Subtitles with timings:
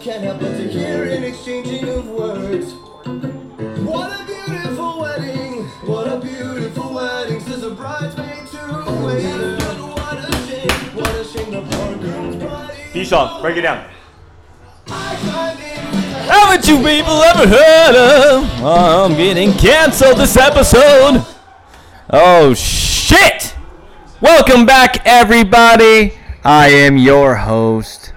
[0.00, 2.72] can't help but to hear an exchanging of words.
[3.84, 9.56] What a beautiful wedding, what a beautiful wedding, says a bridesmaid to a waiter.
[9.92, 12.78] What a shame, what a shame the poor girl's body.
[12.94, 13.90] D-Song, break it down.
[14.86, 18.64] I climbed in with a Haven't you people ever heard of?
[18.64, 21.26] I'm getting canceled this episode.
[22.08, 23.54] Oh shit!
[24.22, 26.14] Welcome back, everybody.
[26.42, 28.14] I am your host,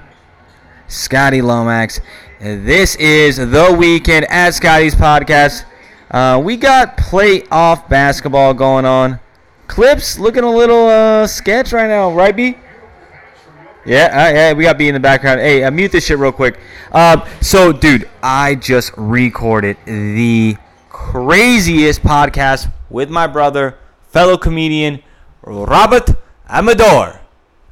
[0.93, 1.99] Scotty Lomax.
[2.39, 5.65] This is the weekend at Scotty's podcast.
[6.11, 9.19] Uh, we got playoff basketball going on.
[9.67, 12.55] Clips looking a little uh, sketch right now, right, B?
[13.85, 15.41] Yeah, uh, yeah, we got B in the background.
[15.41, 16.59] Hey, uh, mute this shit real quick.
[16.91, 20.55] Um, so, dude, I just recorded the
[20.89, 23.77] craziest podcast with my brother,
[24.09, 25.01] fellow comedian
[25.41, 26.11] Robert
[26.47, 27.22] Amador.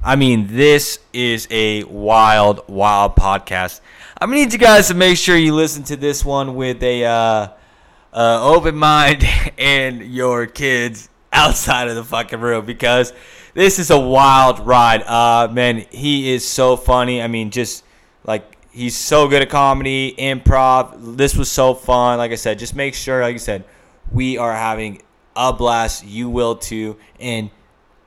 [0.04, 3.82] I mean, this is a wild, wild podcast.
[4.20, 7.48] Gonna need you guys to make sure you listen to this one with a uh,
[8.12, 9.24] uh, open mind
[9.60, 13.13] and your kids outside of the fucking room because
[13.54, 15.04] this is a wild ride.
[15.04, 17.22] Uh, man, he is so funny.
[17.22, 17.84] I mean, just
[18.24, 21.16] like he's so good at comedy, improv.
[21.16, 22.18] This was so fun.
[22.18, 23.66] Like I said, just make sure, like I said,
[24.12, 25.04] we are having
[25.35, 26.04] a blast.
[26.07, 27.52] You will too, and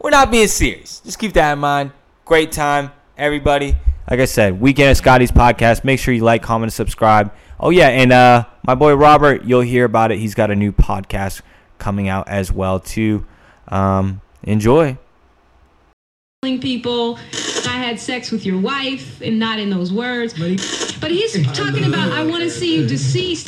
[0.05, 1.00] we're not being serious.
[1.00, 1.91] Just keep that in mind.
[2.27, 3.74] Great time, everybody.
[4.10, 5.83] Like I said, Weekend at Scotty's podcast.
[5.83, 7.33] Make sure you like, comment, and subscribe.
[7.58, 10.19] Oh yeah, and uh, my boy Robert, you'll hear about it.
[10.19, 11.41] He's got a new podcast
[11.78, 13.25] coming out as well too.
[13.69, 14.98] Um, enjoy.
[16.42, 17.19] telling people
[17.66, 20.34] I had sex with your wife and not in those words.
[20.34, 23.47] But he's talking about I want to see you deceased.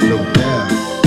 [0.00, 1.04] No doubt.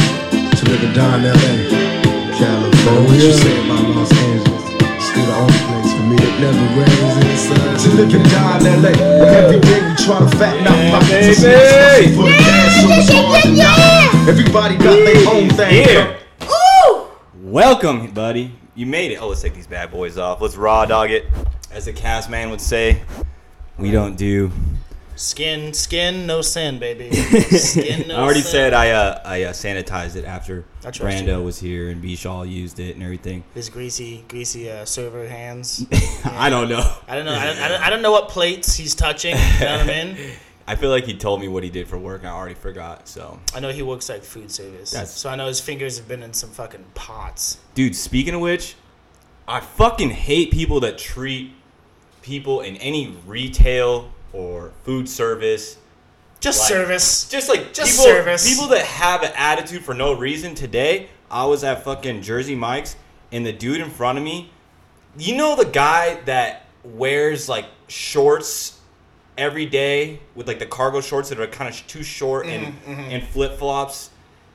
[0.55, 2.68] To live in Don LA, California.
[2.85, 4.63] What you say about Los Angeles?
[5.03, 7.77] Still the only place for me that never rains in the sun.
[7.77, 10.99] To live and die in Don LA, where every day we try to fatten our
[10.99, 11.43] pockets.
[11.43, 12.15] baby.
[12.15, 14.27] For the cash, so it's hard to knock.
[14.27, 15.85] Everybody got their own thing.
[15.85, 16.19] Here.
[17.35, 18.55] Welcome, buddy.
[18.75, 19.15] You made it.
[19.21, 20.39] Oh, let's take these bad boys off.
[20.41, 21.25] Let's raw dog it.
[21.71, 23.01] As the cast man would say,
[23.77, 24.51] we don't do.
[25.19, 27.11] Skin, skin, no sin, baby.
[27.13, 28.51] Skin, no I already sin.
[28.51, 31.43] said I uh, I uh, sanitized it after Brando you.
[31.43, 33.43] was here and Bishal used it and everything.
[33.53, 35.85] His greasy, greasy uh, server hands.
[36.23, 36.89] I don't know.
[37.05, 37.33] I don't know.
[37.33, 39.35] I don't, I, don't, I don't know what plates he's touching.
[39.35, 40.17] You know what I mean?
[40.67, 42.21] I feel like he told me what he did for work.
[42.21, 43.09] and I already forgot.
[43.09, 44.91] So, I know he works like food service.
[44.91, 47.57] That's- so I know his fingers have been in some fucking pots.
[47.73, 47.93] dude.
[47.93, 48.75] Speaking of which,
[49.49, 51.51] I fucking hate people that treat
[52.21, 55.77] people in any retail or food service
[56.39, 57.25] Just Like- service.
[57.25, 58.47] just like Just people, service.
[58.49, 60.55] people that have an attitude for no reason.
[60.55, 62.95] Today, I was at fucking Jersey Mike's,
[63.31, 64.49] and the dude in front of me,
[65.17, 68.79] you know the guy that wears like shorts
[69.37, 72.91] every day with like the cargo shorts that are kind of too short and mm-hmm,
[72.91, 73.11] mm-hmm.
[73.11, 74.09] and flip flops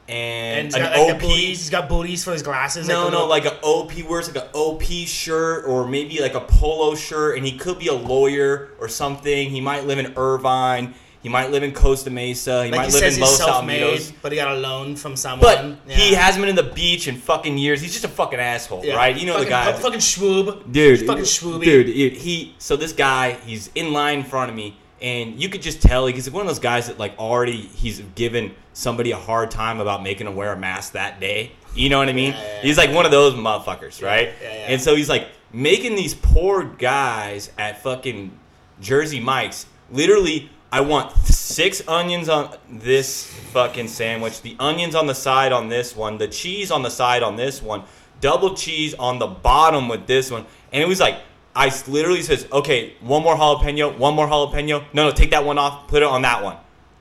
[0.09, 1.21] and, and he's an got, like, OP.
[1.21, 1.59] booties.
[1.59, 2.87] He's got booties for his glasses.
[2.89, 6.35] No, the no, little- like an OP wears like an OP shirt or maybe like
[6.35, 9.51] a polo shirt, and he could be a lawyer or something.
[9.51, 10.95] He might live in Irvine.
[11.23, 12.67] He might live in Costa Mesa.
[12.67, 14.13] He like might he live in Los Alamitos.
[14.21, 15.41] but he got a loan from someone.
[15.41, 15.97] But Yeah.
[15.97, 17.81] he hasn't been in the beach in fucking years.
[17.81, 18.97] He's just a fucking asshole, Yeah.
[18.97, 19.17] right?
[19.17, 20.71] You know fucking, the guy, Fucking schwoob.
[20.71, 21.07] dude.
[21.07, 21.65] Fucking schwooby.
[21.65, 21.87] dude.
[22.19, 25.83] He- so this guy, he's in line in front of me, and you could just
[25.83, 29.81] tell he's one of those guys that like already he's given somebody a hard time
[29.81, 31.53] about making him wear a mask that day.
[31.75, 32.33] You know what I mean?
[32.33, 34.33] Yeah, yeah, he's like one of those motherfuckers, right?
[34.43, 34.67] yeah, yeah.
[34.69, 38.39] And so he's like making these poor guys at fucking
[38.81, 40.51] Jersey Mike's literally.
[40.73, 45.95] I want six onions on this fucking sandwich, the onions on the side on this
[45.95, 47.85] one, the cheese on the side on this one,
[48.21, 50.45] double cheese on the bottom with this one.
[50.73, 51.21] And it was like,
[51.57, 54.85] I s- literally says, okay, one more jalapeno, one more jalapeno.
[54.93, 56.57] No, no, take that one off, put it on that one.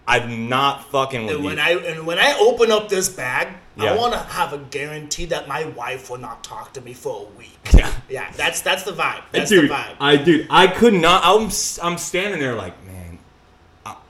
[0.08, 1.50] I'm not fucking with And you.
[1.50, 3.48] when I and when I open up this bag,
[3.78, 3.94] Yeah.
[3.94, 7.26] I want to have a guarantee that my wife will not talk to me for
[7.28, 7.58] a week.
[7.74, 7.90] Yeah.
[8.10, 9.22] Yeah, that's that's the vibe.
[9.32, 9.96] That's dude, the vibe.
[10.02, 11.22] I dude, I could not.
[11.24, 13.18] I'm s- I'm standing there like, man.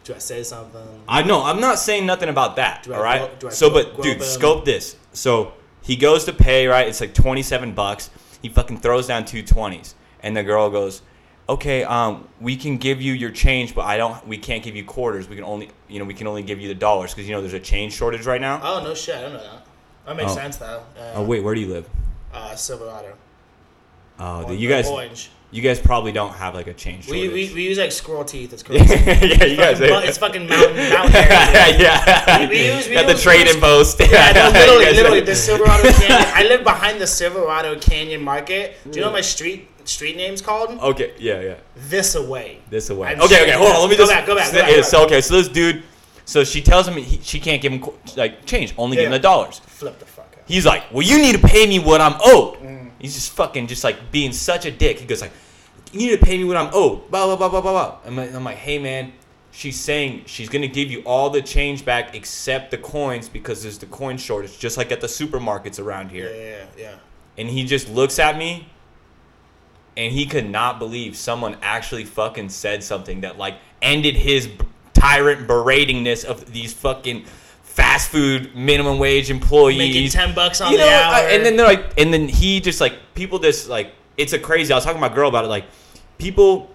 [0.03, 0.81] Do I say something?
[1.07, 1.41] I know.
[1.43, 2.83] I'm not saying nothing about that.
[2.83, 3.19] Do I all right.
[3.19, 4.27] grow- do I so, grow- but grow dude, them?
[4.27, 4.97] scope this.
[5.13, 6.67] So he goes to pay.
[6.67, 6.87] Right.
[6.89, 8.09] It's like 27 bucks.
[8.41, 11.01] He fucking throws down two twenties, and the girl goes,
[11.47, 14.25] "Okay, um, we can give you your change, but I don't.
[14.27, 15.27] We can't give you quarters.
[15.29, 17.41] We can only, you know, we can only give you the dollars because you know
[17.41, 19.15] there's a change shortage right now." Oh no shit!
[19.15, 19.65] I don't know that.
[20.05, 20.35] That makes Oh.
[20.35, 20.81] sense though.
[20.97, 21.87] Uh, Oh wait, where do you live?
[22.33, 23.13] uh, Silverado.
[24.19, 25.29] Oh, you guys, Orange.
[25.51, 27.49] you guys probably don't have like a change We, shortage.
[27.49, 28.53] we, we use like squirrel teeth.
[28.53, 28.85] It's crazy.
[28.95, 29.79] yeah, you guys.
[29.79, 31.77] Fucking it's fucking mountain mountain area.
[31.79, 32.47] yeah.
[32.49, 33.99] We use- we Got the use- trading post.
[33.99, 36.27] Yeah, no, literally, literally, the Silverado Canyon.
[36.33, 38.75] I live behind the Silverado Canyon Market.
[38.89, 40.71] Do you know my street street names called.
[40.79, 41.55] Okay, yeah, yeah.
[41.75, 42.59] This away.
[42.69, 43.09] This away.
[43.09, 43.81] I'm Okay, sure- okay, hold on.
[43.81, 45.47] Let me Go just back, go back, go back, yeah, go so okay, so this
[45.49, 45.83] dude,
[46.25, 47.83] so she tells him he, she can't give him
[48.15, 49.59] like change, only give him the dollars.
[49.59, 50.43] Flip the fuck out.
[50.47, 52.55] He's like, well, you need to pay me what I'm owed.
[52.59, 52.91] Mm.
[52.99, 54.99] He's just fucking just like being such a dick.
[54.99, 55.31] He goes like,
[55.91, 57.09] you need to pay me what I'm owed.
[57.11, 57.97] Blah blah blah blah blah blah.
[58.05, 59.13] I'm like, I'm like, hey man,
[59.51, 63.77] she's saying she's gonna give you all the change back except the coins because there's
[63.77, 66.29] the coin shortage, just like at the supermarkets around here.
[66.33, 66.95] Yeah, yeah, yeah.
[67.37, 68.67] And he just looks at me
[69.95, 74.65] and he could not believe someone actually fucking said something that like ended his b-
[74.93, 77.25] tyrant beratingness of these fucking
[77.63, 81.27] fast food minimum wage employees Making ten bucks on you know, the I- hour.
[81.29, 84.71] and then they're like, and then he just like people just like it's a crazy.
[84.71, 85.47] I was talking to my girl about it.
[85.47, 85.65] Like
[86.17, 86.69] people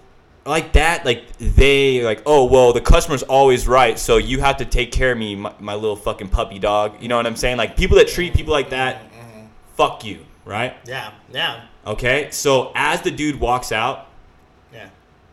[0.44, 4.64] like that, like they like, oh well, the customer's always right, so you have to
[4.64, 7.00] take care of me, my, my little fucking puppy dog.
[7.00, 7.56] You know what I'm saying?
[7.58, 9.46] Like people that treat people like that, mm-hmm, mm-hmm.
[9.74, 10.74] fuck you, right?
[10.86, 12.28] yeah, yeah, Okay.
[12.32, 14.06] So as the dude walks out,
[14.72, 14.88] yeah.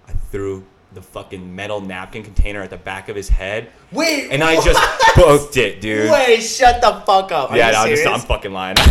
[0.08, 0.64] I threw
[0.94, 4.80] the fucking metal napkin container at the back of his head, Wait, and I just
[5.18, 6.10] booked it, dude.
[6.10, 7.52] wait, shut the fuck up.
[7.52, 8.08] Are yeah, you no, I'm just?
[8.08, 8.76] I'm fucking lying.
[8.80, 8.86] I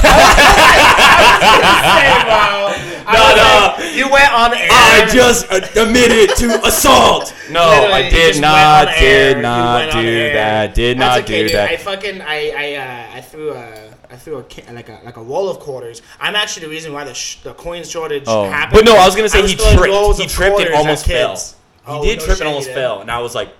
[3.06, 3.74] No, no.
[3.84, 4.68] like, you went on air.
[4.70, 5.44] I just
[5.76, 7.34] admitted to assault.
[7.50, 9.34] No, Literally, I did not, went on air.
[9.34, 10.32] did not do air.
[10.34, 10.74] that.
[10.74, 11.56] Did That's not okay, do dude.
[11.56, 11.68] that.
[11.70, 15.22] I fucking I I uh, I threw a I threw a like a like a
[15.22, 16.02] roll of quarters.
[16.20, 18.80] I'm actually the reason why the sh- the coin shortage Oh, happened.
[18.80, 20.20] but no, I was gonna say he throwing tripped.
[20.20, 21.30] He tripped and almost fell.
[21.30, 21.56] kids.
[21.86, 23.50] He Oh, did no trip and almost fell, and I was like,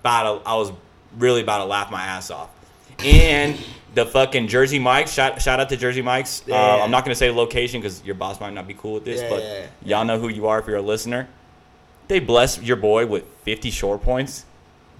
[0.00, 0.72] about to, I was
[1.16, 2.48] really about to laugh my ass off.
[3.04, 3.56] And
[3.94, 6.42] the fucking Jersey Mike's, shout, shout out to Jersey Mike's.
[6.48, 9.04] Uh, I'm not gonna say the location because your boss might not be cool with
[9.04, 11.28] this, Yeah, but yeah, y'all know who you are if you're a listener.
[12.08, 14.44] They blessed your boy with 50 Shore Points.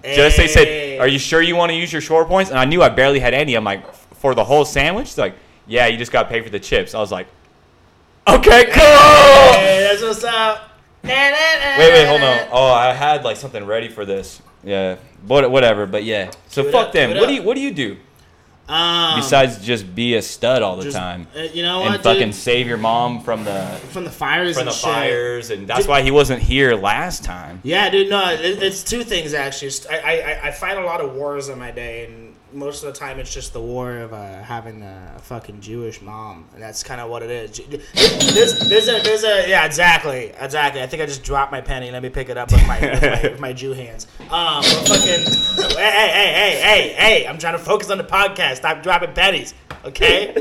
[0.03, 2.63] Just they said, "Are you sure you want to use your Shore Points?" And I
[2.63, 3.55] knew I barely had any.
[3.55, 3.83] I'm like,
[4.19, 5.35] "For the whole sandwich?" They're like,
[5.67, 7.27] "Yeah, you just got paid for the chips." I was like,
[8.27, 10.65] "Okay, cool." Hey, that's what's up.
[11.03, 12.47] Wait, Wait, hold on.
[12.51, 14.41] Oh, I had like something ready for this.
[14.63, 15.85] Yeah, but whatever.
[15.85, 17.17] But yeah, so fuck up, them.
[17.17, 17.95] What do you What do you do
[18.67, 22.03] Um, besides just be a stud all the just- time uh, you know and what,
[22.03, 22.35] fucking dude?
[22.35, 23.61] save your mom from the
[23.91, 24.83] from the fires from and the shit.
[24.83, 25.49] fires?
[25.51, 27.61] And that's Dude- why he wasn't here last time.
[27.63, 28.09] Yeah, dude.
[28.09, 29.71] No, it, it's two things actually.
[29.89, 32.99] I, I I find a lot of wars in my day, and most of the
[32.99, 36.99] time it's just the war of uh, having a fucking Jewish mom, and that's kind
[37.01, 37.61] of what it is.
[38.33, 40.81] There's, there's a there's a yeah exactly exactly.
[40.81, 41.91] I think I just dropped my penny.
[41.91, 44.07] Let me pick it up with my with my, with my Jew hands.
[44.29, 45.25] Um, fucking
[45.75, 47.27] hey hey hey hey hey!
[47.27, 48.57] I'm trying to focus on the podcast.
[48.57, 49.53] Stop dropping pennies,
[49.85, 50.33] okay?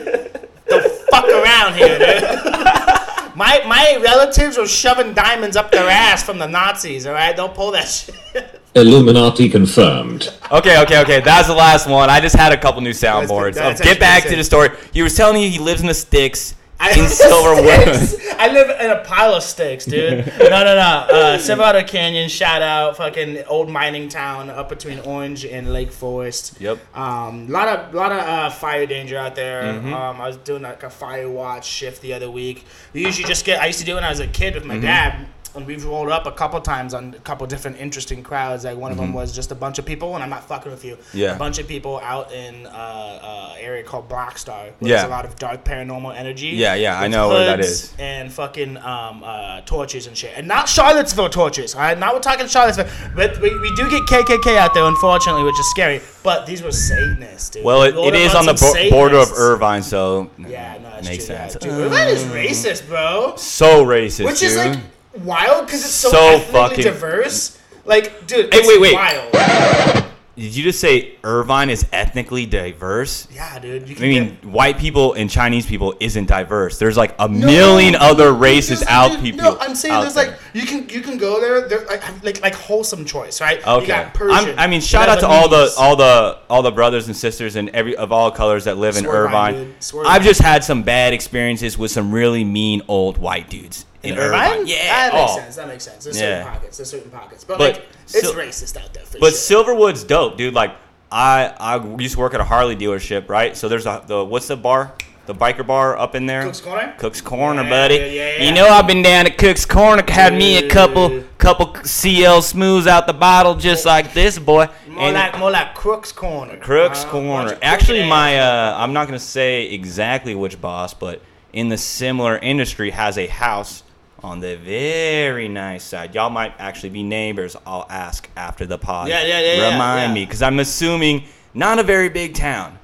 [0.68, 2.22] Don't fuck around here, dude.
[3.38, 7.06] My my relatives were shoving diamonds up their ass from the Nazis.
[7.06, 8.57] All right, don't pull that shit.
[8.74, 10.32] Illuminati confirmed.
[10.52, 11.20] Okay, okay, okay.
[11.20, 12.10] That's the last one.
[12.10, 13.54] I just had a couple new soundboards.
[13.54, 14.30] that's Oh, get back sick.
[14.32, 14.70] to the story.
[14.92, 18.24] He was telling you he lives in the sticks I- in Silverwood.
[18.38, 20.32] I live in a pile of sticks, dude.
[20.38, 21.06] No, no, no.
[21.10, 26.60] Uh, Silverado Canyon, shout out, fucking old mining town up between Orange and Lake Forest.
[26.60, 26.78] Yep.
[26.96, 29.62] Um, lot of lot of uh, fire danger out there.
[29.64, 29.92] Mm-hmm.
[29.92, 32.64] Um, I was doing like a fire watch shift the other week.
[32.92, 33.60] We usually just get.
[33.60, 34.72] I used to do it when I was a kid with Mm-hmm.
[34.76, 35.26] my dad.
[35.58, 38.64] And we've rolled up a couple times on a couple different interesting crowds.
[38.64, 40.84] Like one of them was just a bunch of people, and I'm not fucking with
[40.84, 40.94] you.
[40.94, 41.18] Mm-hmm.
[41.18, 41.34] Yeah.
[41.34, 44.66] A bunch of people out in uh, uh, area called Black Star.
[44.66, 44.96] Where Yeah.
[44.98, 46.48] There's a lot of dark paranormal energy.
[46.50, 47.92] Yeah, yeah, I know where that is.
[47.98, 50.32] And fucking um, uh, torches and shit.
[50.36, 51.74] And not Charlottesville torches.
[51.74, 52.88] All right, now we're talking Charlottesville.
[53.16, 56.00] But we, we do get KKK out there, unfortunately, which is scary.
[56.22, 57.64] But these were Satanists, dude.
[57.64, 61.34] Well, it, it up on the bo- border of Irvine, so Yeah, no, makes true.
[61.34, 61.54] sense.
[61.60, 63.34] Yeah, dude, Irvine is racist, bro.
[63.36, 64.50] So racist, Which dude.
[64.50, 64.78] is like
[65.24, 67.58] wild because it's so, So fucking- diverse.
[67.84, 68.94] Like, dude, Hey, it's wait, wait.
[68.94, 70.04] wild.
[70.36, 73.26] Did you just say Irvine is ethnically diverse?
[73.34, 73.88] Yeah, dude.
[73.88, 76.78] You can I mean, get- white people and Chinese people isn't diverse.
[76.78, 79.42] There's like a million No, other races there's- out dude, people.
[79.42, 80.26] No, I'm saying there's there.
[80.28, 81.66] like you can you can go there.
[81.68, 83.66] There like like like wholesome choice, right?
[83.66, 83.86] Okay.
[83.88, 87.16] got Persian, I mean, shout out to all the all the all the brothers and
[87.16, 89.74] sisters and every of all colors that live in Swear God, Irvine.
[90.06, 94.18] I've just had some bad experiences with some really mean old white dudes in, In
[94.20, 94.66] Irvine?
[94.66, 95.08] Yeah.
[95.10, 95.36] that makes oh.
[95.36, 95.56] sense.
[95.56, 96.04] That makes sense.
[96.04, 96.42] There's Yeah.
[96.42, 96.76] certain pockets.
[96.76, 99.64] There's certain pockets, but, But like it's racist out there But sure.
[99.64, 100.54] Silverwood's dope, dude.
[100.54, 100.72] Like
[101.10, 103.56] I I used to work at a Harley dealership, right?
[103.56, 104.92] So there's a the what's the bar?
[105.26, 106.42] The biker bar up in there.
[106.42, 106.94] Cook's Corner?
[106.96, 107.94] Cook's Corner, Yeah, buddy.
[107.96, 108.42] yeah, yeah, yeah.
[108.44, 112.86] You know I've been down to Cook's Corner, had me a couple couple CL smooths
[112.86, 114.68] out the bottle, just like this boy.
[114.88, 116.56] more And- like more like Crook's Corner.
[116.56, 117.58] Crooks Uh, Corner.
[117.60, 121.20] Actually, my uh, I'm not gonna say exactly which boss, but
[121.52, 123.82] in the similar industry has a house
[124.22, 126.14] on the very nice side.
[126.14, 127.56] Y'all might actually be neighbors.
[127.66, 129.08] I'll ask after the pod.
[129.08, 130.14] Yeah, yeah, yeah, yeah, Remind yeah.
[130.14, 132.78] me, because I'm assuming not a very big town.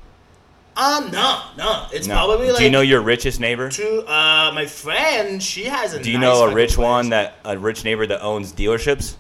[0.77, 1.87] Um, no, no.
[1.93, 2.15] It's No.
[2.15, 3.69] probably like Do you know your richest neighbor?
[3.71, 5.41] to uh my friend.
[5.43, 6.03] She has a.
[6.03, 6.85] Do you nice know a rich place.
[6.85, 9.15] one that a rich neighbor that owns dealerships?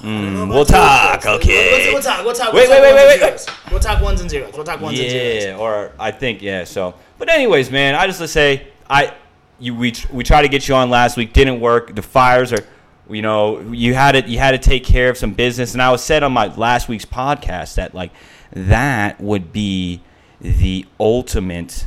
[0.00, 1.84] Mm, we'll talk, okay.
[1.84, 2.24] We'll, we'll talk.
[2.24, 2.52] We'll talk.
[2.52, 3.46] Wait, we'll wait, talk wait, wait, zeros.
[3.70, 4.52] We'll talk ones and zeros.
[4.52, 5.44] We'll talk ones and zeros.
[5.44, 6.64] Yeah, or I think yeah.
[6.64, 9.14] So, but anyways, man, I just to say I
[9.62, 11.94] you we we tried to get you on last week, didn't work.
[11.94, 12.64] The fires are,
[13.08, 14.26] you know, you had it.
[14.26, 16.88] You had to take care of some business, and I was said on my last
[16.88, 18.10] week's podcast that like
[18.52, 20.02] that would be
[20.40, 21.86] the ultimate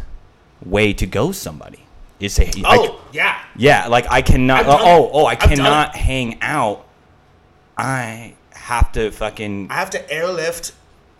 [0.65, 1.85] way to go somebody.
[2.19, 3.43] Is say I- Oh yeah.
[3.57, 4.65] yeah, like I cannot.
[4.67, 6.87] Oh, oh, I cannot hang out.
[7.77, 10.71] I have to fucking I have to airlift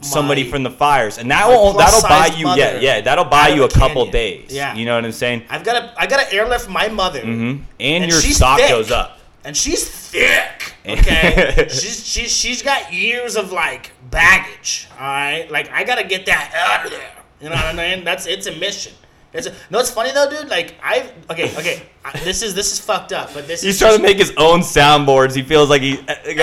[0.02, 2.48] somebody my- from the fires, and that will that'll buy you.
[2.56, 4.52] Yeah, yeah, that'll buy you a couple days.
[4.52, 4.74] Yeah.
[4.76, 5.44] you know what I'm saying.
[5.50, 5.94] I've got to.
[6.02, 7.22] I got to airlift my mother.
[7.22, 8.70] hmm And, your stock thick.
[8.70, 9.20] goes up.
[9.44, 10.74] And she's thick.
[10.88, 11.66] Okay.
[11.70, 14.88] she's she's she's got years of like baggage.
[15.00, 15.50] All right.
[15.50, 17.12] Like I gotta get that out of there.
[17.42, 18.04] You know what I mean?
[18.06, 18.94] That's it's a mission.
[19.36, 20.50] It's no, it's funny though, dude.
[20.50, 21.84] Like I okay okay.
[22.04, 24.32] I, this is this is fucked up, but this He's is trying to make his
[24.38, 25.36] own soundboards.
[25.36, 25.98] He feels like he.
[26.08, 26.38] Let's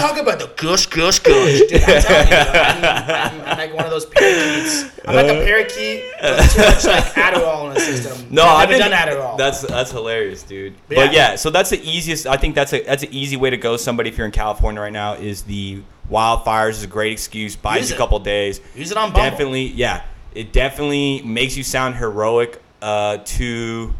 [0.00, 1.60] talk about the gush, gush, gush.
[1.68, 4.84] Dude, I'm telling you, I'm, I'm, I'm like one of those parakeets.
[5.06, 5.44] I'm like a uh.
[5.44, 8.26] parakeet with too much like Adderall in the system.
[8.30, 9.38] No, I've I've never been, done Adderall.
[9.38, 10.74] That's that's hilarious, dude.
[10.88, 11.30] But But yeah.
[11.30, 12.26] yeah, so that's the easiest.
[12.26, 13.76] I think that's a that's an easy way to go.
[13.76, 17.54] Somebody if you're in California right now is the wildfires is a great excuse.
[17.54, 18.60] Buys Use you a couple days.
[18.74, 19.30] Use it on Bumble.
[19.30, 20.04] Definitely, yeah.
[20.36, 22.62] It definitely makes you sound heroic.
[22.82, 23.94] Uh, to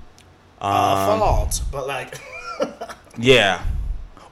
[0.61, 2.21] uh, um, fault, but like,
[3.19, 3.65] yeah,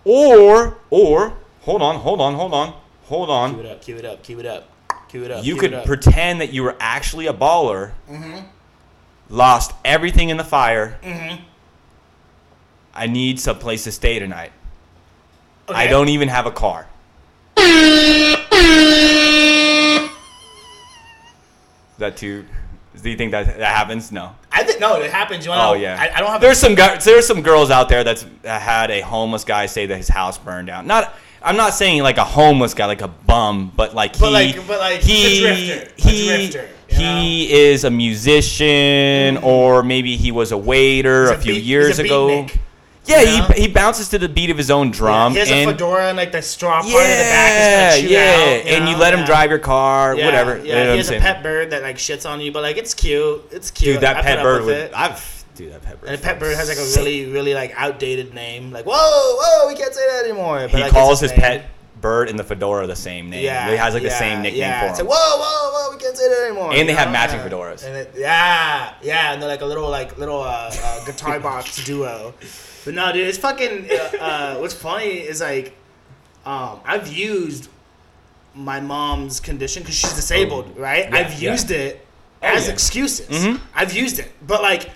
[0.04, 1.32] or or
[1.62, 3.58] hold on, hold on, hold on, hold keep on.
[3.58, 4.68] it up, keep it up, keep it up,
[5.08, 5.44] keep it up.
[5.44, 5.86] You could up.
[5.86, 7.92] pretend that you were actually a baller.
[8.08, 8.44] Mhm.
[9.30, 10.98] Lost everything in the fire.
[11.02, 11.40] Mhm.
[12.94, 14.52] I need some place to stay tonight.
[15.70, 15.78] Okay.
[15.78, 16.86] I don't even have a car.
[22.04, 22.44] that too?
[23.02, 24.12] Do you think that that happens?
[24.12, 24.34] No.
[24.52, 25.44] I think no, it happens.
[25.44, 25.96] You wanna Oh yeah.
[26.00, 26.40] I, I don't have.
[26.40, 27.04] There's some guys.
[27.04, 30.38] There's some girls out there that's that had a homeless guy say that his house
[30.38, 30.86] burned down.
[30.86, 31.12] Not.
[31.42, 34.66] I'm not saying like a homeless guy, like a bum, but like But he, like-
[34.66, 40.30] but like he, a drifter, a he, drifter, he is a musician, or maybe he
[40.32, 42.28] was a waiter He's a, a few beat- years a ago.
[42.28, 42.58] beatnik,
[43.06, 43.46] Yeah, you know?
[43.48, 45.32] he, he bounces to the beat of his own drum.
[45.32, 47.94] he has and, a fedora and like the straw part yeah, in the back is
[47.94, 48.18] kind of yeah,
[48.72, 48.80] out.
[48.80, 49.26] and you let him Yeah.
[49.26, 50.56] drive your car, Yeah, whatever.
[50.58, 52.76] Yeah, you know he has a pet bird that like shits on you, but like
[52.76, 53.44] it's cute.
[53.50, 53.94] It's cute.
[53.96, 54.92] Dude, that I pet bird would.
[54.92, 56.08] I've dude, that pet bird.
[56.10, 58.72] And the pet bird has like a really, really like outdated name.
[58.72, 60.60] Like, whoa, whoa, we can't say that anymore.
[60.62, 61.66] But, He like, calls his pet
[62.00, 63.44] bird and the fedora the same name.
[63.44, 64.80] Yeah, he has like the same nickname yeah.
[64.80, 65.06] for It's him.
[65.06, 66.70] like, whoa, whoa, whoa, we can't say that anymore.
[66.72, 67.48] And they you have matching Yeah.
[67.48, 67.84] fedoras.
[67.86, 71.84] And it, yeah, yeah, and they're like a little like little uh, uh, guitar box
[71.84, 72.34] duo.
[72.84, 73.88] But no, dude, it's fucking.
[73.90, 75.76] Uh, uh, what's funny is like,
[76.44, 77.68] um, I've used
[78.54, 81.08] my mom's condition because she's disabled, right?
[81.10, 81.50] Yeah, I've yeah.
[81.52, 82.06] used it
[82.42, 82.72] as yeah.
[82.72, 83.28] excuses.
[83.28, 83.60] Mhm.
[83.74, 84.90] I've used it, but like,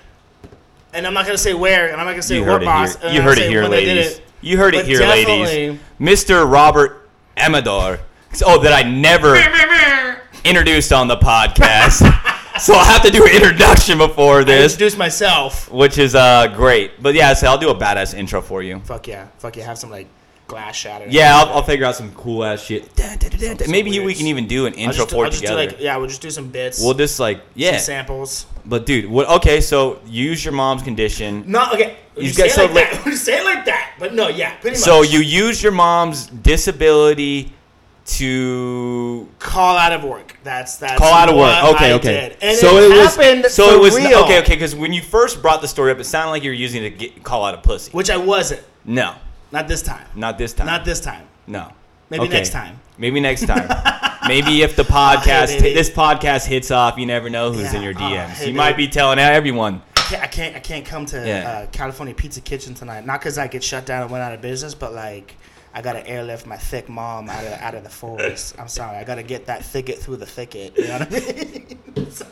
[0.92, 2.96] and I'm not gonna say where, and I'm not gonna say you what boss.
[2.96, 3.10] here.
[3.12, 4.18] You heard it here, when they did ladies.
[4.18, 4.24] it.
[4.40, 5.80] You heard it here, ladies.
[6.00, 6.50] Mr.
[6.50, 8.00] Robert Amador.
[8.44, 9.34] Oh, that I never
[10.44, 12.02] introduced on the podcast.
[12.66, 15.70] so I'll have to do an introduction before I this, introduced myself.
[15.70, 17.02] which is uh great.
[17.02, 18.80] But yeah, so I'll do a badass intro for you.
[18.80, 20.06] Fuck yeah, fuck yeah, have some like
[20.46, 21.04] glass shatter.
[21.10, 22.88] Yeah, I'll, I'll figure out some cool ass shit.
[23.68, 25.70] Maybe we can even do an intro do- for I'll it just do together.
[25.72, 26.80] like yeah, we'll just do some bits.
[26.82, 28.46] we'll just like yeah, some samples.
[28.64, 29.28] but dude, what?
[29.28, 31.44] Okay, so use your mom's condition.
[31.46, 31.96] No, okay.
[32.16, 33.14] You You, it so like li- that.
[33.16, 34.84] Say it like that, but no, yeah, pretty much.
[34.84, 37.52] So you use your mom's disability
[38.08, 40.36] to call out of work.
[40.42, 41.74] That's that's call out of work.
[41.74, 42.28] Okay, I okay.
[42.30, 42.36] did.
[42.42, 44.54] And so it, it, was happened so for it was real, okay, okay.
[44.54, 46.90] Because when you first brought the story up, it sounded like you were using it
[46.90, 47.92] to get, call out a pussy.
[47.92, 48.62] Which I wasn't.
[48.84, 49.14] No,
[49.52, 50.06] Not this time.
[50.14, 50.66] not this time.
[50.66, 51.26] Not this time.
[51.46, 51.72] No.
[52.10, 52.32] Maybe Okay.
[52.32, 52.80] next time.
[52.96, 53.68] Maybe next time.
[54.28, 57.76] Maybe if the podcast, Hey, this podcast hits off, you never know who's Yeah.
[57.76, 58.28] in your Oh, DMs.
[58.30, 59.82] hey, you might be telling everyone.
[59.96, 60.22] I can't.
[60.22, 61.48] I can't, I can't come to Yeah.
[61.50, 63.04] uh, California Pizza Kitchen tonight.
[63.04, 65.36] Not because I get shut down and went out of business, but like
[65.78, 68.56] I gotta airlift my thick mom out of out of the forest.
[68.58, 68.96] I'm sorry.
[68.96, 70.76] I gotta get that thicket through the thicket.
[70.76, 72.10] You know what I mean?
[72.10, 72.26] so,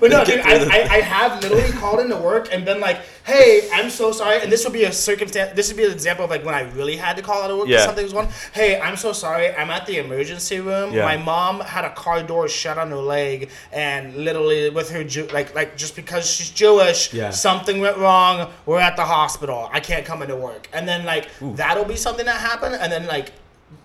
[0.00, 3.68] but no, dude, I, I, I have literally called into work and been like, "Hey,
[3.72, 5.54] I'm so sorry." And this would be a circumstance.
[5.54, 7.58] This would be an example of like when I really had to call out of
[7.58, 7.76] work Yeah.
[7.76, 8.28] because something was going.
[8.52, 9.50] Hey, I'm so sorry.
[9.54, 10.92] I'm at the emergency room.
[10.92, 11.04] Yeah.
[11.04, 15.26] My mom had a car door shut on her leg, and literally with her Jew,
[15.28, 17.30] like like just because she's Jewish, Yeah.
[17.30, 18.50] something went wrong.
[18.66, 19.68] We're at the hospital.
[19.72, 20.68] I can't come into work.
[20.72, 22.74] And then like that'll be something that happened.
[22.76, 23.32] And then like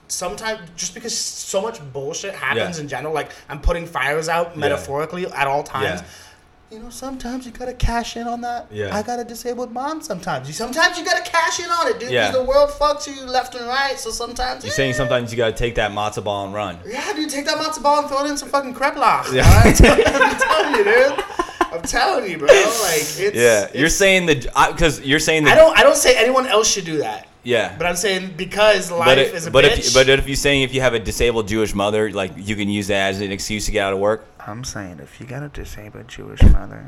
[0.07, 2.83] sometimes just because so much bullshit happens Yeah.
[2.83, 6.01] in general, like I'm putting fires out metaphorically at all times.
[6.01, 6.07] Yeah.
[6.71, 8.67] you know, sometimes you gotta cash in on that.
[8.71, 8.95] Yeah.
[8.95, 10.47] I got a disabled mom sometimes.
[10.47, 12.09] You sometimes you gotta cash in on it, dude.
[12.11, 12.31] Yeah.
[12.31, 13.97] The world fucks you left and right.
[13.99, 16.79] So sometimes You're saying sometimes you gotta take that matzo ball and run.
[16.85, 19.31] Yeah, dude, take that matzo ball and throw it in some fucking kreplach.
[19.31, 19.45] Yeah.
[19.79, 20.03] Yeah.
[20.15, 21.23] I'm telling you, dude.
[21.71, 22.47] I'm telling you, bro.
[22.47, 24.35] Like it's Yeah, you're saying the
[24.71, 27.27] because you're saying that I don't I don't say anyone else should do that.
[27.45, 27.75] Yeah.
[27.77, 29.87] But I'm saying because life But, it- is a but bitch.
[29.87, 32.67] if but if you're saying if you have a disabled Jewish mother, like you can
[32.67, 34.25] use that as an excuse to get out of work.
[34.45, 36.85] I'm saying if you got a disabled Jewish mother,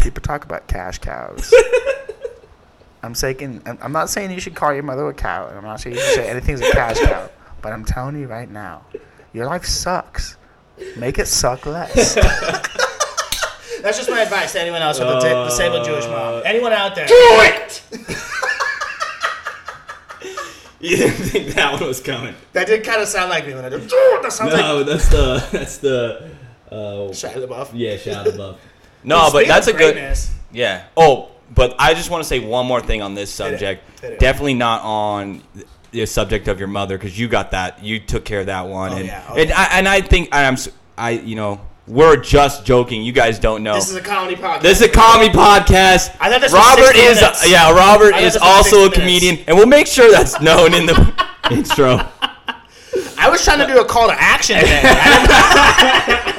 [0.00, 1.52] people talk about cash cows.
[3.02, 5.48] I'm saying I'm I'm not saying you should call your mother a cow.
[5.48, 7.28] and I'm not saying you should say anything's a cash cow.
[7.60, 8.82] But I'm telling you right now,
[9.32, 10.36] your life sucks.
[10.96, 12.14] Make it suck less.
[13.82, 16.42] That's just my advice to anyone else with a di- disabled Jewish mom.
[16.46, 17.06] Anyone out there?
[17.06, 17.82] Do it.
[20.90, 22.34] You didn't think that one was coming.
[22.52, 23.82] That did kind of sound like me when I did.
[23.82, 26.30] That sounds like that's the that's the
[26.70, 26.74] uh,
[27.10, 27.70] Shia LaBeouf.
[27.72, 28.58] yeah shout above.
[29.06, 29.94] No, but Speaking that's a of good.
[29.94, 30.84] greatness, Yeah.
[30.96, 33.82] Oh, but I just want to say one more thing on this subject.
[34.00, 34.18] Hit it.
[34.18, 35.42] Definitely not on
[35.90, 37.82] the subject of your mother because you got that.
[37.84, 38.92] You took care of that one.
[38.92, 39.24] Oh, and, yeah.
[39.28, 43.02] Oh, and I and I think I'm s- I you know we're just joking.
[43.02, 43.74] You guys don't know.
[43.74, 44.62] This is a comedy podcast.
[44.62, 46.16] This is a comedy podcast.
[46.20, 47.50] I thought this was Robert is minutes.
[47.50, 47.70] yeah.
[47.72, 48.98] Robert is also 60 a minutes.
[48.98, 52.06] comedian, and we'll make sure that's known in the intro.
[53.18, 54.80] I was trying to do a call to action today.
[54.84, 56.30] I,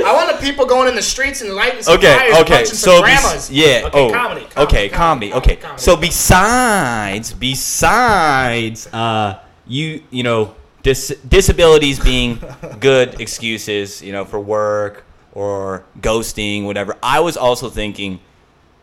[0.14, 2.54] wanted people going in the streets and lighting some Okay, fires, okay.
[2.58, 3.50] punching So some grandmas.
[3.50, 3.82] yeah.
[3.86, 5.32] Okay, oh, comedy, comedy, okay, comedy.
[5.34, 5.56] Okay.
[5.56, 6.08] comedy, so comedy.
[6.08, 10.54] besides, besides, uh, you you know,
[10.88, 12.40] dis- disabilities being
[12.80, 16.96] good excuses, you know, for work or ghosting, whatever.
[17.02, 18.20] I was also thinking,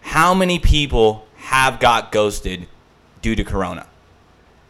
[0.01, 2.67] how many people have got ghosted
[3.21, 3.87] due to Corona?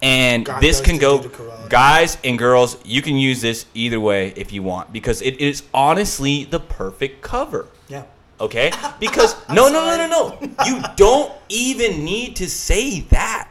[0.01, 1.69] And Got this can go, ghosted due to Corona.
[1.69, 2.77] guys and girls.
[2.85, 7.21] You can use this either way if you want because it is honestly the perfect
[7.21, 7.67] cover.
[7.89, 8.03] yeah.
[8.39, 8.71] Okay?
[8.99, 10.65] Because no, no, no, no, no.
[10.65, 13.47] You don't even need to say that.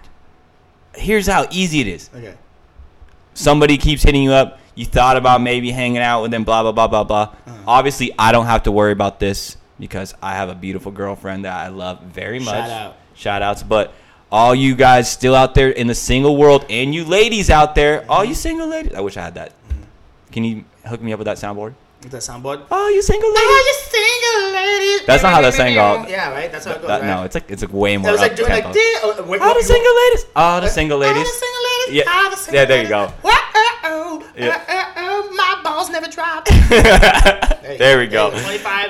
[0.95, 2.11] Here's how easy it is.
[2.15, 2.35] Okay.
[3.35, 4.59] Somebody keeps hitting you up.
[4.75, 6.45] You thought about maybe hanging out with them.
[6.45, 7.23] Blah blah blah blah blah.
[7.47, 7.53] Uh-huh.
[7.67, 11.55] Obviously, I don't have to worry about this because I have a beautiful girlfriend that
[11.57, 12.55] I love very much.
[12.55, 12.97] Shout out.
[13.15, 13.63] Shout outs.
[13.63, 13.93] But
[14.33, 18.05] all you guys still out there in the single world, and you ladies out there,
[18.09, 18.29] all Mm-hmm.
[18.31, 18.95] you single ladies.
[18.95, 19.53] I wish I had that.
[20.33, 21.75] Can you hook me up with that soundboard?
[22.03, 22.67] With that soundboard.
[22.71, 23.47] Oh, you single ladies.
[23.47, 25.07] Oh, you single lady.
[25.07, 26.09] That's not how that sang out.
[26.11, 26.51] Yeah, right.
[26.51, 26.89] That's how it goes.
[26.89, 27.07] That- right?
[27.07, 28.09] No, it's like it's like way more.
[28.09, 28.75] It was like doing like tempo.
[28.75, 29.01] this.
[29.05, 30.27] Oh, wait, All what- the single ladies.
[30.35, 31.23] All the single All ladies.
[31.23, 31.74] the single ladies.
[31.91, 32.03] Yeah.
[32.09, 33.13] all Yeah, there you go.
[33.23, 34.63] Whoa, Yeah.
[34.69, 36.49] uh, uh, uh, my balls never drop.
[37.79, 38.31] There we go.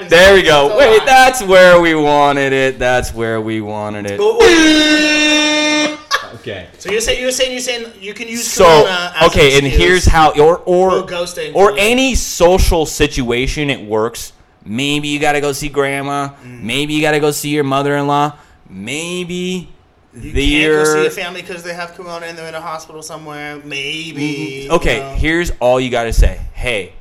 [0.09, 0.77] There we go.
[0.77, 2.77] Wait, that's where we wanted it.
[2.79, 4.19] That's where we wanted it.
[4.19, 5.99] Wait, wait.
[6.41, 6.69] Okay.
[6.79, 9.65] So you're saying you're saying you're saying you can use So Corona as okay, an
[9.65, 11.55] and here's how or or ghosting.
[11.55, 14.33] or for- any social situation it works.
[14.65, 16.31] Maybe you gotta go see grandma.
[16.43, 16.63] Mm.
[16.63, 18.33] Maybe you gotta go see your mother-in-law.
[18.69, 19.69] Maybe
[20.15, 23.03] You can't go see your family because they have Corona and they're in a hospital
[23.03, 23.57] somewhere.
[23.65, 24.65] Maybe.
[24.65, 24.75] Mm-hmm.
[24.75, 25.15] Okay, you know.
[25.15, 26.41] here's all you gotta say.
[26.53, 26.93] Hey,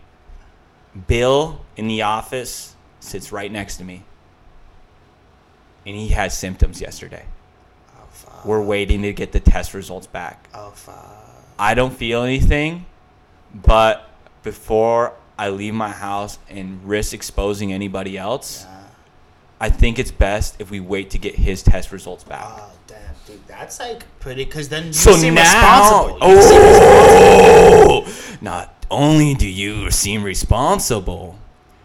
[1.08, 4.04] Bill in the office sits right next to me,
[5.86, 7.26] and he has symptoms yesterday.
[7.95, 8.45] Oh fuck.
[8.45, 10.49] We're waiting to get the test results back.
[10.54, 11.19] Oh fuck.
[11.60, 12.86] I don't feel anything,
[13.54, 14.10] but
[14.41, 18.65] before I leave my house and risk exposing anybody else,
[19.60, 22.43] I think it's best if we wait to get his test results back.
[22.43, 22.73] Oh
[23.58, 24.46] that's like pretty.
[24.46, 26.28] Because then you So seem now, responsible.
[26.28, 26.42] You oh,
[28.08, 31.38] seem oh, not only do you seem responsible,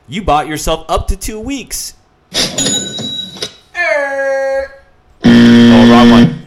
[0.08, 1.94] you bought yourself up to two weeks.
[5.24, 6.44] Oh, wrong one.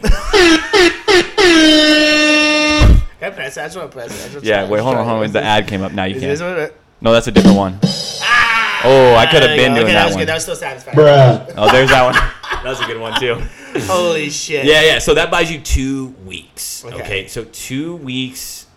[3.18, 3.56] Can I press?
[3.56, 3.60] it?
[3.60, 4.34] I just want to press.
[4.36, 4.42] it.
[4.44, 5.32] Yeah, wait, hold on, hold on.
[5.32, 5.92] The ad came up.
[5.92, 6.72] Now you can't.
[7.00, 7.78] No, that's a different one.
[7.84, 8.51] Ah!
[8.84, 9.80] Oh, I could have been go.
[9.80, 10.20] doing okay, that was one.
[10.22, 10.28] Good.
[10.28, 10.96] That was still satisfying.
[10.96, 11.54] Bruh.
[11.56, 12.32] Oh, there's that one.
[12.62, 13.42] That was a good one too.
[13.86, 14.64] Holy shit.
[14.64, 14.98] Yeah, yeah.
[15.00, 16.84] So that buys you two weeks.
[16.84, 17.02] Okay.
[17.02, 17.26] Okay.
[17.26, 18.68] So two weeks.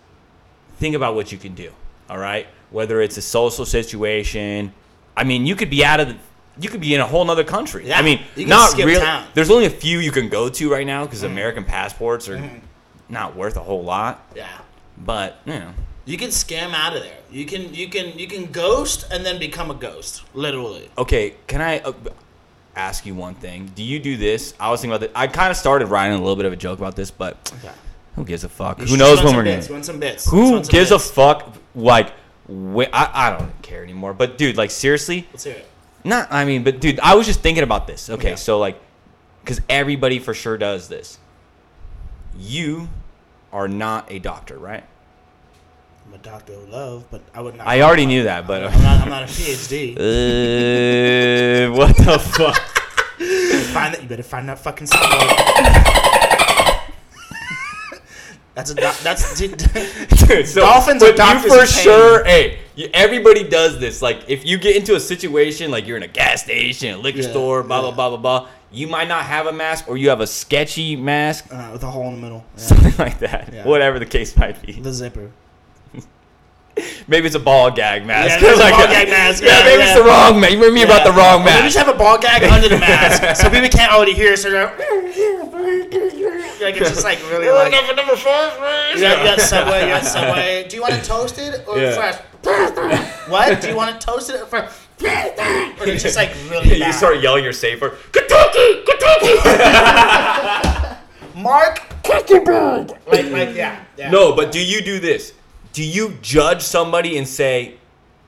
[0.78, 1.72] Think about what you can do.
[2.10, 2.48] All right.
[2.72, 4.74] Whether it's a social situation.
[5.16, 6.18] I mean, you could be out of the.
[6.60, 7.90] You could be in a whole other country.
[7.90, 9.02] Yeah, I mean, you can not skip really.
[9.02, 9.24] town.
[9.24, 9.32] Mm-hmm.
[9.36, 12.42] There's only a few you can go to right now because American passports are
[13.08, 14.26] not worth a whole lot.
[14.36, 14.48] Yeah.
[14.98, 15.74] But you know,
[16.06, 17.18] You can scam out of there.
[17.32, 20.24] You can you can you can ghost and then become a ghost.
[20.34, 20.90] Literally.
[20.98, 21.34] okay.
[21.48, 21.94] Can I uh,
[22.76, 23.72] ask you one thing?
[23.76, 24.54] Do you do this?
[24.60, 25.12] I was thinking about this.
[25.16, 27.74] I kind of started writing a little bit of a joke about this, but Okay.
[28.16, 28.80] who gives a fuck?
[28.80, 29.84] You Who knows when we're bits, gonna?
[29.84, 30.30] Some bits.
[30.30, 31.10] Who some gives bits.
[31.10, 31.56] a fuck?
[31.74, 32.10] Like,
[32.48, 34.14] wh- I, I don't care anymore.
[34.14, 35.68] But dude, like seriously, Let's hear it.
[36.04, 36.28] not.
[36.32, 38.10] I mean, but dude, I was just thinking about this.
[38.12, 38.36] Okay, Yeah.
[38.36, 38.80] so like,
[39.44, 41.18] because everybody for sure does this.
[42.38, 42.90] You
[43.52, 44.84] are not a doctor, right?
[46.08, 47.66] I'm a doctor of love, but I would not.
[47.68, 49.02] I already knew that, but I'm not.
[49.02, 49.94] I'm not a PhD.
[49.96, 52.56] uh, what the fuck?
[53.74, 54.04] find that.
[54.04, 55.36] You better find that fucking soundboard.
[58.54, 58.74] That's a.
[58.76, 59.40] That's.
[59.40, 62.24] Dude, so, Dolphins are but you for sure.
[62.24, 64.02] Hey, you, everybody does this.
[64.02, 67.20] Like, if you get into a situation, like you're in a gas station, a liquor
[67.22, 67.96] Yeah, store, blah blah yeah.
[67.96, 71.48] blah blah blah, you might not have a mask, or you have a sketchy mask,
[71.52, 72.46] uh, with a hole in the middle.
[72.56, 72.62] Yeah.
[72.62, 73.66] something like that.
[73.66, 74.74] Whatever the case might be.
[74.74, 75.32] The zipper.
[77.08, 78.30] Maybe it's a ball gag mask.
[78.32, 79.44] Yeah, there's a Like, ball gag mask.
[79.44, 79.90] Yeah, Yeah, maybe yeah.
[79.90, 80.58] it's the wrong mask.
[80.58, 81.56] Maybe about the wrong mask.
[81.56, 81.74] Maybe mask.
[81.76, 84.36] just have a ball gag under the mask, so people can't already hear.
[84.36, 84.66] So they're
[86.62, 87.72] like it's just like really like.
[87.96, 89.02] number five, please.
[89.02, 90.68] You got, you got Subway, you got Subway.
[90.68, 91.96] Do you want it toasted or Yeah.
[91.96, 92.16] fresh?
[93.30, 93.62] what?
[93.62, 94.72] Do you want it toasted or fresh?
[95.02, 97.98] Or it's just like really You start yelling your safer.
[98.12, 99.36] Kentucky, Kentucky.
[101.36, 102.30] Mark, like,
[103.32, 104.10] like, yeah, yeah.
[104.10, 105.34] No, but do you do this?
[105.76, 107.76] Do you judge somebody and say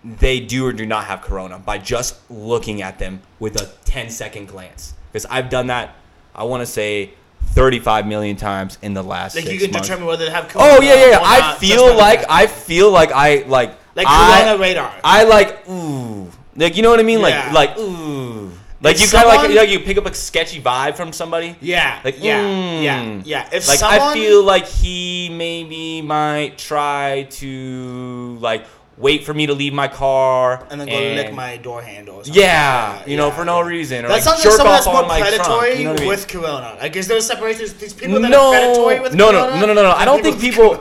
[0.04, 4.10] they do or do not have corona by just looking at them with a 10
[4.10, 4.94] second glance?
[5.14, 5.96] Because I've done that,
[6.36, 7.12] I want to say
[7.54, 9.88] 35 million times in the last like you can months.
[9.88, 10.50] determine whether they have.
[10.50, 10.74] Corona.
[10.74, 11.20] Oh yeah, yeah, yeah.
[11.22, 12.26] I not feel like.
[12.30, 14.94] I feel like I like like I, corona radar.
[15.02, 17.22] I like ooh, like you know what I mean?
[17.22, 20.62] Like like ooh, like If you kind of like like you pick up a sketchy
[20.62, 21.56] vibe from somebody.
[21.62, 22.84] yeah, Like yeah, mm.
[22.84, 23.50] yeah, yeah.
[23.52, 28.66] If like someone, I feel like he maybe might try to like
[28.98, 32.16] wait for me to leave my car and then go lick my door handle.
[32.18, 32.42] Or something.
[32.42, 33.68] yeah, you know, yeah, for no yeah.
[33.68, 35.78] reason or That like sounds like someone that's more predatory trunk.
[35.78, 36.08] You know I mean?
[36.08, 36.78] with corona.
[36.80, 37.68] Like, is there separation?
[37.80, 39.62] These people that no, are predatory with no, no, corona?
[39.62, 39.92] no, no, no, no.
[39.92, 40.76] I don't think people.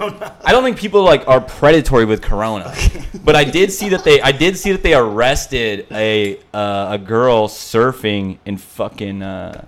[0.44, 2.74] I don't think people like are predatory with corona.
[3.26, 4.20] But I did see that they.
[4.20, 9.64] I did see that they arrested a uh, a girl surfing in fucking uh,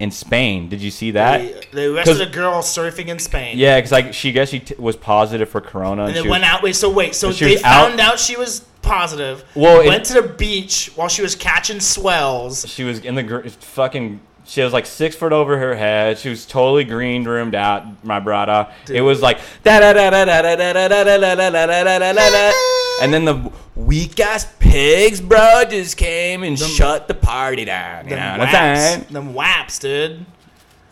[0.00, 0.68] in Spain.
[0.68, 1.40] Did you see that?
[1.40, 3.56] They, they arrested a girl surfing in Spain.
[3.58, 6.04] Yeah, because like she guess she t- was positive for corona.
[6.06, 6.62] And she then was- went out.
[6.62, 9.44] Wait, so wait, so they was out- found out she was positive.
[9.54, 12.66] Well, it- went to the beach while she was catching swells.
[12.68, 14.20] She was in the gr- fucking.
[14.50, 16.18] She was like six foot over her head.
[16.18, 18.66] She was totally green roomed out, my brother.
[18.92, 21.66] It was like da da da da da da da da da da da da
[21.66, 22.52] da da da da da.
[23.00, 28.06] And then the weak ass pigs, bro, just came and shut the party down.
[28.08, 28.98] You know Them what I'm saying?
[28.98, 30.26] waps, them waps, dude.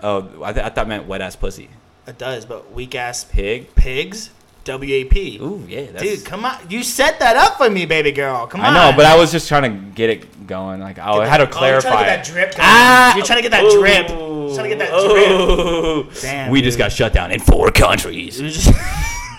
[0.05, 1.69] Oh, I, th- I thought meant wet ass pussy.
[2.07, 3.75] It does, but weak ass Pig.
[3.75, 4.31] pigs.
[4.69, 5.39] W A P.
[5.41, 6.03] Ooh, yeah, that's.
[6.03, 6.57] Dude, come on!
[6.69, 8.47] You set that up for me, baby girl.
[8.47, 8.75] Come I on.
[8.75, 10.81] know, but I was just trying to get it going.
[10.81, 11.89] Like, oh, I had to Oh, you're clarify.
[11.91, 12.51] trying to get that drip.
[12.53, 12.61] Going.
[12.63, 14.09] Ah, you're trying to get that ooh, drip.
[14.09, 15.31] You're trying to get that drip.
[15.41, 16.21] ooh.
[16.21, 18.41] Damn, we just got shut down in four countries.
[18.41, 18.45] It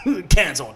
[0.06, 0.76] was canceled.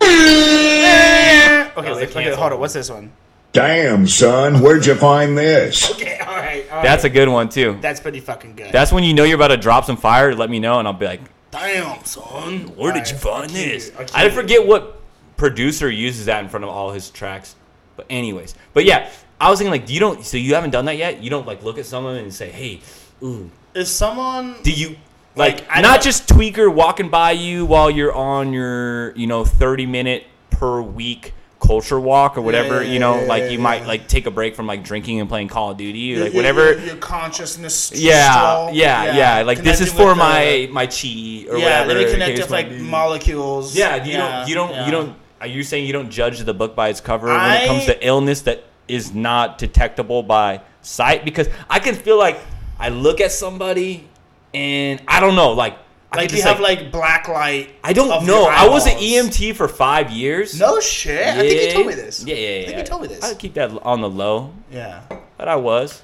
[0.02, 2.60] okay, was wait, okay, hold on.
[2.60, 3.12] What's this one?
[3.52, 5.90] Damn, son, where'd you find this?
[5.98, 6.70] Okay, all right.
[6.70, 7.78] all That's a good one too.
[7.80, 8.72] That's pretty fucking good.
[8.72, 10.34] That's when you know you're about to drop some fire.
[10.34, 12.72] Let me know, and I'll be like, Damn, son.
[12.76, 15.00] "Where did All you find keep this?" Keep I forget what
[15.36, 17.54] producer uses that in front of all his tracks.
[17.96, 19.08] But anyways, but yeah,
[19.40, 20.24] I was thinking like, you don't?
[20.24, 21.22] So you haven't done that yet?
[21.22, 22.80] You don't like look at someone and say, "Hey,
[23.22, 24.96] ooh." If someone Do you
[25.36, 29.26] like, Like, I not don't- just tweaker walking by you while you're on your you
[29.26, 31.32] know 30 minute per week
[31.68, 34.30] culture walk or whatever yeah, you know yeah, like yeah, you might like take a
[34.30, 37.92] break from like drinking and playing Call of Duty or like whatever your, your consciousness.
[37.94, 41.82] yeah, yeah, yeah, Like this is for my my chi or yeah.
[41.82, 41.92] whatever.
[41.92, 43.76] Let me connect with like molecules.
[43.76, 44.86] Yeah, you yeah, don't, you don't, yeah.
[44.86, 45.16] you don't.
[45.42, 48.06] Are you saying you don't judge the book by its cover when it comes to
[48.06, 51.22] illness that is not detectable by sight?
[51.22, 52.38] Because I can feel like
[52.78, 54.08] I look at somebody
[54.54, 55.78] and I don't know, like, I
[56.14, 57.70] Like you have like black light.
[57.84, 58.46] I don't know.
[58.46, 58.96] I was an.
[58.98, 60.58] EMT for five years.
[60.58, 61.26] No shit.
[61.26, 62.24] I think you told me this.
[62.24, 62.62] Yeah, yeah, yeah.
[62.62, 63.22] I think you told me this.
[63.22, 65.02] I keep that on the low, Yeah.
[65.36, 66.02] but I was,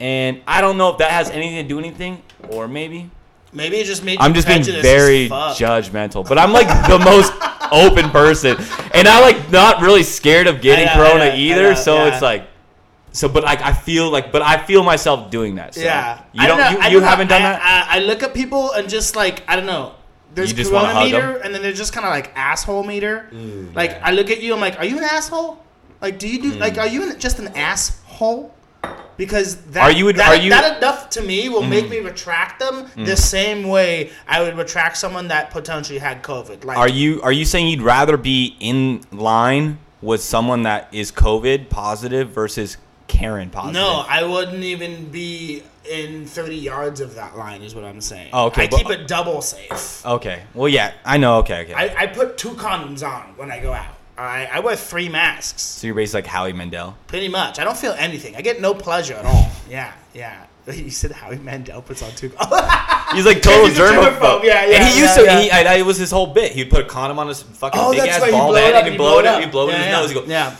[0.00, 3.10] and I don't know if that has anything to do anything, or maybe.
[3.52, 7.32] Maybe it just made I'm just being very judgmental, but I'm like the most
[7.72, 8.56] open person,
[8.94, 11.74] and I like not really scared of getting know, corona either.
[11.74, 12.12] so yeah.
[12.12, 12.46] it's like,
[13.12, 15.74] so but like I feel like, but I feel myself doing that.
[15.74, 16.22] So Yeah.
[16.32, 17.88] you I don't, know, I you, don't haven't done I, that.
[17.90, 19.94] I, I look at people and just like I don't know.
[20.34, 23.28] There's You just corona meter, and then there's just kind of like asshole meter.
[23.32, 23.74] Mm.
[23.74, 25.64] like I look at you, I'm like, are you an asshole?
[26.00, 26.60] Like, do you do mm.
[26.60, 28.54] like, are you just an asshole?
[29.16, 31.90] Because that, Are you- that, are you- that enough to me will make mm.
[31.90, 36.64] me retract them the same way I would retract someone that potentially had COVID.
[36.64, 41.10] Like, Are you are you saying you'd rather be in line with someone that is
[41.10, 42.76] COVID positive versus
[43.08, 43.74] Karen positive?
[43.82, 47.62] No, I wouldn't even be in 30 yards of that line.
[47.62, 48.30] Is what I'm saying.
[48.32, 50.04] Oh, okay, I but- keep it double safe.
[50.06, 50.42] Okay.
[50.54, 51.38] Well, yeah, I know.
[51.38, 51.74] Okay, okay.
[51.74, 53.94] I, I put two condoms on when I go out.
[54.16, 56.96] I, I wear three masks, so you're basically like Howie Mandel.
[57.06, 57.58] pretty much.
[57.60, 58.34] I don't feel anything.
[58.34, 59.48] I get no pleasure at all.
[59.68, 60.44] Yeah, yeah.
[60.68, 62.28] You said Howie Mandel puts on two.
[63.14, 64.18] He's like total He's germaphobe.
[64.18, 64.44] germaphobe.
[64.44, 65.24] Yeah, yeah, And he used yeah, to.
[65.24, 65.40] yeah.
[65.40, 66.52] He, I, it was his whole bit.
[66.52, 68.96] He'd put a condom on his fucking Oh, big ass bald blow it head and
[68.98, 69.28] blow it it.
[69.28, 69.40] up.
[69.40, 70.22] He'd blow it in Yeah, his nose.
[70.24, 70.54] He'd go, Yeah.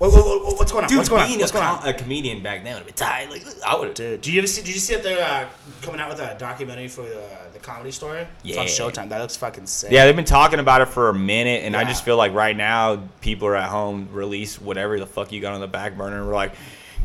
[0.00, 0.88] What, what, what, what's going on?
[0.88, 1.28] Dude, what's going on?
[1.28, 1.86] being What's a, going on?
[1.86, 3.28] a comedian back then would been tight.
[3.30, 3.94] Like I would have.
[3.96, 4.62] Dude, did you ever see?
[4.62, 5.46] Did you see that they're uh,
[5.82, 8.26] coming out with a documentary for the the comedy store?
[8.42, 9.10] It's on Showtime.
[9.10, 9.92] That looks fucking sick.
[9.92, 12.56] Yeah, they've been talking about it for a minute, and I just feel like right
[12.56, 16.16] now people are at home release whatever the fuck you got on the back burner.
[16.16, 16.54] And we're like,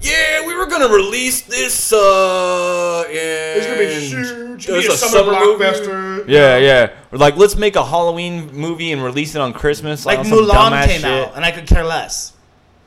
[0.01, 1.91] yeah, we were gonna release this.
[1.91, 4.67] uh It's gonna be huge.
[4.67, 5.63] there's It's a gonna summer a movie.
[5.65, 6.29] blockbuster.
[6.29, 6.91] Yeah, yeah.
[7.11, 10.05] We're like, let's make a Halloween movie and release it on Christmas.
[10.05, 11.05] Like on Mulan came shit.
[11.05, 12.31] out, and I could care less.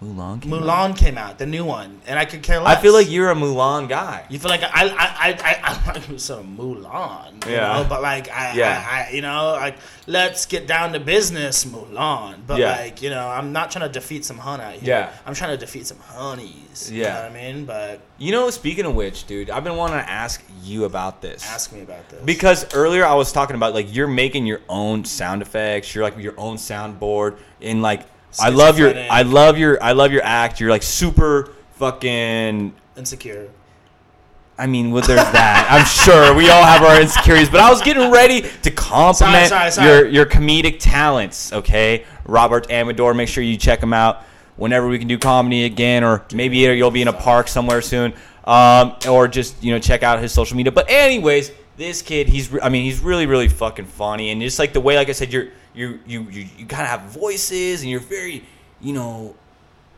[0.03, 0.41] Mulan.
[0.41, 0.97] Came out?
[0.97, 2.79] Came out, the new one, and I could care less.
[2.79, 4.25] I feel like you're a Mulan guy.
[4.29, 7.73] You feel like I I I I, I'm so Mulan, you Yeah.
[7.83, 8.87] know, but like I, Yeah.
[8.89, 12.37] I, I you know like let's get down to business, Mulan.
[12.47, 12.77] But Yeah.
[12.77, 14.83] like you know, I'm not trying to defeat some hun out here.
[14.85, 15.11] Yeah.
[15.27, 16.91] I'm trying to defeat some honeys.
[16.93, 17.15] you Yeah.
[17.15, 17.65] know what I mean.
[17.65, 21.45] But You know, speaking of which, dude, I've been wanting to ask you about this.
[21.51, 25.05] ask me about this Because earlier I was talking about like you're making your own
[25.05, 28.03] sound effects, you're like your own soundboard, and like
[28.41, 30.61] I love your, I love your, I love your act.
[30.61, 32.75] You're like super fucking.
[32.97, 33.49] insecure.
[34.61, 35.69] I mean, well, there's that.
[35.71, 39.71] I'm sure we all have our insecurities, but I was getting ready to compliment Sorry,
[39.71, 39.89] sorry, sorry.
[39.89, 41.53] your your comedic talents.
[41.53, 43.15] Okay, Robert Amador.
[43.15, 44.25] Make sure you check him out
[44.57, 48.13] whenever we can do comedy again, or maybe you'll be in a park somewhere soon,
[48.45, 50.73] um, or just you know check out his social media.
[50.73, 54.73] But anyways, this kid, he's I mean, he's really really fucking funny, and just like
[54.73, 57.91] the way, like I said, you're you you you, you kind of have voices, and
[57.91, 58.45] you're very
[58.81, 59.35] you know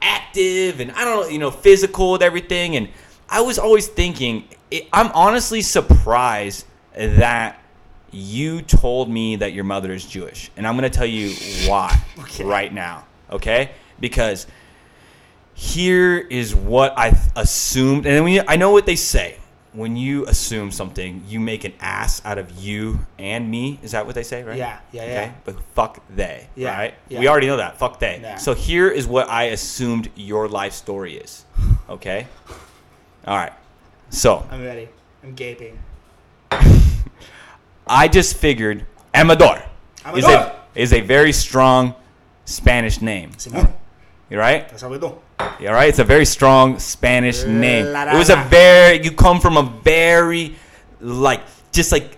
[0.02, 2.76] active and I don't know, you know, physical with everything.
[2.76, 2.88] And
[3.28, 7.62] I was always thinking, it, I'm honestly surprised that
[8.10, 10.50] you told me that your mother is Jewish.
[10.56, 11.34] And I'm going to tell you
[11.68, 12.02] why
[12.40, 13.72] right now, okay?
[14.00, 14.46] Because
[15.54, 18.06] here is what I th- assumed.
[18.06, 19.36] And you, I know what they say.
[19.72, 23.78] When you assume something, you make an ass out of you and me.
[23.84, 24.56] Is that what they say, right?
[24.56, 25.32] Yeah, yeah, yeah.
[25.44, 26.94] But fuck they, Yeah, right?
[27.08, 27.20] yeah.
[27.20, 27.78] We already know that.
[27.78, 28.18] Fuck they.
[28.20, 28.34] Yeah.
[28.36, 31.44] So here is what I assumed your life story is.
[31.88, 32.26] Okay?
[33.26, 33.52] All right.
[34.10, 34.88] So I'm ready.
[35.22, 35.78] I'm gaping.
[37.86, 39.62] I just figured Amador,
[40.14, 41.94] is a is a very strong
[42.44, 43.30] Spanish name.
[43.32, 43.72] Simón,
[44.30, 44.68] You right?
[44.68, 45.16] that's how we do.
[45.40, 45.88] All right?
[45.88, 47.86] It's a very strong Spanish name.
[47.92, 50.54] La, It was a very you come from a very
[51.00, 52.16] like just like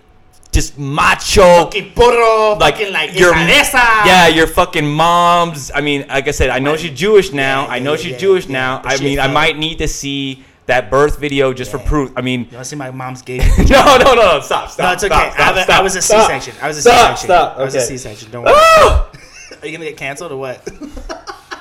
[0.52, 5.70] just macho puro, like fucking like your yeah, your fucking mom's.
[5.74, 7.62] I mean, like I said, I know she's Jewish now.
[7.64, 8.52] Yeah, I know yeah, she's yeah, Jewish yeah.
[8.52, 8.82] now.
[8.84, 12.12] I mean, I might need to see that birth video just for proof.
[12.16, 13.38] I mean, You want to see my mom's gay?
[13.38, 14.78] no, no, no, no, stop, stop.
[14.84, 15.14] No, it's okay.
[15.14, 16.26] Stop, I, have stop, I was a stop.
[16.30, 16.54] C-section.
[16.62, 17.26] I was a Stop, C-section.
[17.26, 17.86] stop, I was a okay.
[17.86, 18.30] C-section.
[18.30, 18.54] Don't worry.
[18.54, 20.68] Are you gonna get canceled or what?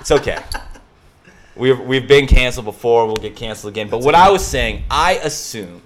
[0.02, 0.38] It's okay.
[1.56, 3.06] We've we've been canceled before.
[3.06, 3.90] We'll get canceled again.
[3.90, 5.82] But what I was saying, I assume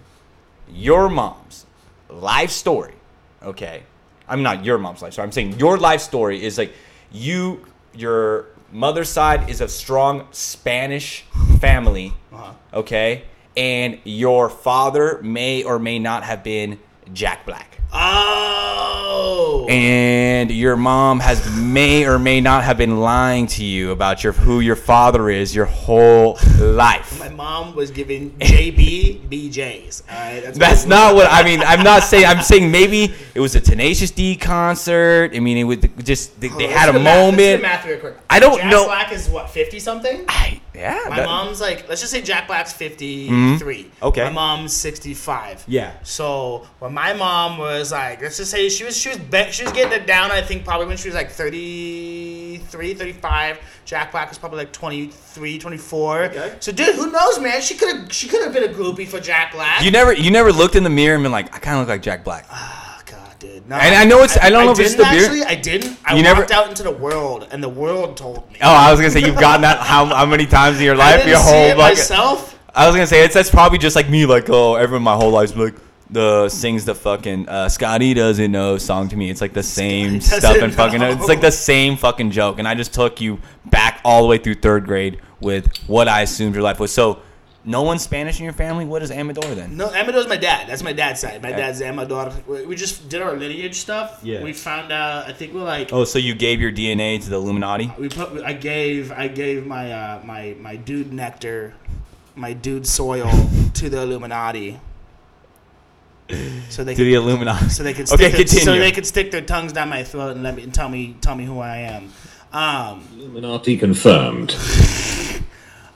[0.69, 1.65] your mom's
[2.09, 2.93] life story.
[3.41, 3.83] Okay,
[4.27, 5.25] I'm not your mom's life story.
[5.25, 6.73] I'm saying your life story is like
[7.11, 11.25] you, your mother's side is a strong Spanish
[11.59, 12.13] family.
[12.31, 12.53] Uh-huh.
[12.73, 13.23] Okay,
[13.57, 16.79] and your father may or may not have been
[17.13, 17.74] Jack Black.
[17.97, 19.65] Oh.
[19.69, 24.33] and your mom has may or may not have been lying to you about your
[24.33, 27.19] who your father is your whole life.
[27.19, 30.03] My mom was giving JB BJ's.
[30.09, 31.61] Right, that's, That's not what I mean.
[31.61, 32.25] I'm not saying.
[32.25, 35.31] I'm saying maybe it was a Tenacious D concert.
[35.33, 37.33] I mean, it would just they, they had a the math.
[37.33, 37.61] Let's do moment.
[37.61, 38.15] math.
[38.29, 40.25] I don't Jack know- Black is what fifty something.
[40.27, 43.57] I, yeah, My that- mom's like, let's just say Jack Black's mm-hmm.
[43.57, 43.91] 53.
[44.01, 44.23] Okay.
[44.25, 45.65] My mom's 65.
[45.67, 45.93] Yeah.
[46.03, 49.63] So when my mom was like, let's just say she was she was be- she
[49.63, 50.31] was getting it down.
[50.31, 53.59] I think probably when she was like 33, 35.
[53.85, 56.23] Jack Black was probably like 23, 24.
[56.23, 56.55] Okay.
[56.59, 57.61] So dude, who knows, man?
[57.61, 59.83] She could have she could have been a groupie for Jack Black.
[59.83, 61.89] You never you never looked in the mirror and been like, I kind of look
[61.89, 62.45] like Jack Black.
[62.57, 62.84] Ah,
[63.39, 63.67] Dude.
[63.69, 65.23] No, And I know it's- I don't know if it's the beard.
[65.23, 65.97] Actually, I didn't.
[66.05, 68.57] I You never- walked out into the world, and the world told me.
[68.61, 70.97] Oh, I was gonna say you've gotten that how, how many times in your I
[70.97, 71.15] life?
[71.17, 72.57] didn't Your see whole it like, myself.
[72.73, 75.31] I was gonna say it's that's probably just like me, like oh, everyone my whole
[75.31, 75.75] life's like
[76.09, 79.29] the sings the fucking uh, Scotty doesn't know song to me.
[79.29, 81.09] It's like the same stuff and fucking know.
[81.09, 82.59] it's like the same fucking joke.
[82.59, 86.21] And I just took you back all the way through third grade with what I
[86.21, 86.93] assumed your life was.
[86.93, 87.19] So
[87.65, 88.85] no one's Spanish in your family.
[88.85, 89.75] What is Amador then?
[89.75, 90.67] No, Amador's my dad.
[90.69, 91.41] That's my dad's side.
[91.41, 91.57] My Okay.
[91.57, 92.31] dad's Amador.
[92.47, 94.19] We we just did our lineage stuff.
[94.23, 94.43] Yeah.
[94.43, 95.27] We found out.
[95.27, 95.91] I think we're like.
[95.91, 97.91] Oh, so you gave your DNA to the Illuminati?
[97.97, 98.43] We put.
[98.43, 99.11] I gave.
[99.11, 101.73] I gave my uh, my my dude nectar,
[102.35, 103.29] my dude soil
[103.73, 104.79] to the Illuminati.
[106.69, 107.69] So they To the could, Illuminati.
[107.69, 110.31] so they could stick okay, their, so they could stick their tongues down my throat
[110.31, 112.11] and let me and tell me tell me who I am.
[112.51, 114.55] Um, Illuminati confirmed.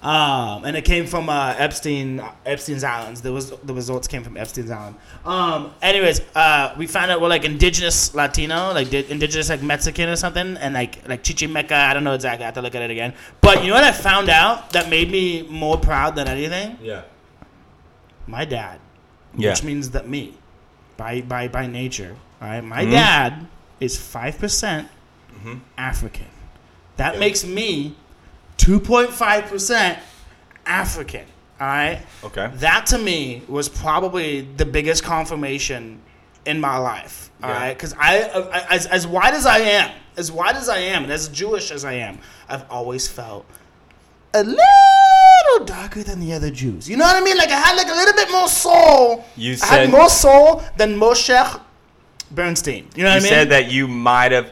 [0.02, 3.22] Um, and it came from uh, Epstein Epstein's Islands.
[3.22, 4.96] There was the results came from Epstein's Island.
[5.26, 10.08] Um, anyways, uh, we found out we're like indigenous Latino, like di- indigenous like Mexican
[10.08, 11.74] or something, and like like Chichimeca.
[11.74, 12.44] I don't know exactly.
[12.46, 13.14] I have to look at it again.
[13.42, 16.78] But you know what I found out that made me more proud than anything?
[16.82, 17.02] Yeah.
[18.26, 18.80] My dad,
[19.36, 19.50] Yeah.
[19.50, 20.36] which means that me,
[20.96, 22.64] by by by nature, all right.
[22.64, 22.92] My Mm-hmm.
[22.92, 23.48] dad
[23.82, 24.88] is five percent
[25.78, 26.28] African.
[26.96, 27.96] That makes me
[28.60, 29.98] two point five percent
[30.68, 31.26] African.
[31.60, 32.02] All right.
[32.24, 32.50] Okay.
[32.56, 36.00] That to me was probably the biggest confirmation
[36.46, 37.32] in my life.
[37.44, 37.56] All Yeah.
[37.58, 40.78] right, because I, uh, I, as as white as I am, as white as I
[40.78, 43.46] am, and as Jewish as I am, I've always felt
[44.34, 46.88] a little darker than the other Jews.
[46.90, 47.38] You know what I mean?
[47.38, 49.26] Like I had like a little bit more soul.
[49.36, 51.62] You said I had more soul than Moshe
[52.32, 52.88] Bernstein.
[52.96, 53.30] You know what You I mean?
[53.30, 54.50] said that you might have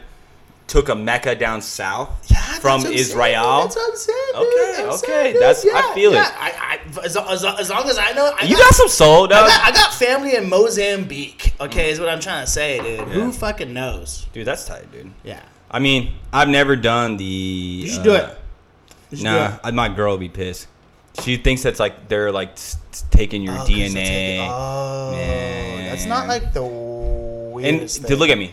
[0.68, 3.62] took a Mecca down south Yeah, from Israel.
[3.62, 4.32] That's what I'm saying.
[4.36, 4.96] Okay, okay,
[5.32, 6.18] saying, that's- I feel it.
[6.18, 9.28] I, I, as, as, as long as I know, I You got some soul, I
[9.28, 11.54] got, I got family in Mozambique.
[11.60, 13.08] Okay, is what I'm trying to say, dude.
[13.08, 14.26] Who fucking knows?
[14.32, 15.10] Dude, that's tight, dude.
[15.24, 17.24] Yeah, I mean, I've never done the.
[17.24, 18.38] you should uh, do it.
[19.10, 19.60] You should do Nah, it.
[19.64, 20.68] I- my girl would be pissed.
[21.22, 22.56] She thinks that's like they're like
[23.10, 23.92] taking your Oh, DNA.
[24.04, 25.10] taking- oh,
[25.90, 28.52] that's not like the and weirdest dude, look at me,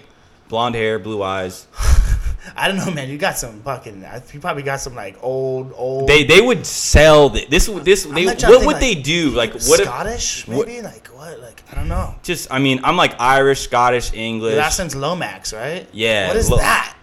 [0.50, 1.68] blonde hair, blue eyes.
[2.56, 3.10] I don't know, man.
[3.10, 4.04] You got some fucking.
[4.04, 6.08] Uh, you probably got some like old, old.
[6.08, 7.68] They they would sell the, this.
[7.68, 9.30] This they, what trying to think, would like, they do?
[9.32, 9.80] Like what?
[9.80, 11.40] If, Scottish, what- maybe like what?
[11.40, 12.16] Like I don't know.
[12.24, 14.52] just I mean, I'm like Irish, Scottish, English.
[14.54, 15.88] Your last name's Lomax, right?
[15.92, 16.96] Yeah, What is Lo- that?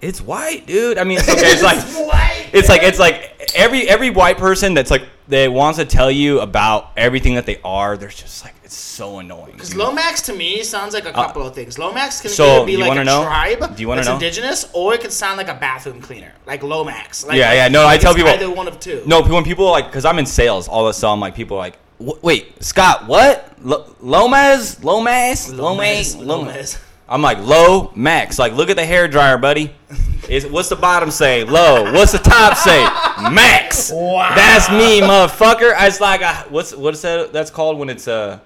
[0.00, 0.96] It's white, dude.
[0.98, 1.40] I mean, it's okay.
[1.52, 1.78] It's like
[2.08, 2.50] White.
[2.52, 6.40] it's like it's like every every white person that's like that wants to tell you
[6.40, 7.96] about everything that they are.
[7.96, 9.52] They're just like it's so annoying.
[9.52, 9.74] Because.
[9.74, 11.78] Lomax to me sounds like a couple of things.
[11.78, 13.22] Lomax can Uh, so, either be you like a know?
[13.24, 14.14] tribe Do you that's know?
[14.14, 17.24] indigenous, or it could sound like a bathroom cleaner, like Lomax.
[17.26, 19.02] Like, Yeah, yeah, no, I tell it's people- either one of two.
[19.06, 21.56] No, when people are like, because I'm in sales, all of a sudden, like people
[21.56, 23.52] are like, wait, Scott, what?
[23.66, 26.78] L- Lomas, Lomas, Lomas, Lomas, Lomas.
[27.08, 28.38] I'm like, low max.
[28.38, 29.74] Like, look at the hair dryer, buddy.
[30.28, 31.42] Is what's the bottom say?
[31.44, 31.90] Low.
[31.92, 32.82] What's the top say?
[33.32, 33.90] Max.
[33.90, 34.34] Wow.
[34.34, 35.74] That's me, motherfucker.
[35.86, 37.32] It's like a what's what's that?
[37.32, 38.42] That's called when it's a.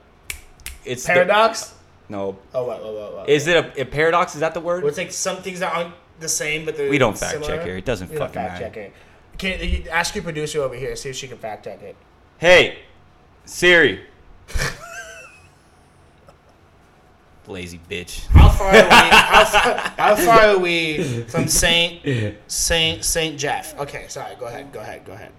[0.85, 1.75] It's the- Paradox.
[2.09, 2.39] no.
[2.55, 3.29] oh, what, what, what, what?
[3.29, 4.35] Is it a, a paradox?
[4.35, 4.83] Is that the word?
[4.83, 7.57] Well, it's like some things that aren't the same, but they're We don't fact similar.
[7.57, 7.77] check here.
[7.77, 8.65] It doesn't We fucking fact matter.
[8.65, 8.93] check it.
[9.39, 11.97] Can you ask your producer over here, see if she can fact check it.
[12.39, 12.79] Hey,
[13.45, 14.05] Siri.
[17.49, 18.27] Lazy bitch.
[18.29, 18.79] How far are we?
[18.81, 22.01] How far, how far are we from Saint
[22.47, 23.79] Saint Saint Jeff?
[23.81, 24.37] Okay, sorry.
[24.37, 24.73] Go ahead.
[24.73, 25.05] Go ahead.
[25.05, 25.33] Go ahead.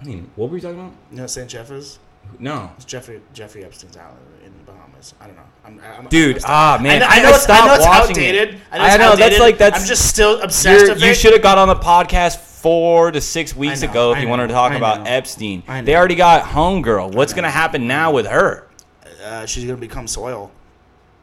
[0.00, 0.92] I mean, what were you talking about?
[1.10, 1.98] No, Saint Jeff is?
[2.38, 2.70] No.
[2.76, 5.14] It's Jeffrey Jeffrey Epstein's island in the Bahamas.
[5.20, 5.42] I don't know.
[5.64, 8.10] I'm, I'm, Dude, I'm ah man, I know, I know, I it's, know it's watching
[8.10, 8.54] outdated.
[8.54, 8.60] it.
[8.70, 9.80] I know, it's I know that's like that's.
[9.80, 13.20] I'm just still obsessed you're- with you should have got on the podcast four to
[13.20, 15.10] six weeks know, ago if I you wanted to talk I about know.
[15.10, 15.62] Epstein.
[15.84, 17.14] They already got homegirl.
[17.14, 18.68] What's gonna happen now with her?
[19.24, 20.50] Uh, she's gonna become soil.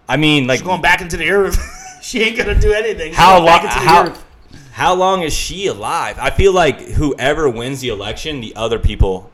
[0.08, 1.60] I mean, like She's going back into the earth.
[2.02, 3.10] she ain't gonna do anything.
[3.12, 3.60] She's how long?
[3.66, 4.26] How, earth.
[4.72, 6.18] how long is she alive?
[6.20, 9.32] I feel like whoever wins the election, the other people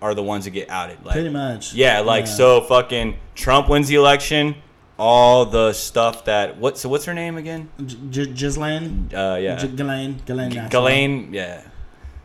[0.00, 1.04] are the ones that get outed.
[1.04, 1.74] Like, Pretty much.
[1.74, 2.32] Yeah, like Yeah.
[2.32, 4.54] so fucking Trump wins the election.
[5.00, 7.68] All the stuff that what so what's her name again?
[7.84, 9.10] J- J- Ghislaine.
[9.14, 9.56] Uh yeah.
[9.56, 10.20] J- Ghislaine.
[10.26, 10.68] Ghislaine.
[10.68, 11.60] Ghislaine, yeah.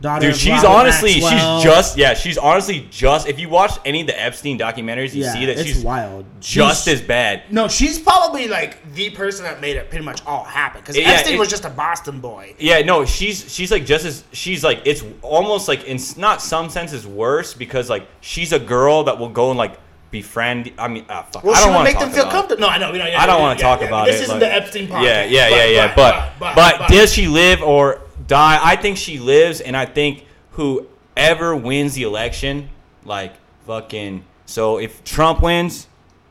[0.00, 1.58] Daughter Dude, she's Robert honestly Maxwell.
[1.60, 5.22] she's just yeah, she's honestly just if you watch any of the Epstein documentaries, you
[5.24, 6.26] yeah, see that it's she's wild.
[6.40, 7.44] just She's- as bad.
[7.50, 10.80] No, she's probably like the person that made it pretty much all happen.
[10.82, 12.54] Because Yeah, Epstein it- was just a Boston boy.
[12.58, 16.68] Yeah, no, she's she's like just as she's like it's almost like in not some
[16.68, 19.78] senses worse because like she's a girl that will go and like
[20.10, 20.70] befriend.
[20.78, 21.42] I mean, ah, fuck.
[21.44, 22.60] Well, I don't want to make them feel comfortable.
[22.60, 22.92] No, I know.
[22.92, 23.86] We don't, yeah, I don't yeah, want to yeah, talk yeah.
[23.88, 24.18] about this it.
[24.18, 25.02] This isn't like- the Epstein podcast.
[25.02, 25.94] Yeah, yeah, yeah, yeah.
[25.96, 28.58] But but, does she live or die?
[28.62, 32.68] I think she lives, and I think whoever wins the election,
[33.04, 33.34] like
[33.66, 34.24] fucking.
[34.46, 35.86] So if Trump wins,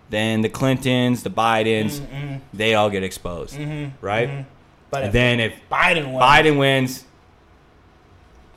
[0.10, 4.30] then the Clintons, the Bidens, Mm-hmm, they all get exposed, mm-hmm, right?
[4.30, 4.50] Mm-hmm.
[4.92, 7.04] but And if then if Biden wins, Biden wins,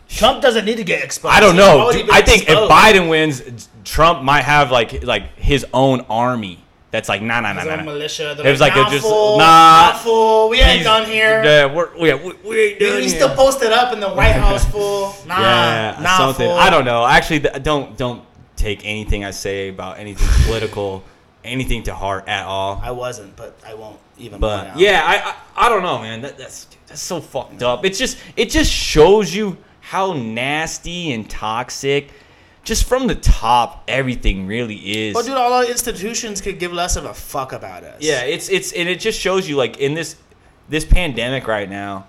[0.09, 1.35] Trump doesn't need to get exposed.
[1.35, 1.90] I don't know.
[1.92, 2.70] Dude, I think if.
[2.70, 6.62] Biden wins, Trump might have like like his own army.
[6.96, 7.82] That's like nah nah nah nah.
[7.82, 8.30] militia.
[8.42, 9.92] It was like nah, a just- fool, nah.
[9.98, 10.48] fool.
[10.48, 11.44] We ain't done here.
[11.44, 13.20] Yeah, we're, yeah, we, we ain't done he's here.
[13.20, 15.14] still posted up in the White House, fool.
[15.26, 16.46] Nah, yeah, nah, something.
[16.48, 16.56] fool.
[16.56, 17.04] I don't know.
[17.04, 18.24] Actually, don't don't
[18.56, 21.04] take anything I say about anything political,
[21.44, 22.80] anything to heart at all.
[22.82, 24.40] I wasn't, but I won't even.
[24.40, 26.22] But yeah, I, I I don't know, man.
[26.22, 27.85] That, that's that's so fucked up.
[27.85, 32.09] It's just it just shows you how nasty and toxic,
[32.67, 35.14] just from the top, everything really is.
[35.14, 38.03] But dude, all our institutions could give less of a fuck about us.
[38.03, 40.17] Yeah, it's it's and it just shows you like in this
[40.69, 42.07] this pandemic right now,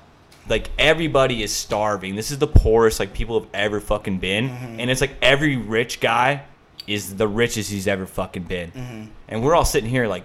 [0.49, 2.15] like everybody is starving.
[2.15, 4.79] This is the poorest like people have ever fucking been, Mm-hmm.
[4.81, 6.43] and it's like every rich guy
[6.87, 9.03] is the richest he's ever fucking been, Mm-hmm.
[9.29, 10.23] and we're all sitting here like,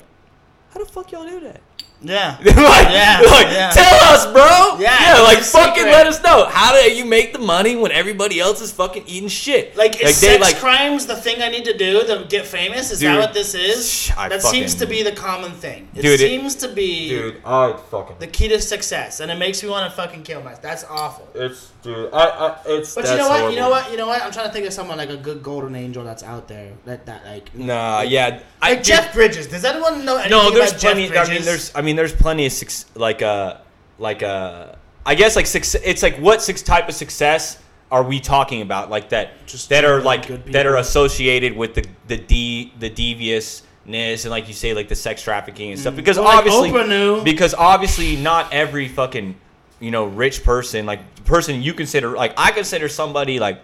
[0.72, 1.60] how the fuck y'all do that?
[2.04, 2.36] Yeah.
[2.44, 3.70] like, Yeah, like, yeah.
[3.70, 4.78] tell us, bro.
[4.80, 5.92] Yeah, Yeah, like fucking secret.
[5.92, 6.46] let us know.
[6.46, 9.76] How do you make the money when everybody else is fucking eating shit?
[9.76, 12.90] Like, is they, sex like- crimes the thing I need to do to get famous?
[12.90, 14.10] Is that what this is?
[14.16, 15.88] I that seems to be the common thing.
[15.94, 18.16] It Dude, it- seems to be dude, I fucking.
[18.18, 20.62] the key to success, and it makes me want to fucking kill myself.
[20.62, 21.28] That's awful.
[21.34, 22.94] It's dude, I, I it's.
[22.94, 23.50] But you know what?
[23.52, 23.90] You know what?
[23.90, 24.22] You know what?
[24.22, 26.72] I'm trying to think of someone like a good golden angel that's out there.
[26.84, 29.46] That that like Nah, yeah, I like Jeff Bridges.
[29.46, 31.16] Does anyone know No, there's plenty.
[31.16, 31.72] I mean, there's.
[31.74, 32.52] I mean, there's plenty of
[32.94, 33.58] like uh
[33.98, 34.74] like uh
[35.04, 35.80] I guess like success.
[35.84, 37.58] It's like what six type of success
[37.90, 38.88] are we talking about?
[38.90, 44.24] Like that Just that are like that are associated with the the de the deviousness
[44.24, 45.96] and like you say like the sex trafficking and stuff.
[45.96, 47.22] Because Well, like obviously, knew.
[47.22, 49.36] because obviously not every fucking
[49.80, 53.60] you know rich person like the person you consider like I consider somebody like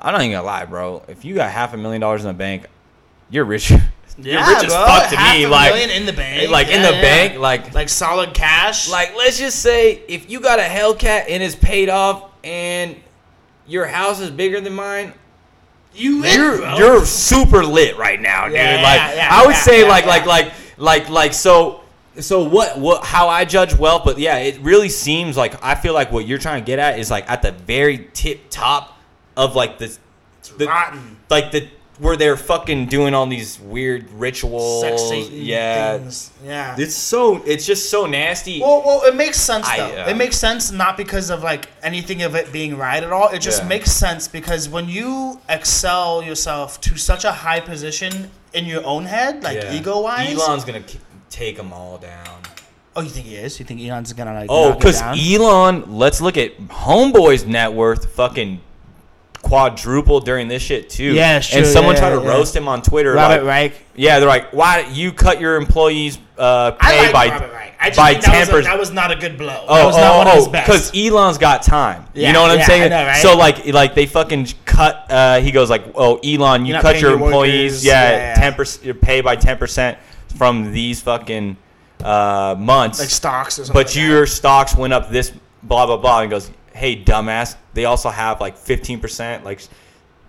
[0.00, 1.02] I'm not even gonna lie, bro.
[1.08, 2.66] If you got half a million dollars in the bank,
[3.30, 3.72] you're rich.
[4.18, 5.44] you're yeah, rich as bro, fuck to half me.
[5.44, 7.00] a Like, million in the bank, eh, like in the yeah.
[7.02, 8.88] bank, like like solid cash.
[8.90, 12.96] like let's just say if you got a Hellcat and it's paid off and
[13.66, 15.12] your house is bigger than mine,
[15.94, 16.76] you, you're bro.
[16.78, 18.54] you're super lit right now, dude.
[18.54, 20.10] Yeah, like yeah, yeah, I would yeah, say yeah, like yeah.
[20.10, 21.82] like like like like so
[22.20, 25.94] so what what how I judge wealth, but yeah, it really seems like I feel
[25.94, 28.96] like what you're trying to get at is like at the very tip top
[29.36, 29.96] of like the,
[30.56, 31.18] the rotten.
[31.28, 31.68] like the
[31.98, 34.82] where they're fucking doing all these weird rituals.
[34.82, 35.98] Sex Satan yeah.
[35.98, 36.30] things.
[36.44, 36.76] Yeah.
[36.78, 38.60] It's so it's just so nasty.
[38.60, 40.02] Well, well, it makes sense I, though.
[40.02, 43.28] uh, it makes sense not because of like anything of it being right at all.
[43.28, 43.68] It just Yeah.
[43.68, 49.04] makes sense because when you excel yourself to such a high position in your own
[49.04, 49.74] head, like Yeah.
[49.74, 50.34] ego wise.
[50.34, 50.98] Elon's gonna k-
[51.30, 52.42] take them all down.
[52.94, 53.58] Oh, you think he is?
[53.58, 54.46] You think Elon's gonna like?
[54.48, 55.02] Oh, because?
[55.02, 58.60] Elon, let's look at Homeboy's net worth fucking
[59.42, 61.12] quadrupled during this shit too.
[61.14, 62.28] Yeah, it's And someone Yeah, tried to yeah.
[62.28, 63.12] roast him on Twitter.
[63.12, 63.82] Robert like, Reich.
[63.94, 67.28] Yeah, they're like, why you cut your employees' uh, pay like by
[67.96, 68.64] by think that ten was, a, percent?
[68.64, 69.46] that was not a good blow.
[69.46, 70.92] that Oh, was not one of his oh, best.
[70.92, 72.04] because Elon's got time.
[72.14, 72.90] Yeah, you know what I'm saying?
[72.90, 73.22] Know, right?
[73.22, 75.06] So like, like they fucking cut.
[75.10, 77.84] Uh, he goes like, "Oh, Elon, you cut your your employees.
[77.84, 79.98] Yeah, ten percent, your pay by ten percent
[80.36, 81.56] from these fucking
[82.02, 83.74] uh, months, like stocks or something.
[83.82, 85.32] but like your stocks went up this
[85.62, 89.60] blah blah blah." And goes, "Hey, dumbass, they also have like fifteen percent, like,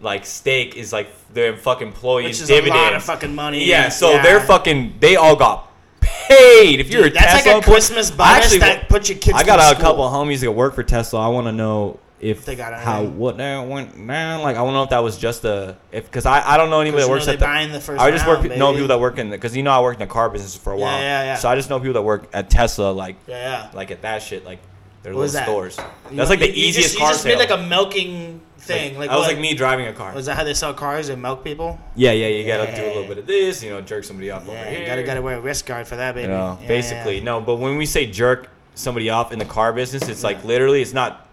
[0.02, 3.66] like stake is like their fucking employees' which is dividends." a lot of fucking money.
[3.66, 4.96] Yeah, so they're fucking.
[5.00, 5.72] They all got
[6.02, 6.80] paid.
[6.80, 9.76] If you're a that's like a Christmas I bonus that put your kids I got
[9.76, 11.20] a couple of homies that work for Tesla.
[11.20, 13.18] I want to know if They got how in.
[13.18, 14.42] what that went down.
[14.42, 16.80] Like I don't know if that was just a if because I, I don't know
[16.82, 17.70] anybody that works at the.
[17.72, 19.82] the first I just work round, know people that work in because you know I
[19.82, 21.00] worked in the car business for a Yeah, while.
[21.00, 21.36] yeah, yeah.
[21.36, 23.36] So I just know people that work at Tesla like Yeah,
[23.66, 23.72] yeah.
[23.74, 24.60] like at that shit like
[25.08, 25.72] their What was little that?
[25.74, 25.78] stores.
[26.12, 27.38] That's like the you- you easiest just, car You just sale.
[27.38, 28.98] made like a milking thing.
[29.00, 30.12] Like, that was what- like me driving a car.
[30.14, 31.80] Was that how they sell cars and milk people?
[31.96, 34.46] Yeah, yeah, you gotta do a little bit of this, you know, jerk somebody off
[34.50, 34.82] over here.
[34.82, 36.24] you gotta gotta wear a wrist guard for that, baby.
[36.28, 37.40] You know, basically, no.
[37.40, 40.92] But when we say jerk somebody off in the car business, it's like literally, it's
[40.94, 41.26] not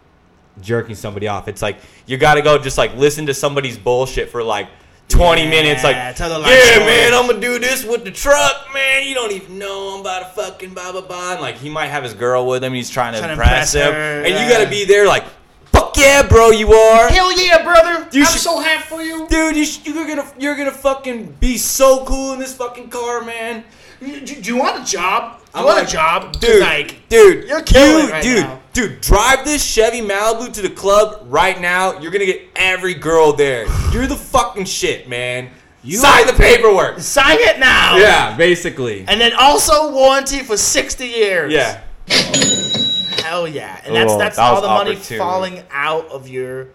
[0.61, 1.49] jerking somebody off.
[1.49, 4.69] It's like you got to go just like listen to somebody's bullshit for like
[5.09, 5.85] 20 Yeah, minutes.
[5.85, 9.07] Like, tell the yeah, story." man, I'm gonna do this with the truck, man.
[9.07, 11.33] You don't even know I'm about to fucking blah blah blah.
[11.33, 12.73] And like he might have his girl with him.
[12.75, 14.45] He's trying to Trying to impress, impress him, her, and yeah.
[14.47, 15.25] you got to be there like,
[15.73, 17.09] fuck yeah, bro, you are.
[17.09, 18.09] Hell yeah, brother!
[18.13, 19.27] You I'm should- so happy for you.
[19.29, 23.23] Dude, you sh- you're gonna you're gonna fucking be so cool in this fucking car,
[23.23, 23.65] man.
[24.01, 25.41] Do, do you want a job?
[25.55, 28.61] I'm want like, a job dude, like, dude, you're killing you- it right dude, now.
[28.75, 31.99] Dude, drive this Chevy Malibu to the club right now.
[32.01, 33.67] You're gonna get every girl there.
[33.93, 35.51] You're the fucking shit, man.
[35.89, 36.99] Sign the paperwork.
[37.01, 37.97] sign it now.
[37.97, 39.05] Yeah, basically.
[39.07, 41.53] And then also warranty for 60 years.
[41.53, 41.83] Yeah,
[43.23, 43.81] Hell yeah.
[43.85, 46.69] And that's Oh, that's that all the money falling out of your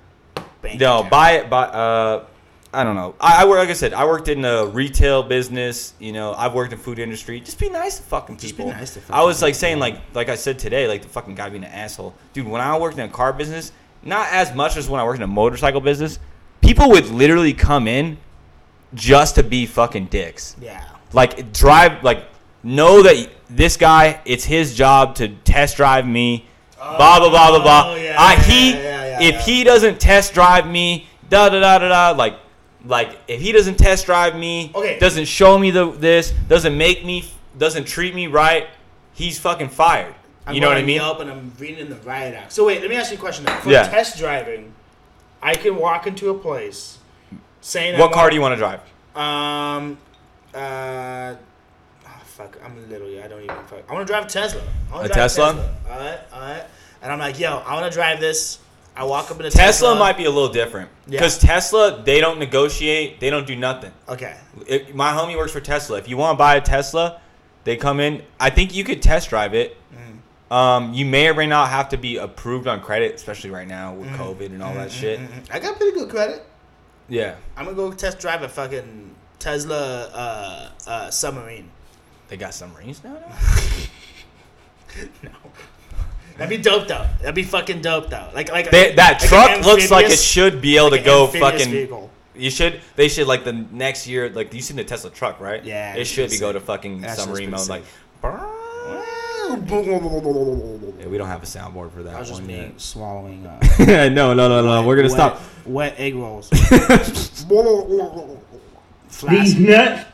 [0.61, 0.79] bank.
[0.79, 1.09] no, account.
[1.11, 1.49] buy it.
[1.49, 1.63] Buy.
[1.65, 2.25] Uh,
[2.71, 3.15] I don't know.
[3.19, 3.93] I, I work like I said.
[3.93, 5.93] I worked in a retail business.
[5.99, 7.39] You know, I've worked in food industry.
[7.39, 8.71] Just be nice to fucking Just be people.
[8.71, 11.49] nice to I was like saying like like I said today, like the fucking guy
[11.49, 12.47] being an asshole, dude.
[12.47, 13.71] When I worked in a car business,
[14.03, 16.19] not as much as when I worked in a motorcycle business,
[16.61, 18.17] people would literally come in
[18.93, 20.55] just to be fucking dicks.
[20.61, 20.87] Yeah.
[21.11, 22.25] Like drive, like
[22.63, 26.45] know that this guy, it's his job to test drive me.
[26.77, 27.91] blah blah blah blah blah.
[27.91, 29.41] Oh, yeah, I, yeah, he, yeah, yeah, if yeah.
[29.41, 32.35] he doesn't test drive me, da da da da da, like,
[32.85, 34.97] like if he doesn't test drive me, Okay.
[34.99, 37.25] doesn't show me the this, doesn't make me,
[37.57, 38.67] doesn't treat me right,
[39.13, 40.15] he's fucking fired.
[40.47, 40.95] I'm you know what I mean?
[40.95, 42.51] Yelp and I'm reading the riot act.
[42.53, 43.45] So wait, let me ask you a question.
[43.45, 43.53] Though.
[43.57, 43.87] For Yeah.
[43.87, 44.73] test driving,
[45.41, 46.97] I can walk into a place
[47.61, 48.79] saying What car do you want to drive?
[49.15, 49.97] Um,
[50.55, 51.35] uh,
[52.05, 53.83] oh, fuck, I'm literally, I don't even fuck.
[53.89, 54.61] I want to drive a Tesla.
[54.89, 55.75] I wanna A drive Tesla?
[55.91, 56.63] All right, all right.
[57.01, 58.59] and I'm like, yo, I want to drive this.
[58.99, 61.11] I walk up in a Tesla might be a little different Yeah.
[61.11, 63.93] because Tesla they don't negotiate, they don't do nothing.
[64.09, 64.35] Okay.
[64.67, 65.97] It, my homie works for Tesla.
[65.97, 67.21] If you want to buy a Tesla,
[67.63, 68.23] they come in.
[68.41, 69.77] I think you could test drive it.
[69.95, 70.53] Mm.
[70.53, 73.93] Um, you may or may not have to be approved on credit, especially right now
[73.93, 73.99] Mm.
[73.99, 75.19] with COVID and all that shit.
[75.49, 76.45] I got pretty good credit.
[77.07, 81.71] Yeah, I'm gonna go test drive a fucking Tesla uh, uh, submarine.
[82.27, 83.13] they got submarines now.
[83.13, 83.37] now?
[85.23, 85.29] No.
[86.39, 87.05] That'd be dope though.
[87.19, 88.29] That'd be fucking dope though.
[88.33, 91.27] Like like They, that like truck looks like it should be able like to go
[91.27, 91.69] fucking.
[91.69, 92.09] vehicle.
[92.35, 92.79] You should.
[92.95, 94.29] They should like the next year.
[94.29, 95.61] Like you seen the Tesla truck, right?
[95.63, 97.69] Yeah, It should be it's go to fucking That shit's submarine pretty mode.
[97.69, 97.83] Like,
[98.23, 98.55] I
[100.99, 102.79] yeah, we don't have a soundboard for that I was just one me yet.
[102.79, 103.45] swallowing.
[103.45, 103.59] Uh,
[104.09, 104.83] no, no, no, no.
[104.87, 105.41] We're gonna wet, stop.
[105.65, 106.49] Wet egg rolls.
[109.29, 110.05] These nuts.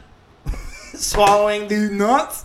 [0.95, 2.44] Swallowing these nuts.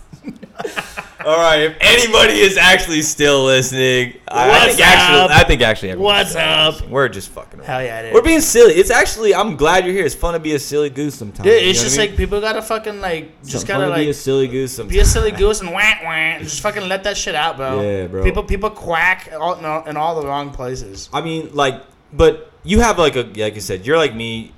[1.25, 5.35] All right, if anybody is actually still listening, I, I think actually.
[5.35, 6.73] I think actually, What's up?
[6.73, 6.91] listening.
[6.91, 7.59] We're just fucking.
[7.59, 7.67] around.
[7.67, 8.13] Hell yeah, is.
[8.13, 8.73] We're being silly.
[8.73, 10.05] It's actually, I'm glad you're here.
[10.05, 11.43] It's fun to be a silly goose sometimes.
[11.43, 12.09] Dude, it's just I mean?
[12.11, 14.95] like people gotta fucking like just gotta to be a like silly goose sometimes.
[14.95, 17.81] be a silly goose and wah and just fucking let that shit out, bro.
[17.81, 18.23] Yeah, bro.
[18.23, 19.55] People people quack all,
[19.85, 21.09] in all the wrong places.
[21.13, 24.53] I mean, like, but you have like a like I said, you're like me.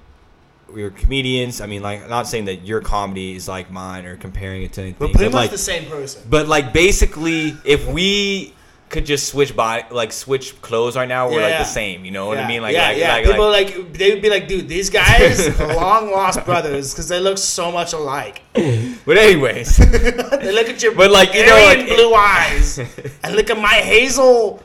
[0.74, 1.62] We're comedians.
[1.62, 4.82] I mean, like, not saying that your comedy is like mine or comparing it to
[4.82, 4.98] anything.
[5.08, 6.24] We're pretty but much like, the same person.
[6.30, 8.54] but like, basically, if we
[8.90, 12.06] could just switch by, like, switch clothes right now, we're like the same.
[12.06, 12.62] You know what I mean?
[12.62, 13.14] Like, yeah, like, yeah.
[13.14, 16.92] like, People like, like, they would be like, dude, these guys are long lost brothers
[16.94, 18.42] because they look so much alike.
[18.54, 22.80] but anyways, They look at your But, like, you know, like- blue eyes
[23.24, 24.62] and look at my hazel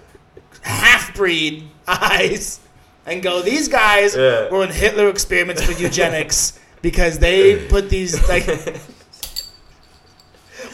[0.62, 2.60] half breed eyes
[3.10, 4.48] and go, these guys Yeah.
[4.50, 8.46] were in Hitler experiments for eugenics because they put these like.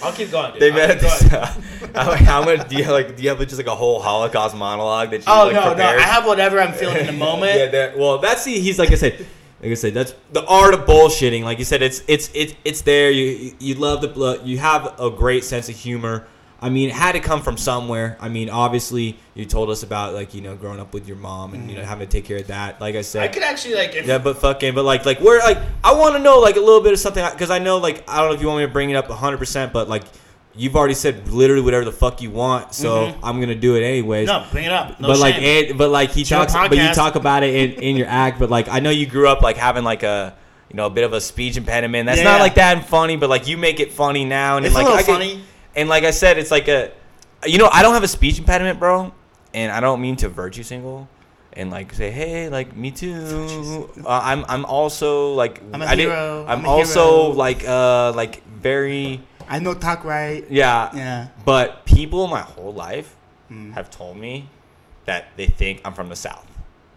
[0.02, 0.52] I'll keep going.
[0.52, 0.60] Dude.
[0.62, 1.28] they I'll met at keep this.
[1.80, 1.96] going.
[1.96, 2.92] I'm how much do you have?
[2.92, 5.60] Like, do you have just like a whole Holocaust monologue that you Oh like no,
[5.68, 5.96] prepared?
[5.98, 6.02] no!
[6.02, 7.58] I have whatever I'm feeling in the moment.
[7.58, 9.18] yeah, that, well, that's the he's like I said,
[9.62, 11.42] like I said, that's the art of bullshitting.
[11.44, 13.10] Like you said, it's it's it's it's there.
[13.10, 14.46] You you love the blood.
[14.46, 16.26] You have a great sense of humor.
[16.60, 18.16] I mean, it had to come from somewhere.
[18.20, 21.52] I mean, obviously, you told us about like you know growing up with your mom
[21.52, 21.86] and you know mm.
[21.86, 22.80] having to take care of that.
[22.80, 25.40] Like I said, I could actually like if yeah, but fucking, but like, like, where,
[25.40, 28.08] like, I want to know, like, a little bit of something, because I know, like,
[28.08, 30.04] I don't know if you want me to bring it up 100%, but, like,
[30.54, 33.24] you've already said literally whatever the fuck you want, so mm-hmm.
[33.24, 34.28] I'm gonna do it anyways.
[34.28, 35.00] no, bring it up.
[35.00, 35.70] No but like, shame.
[35.70, 38.38] it, but like, he your talks, but you talk about it in, in your act,
[38.38, 40.36] but like, I know you grew up like having like a,
[40.70, 42.06] you know, a bit of a speech impediment.
[42.06, 42.24] That's Yeah.
[42.24, 44.78] not like that and funny, but like, you make it funny now, and It's a
[44.78, 45.42] like, little I funny.
[45.76, 46.90] And like I said, it's like a,
[47.46, 49.12] you know, I don't have a speech impediment, bro,
[49.52, 51.08] and I don't mean to virtue single,
[51.52, 53.90] and like say, hey, like me too.
[54.04, 56.44] Uh, I'm I'm also like I'm a I hero.
[56.46, 57.34] I'm, I'm also hero.
[57.38, 60.44] like uh like very I know talk right.
[60.50, 61.28] yeah Yeah.
[61.44, 63.16] But people my whole life
[63.48, 63.72] Hmm.
[63.72, 64.48] have told me
[65.04, 66.46] that they think I'm from the south.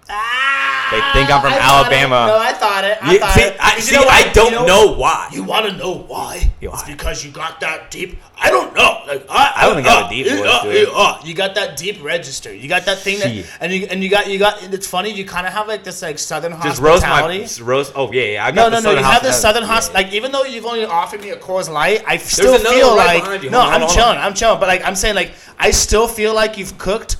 [0.10, 1.58] Ah, They think I'm from I.
[1.60, 2.28] Alabama.
[2.28, 2.98] No, I thought it.
[3.02, 3.58] I You- thought see, it.
[3.60, 4.08] I, You know?
[4.08, 5.30] I don't You know, why.
[5.34, 6.50] You want to know why?
[6.62, 6.88] Yeah, It's why?
[6.92, 8.18] because you got that deep.
[8.40, 9.02] I don't know.
[9.08, 10.90] Like I, I don't I have a uh, deep uh, voice, uh, dude.
[10.94, 12.54] uh, you got that deep register.
[12.54, 14.62] You got that thing that, and you and you got you got.
[14.74, 15.12] It's funny.
[15.12, 17.22] You kind of have like this like southern Just roast my
[17.62, 17.92] roast.
[17.96, 18.46] Oh yeah, yeah.
[18.46, 19.00] I No, got no, the no.
[19.00, 20.00] You have this southern yeah, hosp yeah.
[20.00, 23.44] Like even though you've only offered me a Coors Light, I still feel right like
[23.52, 23.60] no.
[23.62, 24.18] On, I'm on, chilling.
[24.18, 24.60] I'm chilling.
[24.60, 27.18] But like I'm saying, like I still feel like you've cooked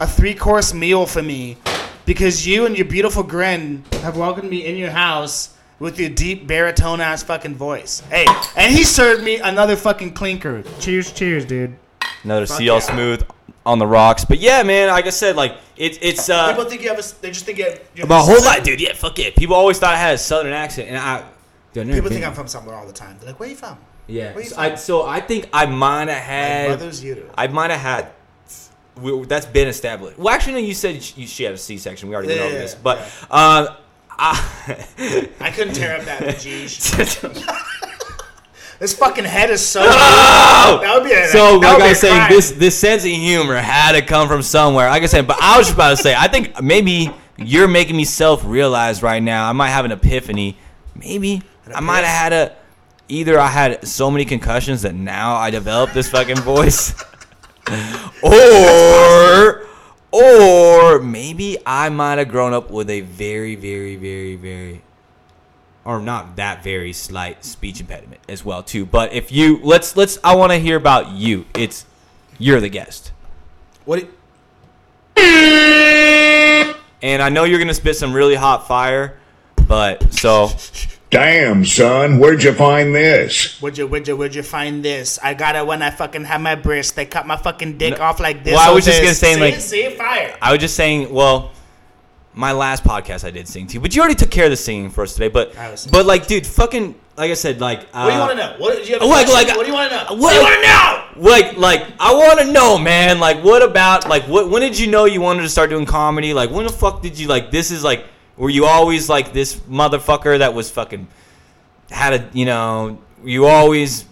[0.00, 1.56] a three course meal for me
[2.10, 6.44] because you and your beautiful grin have welcomed me in your house with your deep
[6.44, 8.00] baritone ass fucking voice.
[8.10, 10.64] Hey, and he served me another fucking clinker.
[10.80, 11.76] Cheers, cheers, dude.
[12.24, 12.78] Another Fuck CL yeah.
[12.80, 13.22] smooth
[13.64, 14.24] on the rocks.
[14.24, 17.20] But yeah, man, like I said, like it's it's uh People think you have a.
[17.20, 17.74] They just think you have.
[17.94, 18.80] you have my a whole southern- life, dude.
[18.80, 19.36] Yeah, fuck it.
[19.36, 21.24] People always thought I had a southern accent, and I.
[21.72, 23.16] Dude, I've People been- think I'm from somewhere all the time.
[23.20, 24.32] They're like, "Where you from?" Yeah.
[24.34, 24.64] Where you So from?
[24.64, 26.66] I, so I think I might have My had.
[26.66, 27.30] brother's uterus.
[27.38, 28.10] I might have had.
[28.96, 30.18] We- That's been established.
[30.18, 30.58] Well, actually, no.
[30.60, 32.08] You said she, she had a C-section.
[32.08, 32.80] We already went Yeah, over yeah, this, yeah.
[32.82, 32.98] but
[33.30, 33.76] um,
[34.10, 37.56] I, I couldn't tear up that vagine.
[38.78, 39.82] This fucking head is so.
[39.84, 40.78] Oh!
[40.80, 41.28] That would be a.
[41.28, 42.30] so like I was saying, crime.
[42.30, 44.88] this this sense of humor had to come from somewhere.
[44.88, 47.94] Like I said, but I was just about to say, I think maybe you're making
[47.94, 49.46] me self realize right now.
[49.46, 50.56] I might have an epiphany.
[50.94, 51.42] Maybe
[51.74, 52.56] I might have had a.
[53.10, 56.94] Either I had so many concussions that now I developed this fucking voice,
[58.22, 59.66] or
[60.12, 64.82] or maybe I might have grown up with a very very very very
[65.84, 68.84] or not that very slight speech impediment as well too.
[68.86, 71.46] But if you let's let's I want to hear about you.
[71.54, 71.86] It's
[72.38, 73.12] you're the guest.
[73.84, 74.00] What?
[74.00, 74.08] do-
[77.02, 79.16] And I know you're gonna spit some really hot fire,
[79.66, 80.50] but so
[81.10, 83.60] Damn, son, where'd you find this?
[83.60, 85.18] Where'd you, where'd you, where'd you find this?
[85.20, 86.94] I got it when I fucking had my breast.
[86.94, 88.54] They cut my fucking dick off like this.
[88.54, 89.20] Well, I was just this.
[89.20, 90.36] gonna say, like- see, fire.
[90.40, 91.50] I was just saying, well,
[92.32, 94.56] my last podcast I did sing to you, but you already took care of the
[94.56, 95.26] singing for us today.
[95.26, 95.92] But I was singing.
[95.92, 98.54] but like, dude, fucking, like I said, like, uh, What do you want to know?
[98.58, 99.02] What do you have?
[99.02, 99.48] Like- question?
[99.48, 100.04] like- what do you want to know?
[100.10, 101.28] what- What do you want to know?
[101.28, 103.18] like like I want to know, man.
[103.18, 104.48] Like, what about like what?
[104.48, 106.32] When did you know you wanted to start doing comedy?
[106.32, 107.50] Like, when the fuck did you like?
[107.50, 108.04] This is like,
[108.40, 111.06] were you always like this motherfucker that was fucking
[111.90, 112.98] had a you know?
[113.22, 114.06] You always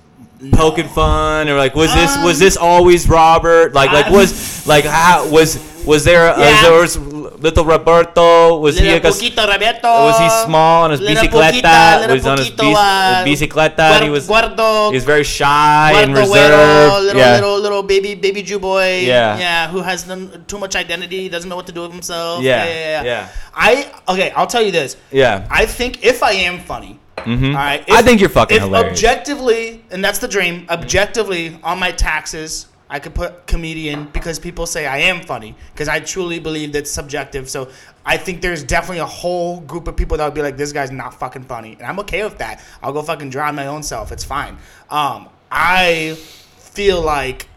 [0.52, 3.72] poking fun or like was this was Um, this always Robert?
[3.74, 6.62] Like like was like how was was there uh, Yeah.
[6.62, 6.96] there was
[7.40, 8.58] little Roberto?
[8.58, 9.88] Was he Little like a, poquito Roberto.
[9.88, 11.60] was he small on his Little bicicleta?
[11.60, 14.02] poquita, little was on his bici- uh, bicicleta?
[14.02, 16.32] he was Guardo, he was very shy and reserved.
[16.34, 17.34] Güero, little, yeah.
[17.34, 19.00] little, little baby, baby Jew boy.
[19.00, 19.38] Yeah.
[19.38, 22.42] Yeah, who has none, too much identity, doesn't know what to do with himself.
[22.42, 23.02] Yeah, yeah, yeah.
[23.04, 23.28] yeah.
[23.54, 24.96] I, okay, I'll tell you this.
[25.10, 25.46] Yeah.
[25.50, 27.46] I think if I am funny, Mm-hmm.
[27.46, 27.84] all right.
[27.90, 28.92] I think you're fucking if hilarious.
[28.92, 30.66] Objectively, and that's the dream.
[30.70, 35.88] Objectively, on my taxes, I could put comedian because people say I am funny because
[35.88, 37.48] I truly believe that's subjective.
[37.50, 37.68] So
[38.06, 40.90] I think there's definitely a whole group of people that would be like, this guy's
[40.90, 42.62] not fucking funny, and I'm okay with that.
[42.82, 44.12] I'll go fucking drown my own self.
[44.12, 44.56] It's fine.
[44.90, 46.14] Um, I
[46.56, 47.48] feel like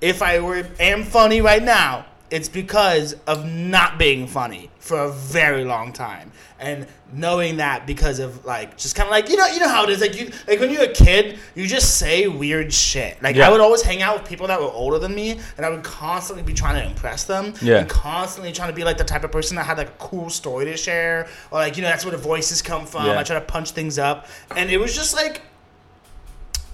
[0.00, 5.10] if I were am funny right now, it's because of not being funny for a
[5.10, 9.46] very long time and knowing that because of like just kind of like you know
[9.46, 12.28] you know how it is like you like when you're a kid you just say
[12.28, 13.48] weird shit like Yeah.
[13.48, 15.82] I would always hang out with people that were older than me and I would
[15.82, 17.78] constantly be trying to impress them Yeah.
[17.78, 20.28] and constantly trying to be like the type of person that had like a cool
[20.28, 23.18] story to share or like you know that's where the voices come from Yeah.
[23.18, 25.40] I try to punch things up and it was just like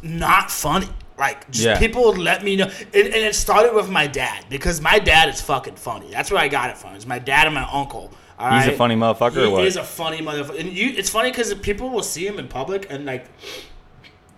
[0.03, 0.89] not funny.
[1.17, 1.79] Like, just Yeah.
[1.79, 2.65] people would let me know.
[2.65, 6.11] And, and it started with my dad because my dad is fucking funny.
[6.11, 6.95] That's where I got it from.
[6.97, 8.11] It's my dad and my uncle.
[8.39, 9.65] All He's a funny motherfucker He or what?
[9.65, 10.59] is a funny motherfucker.
[10.61, 13.27] And you, it's funny because people will see him in public and like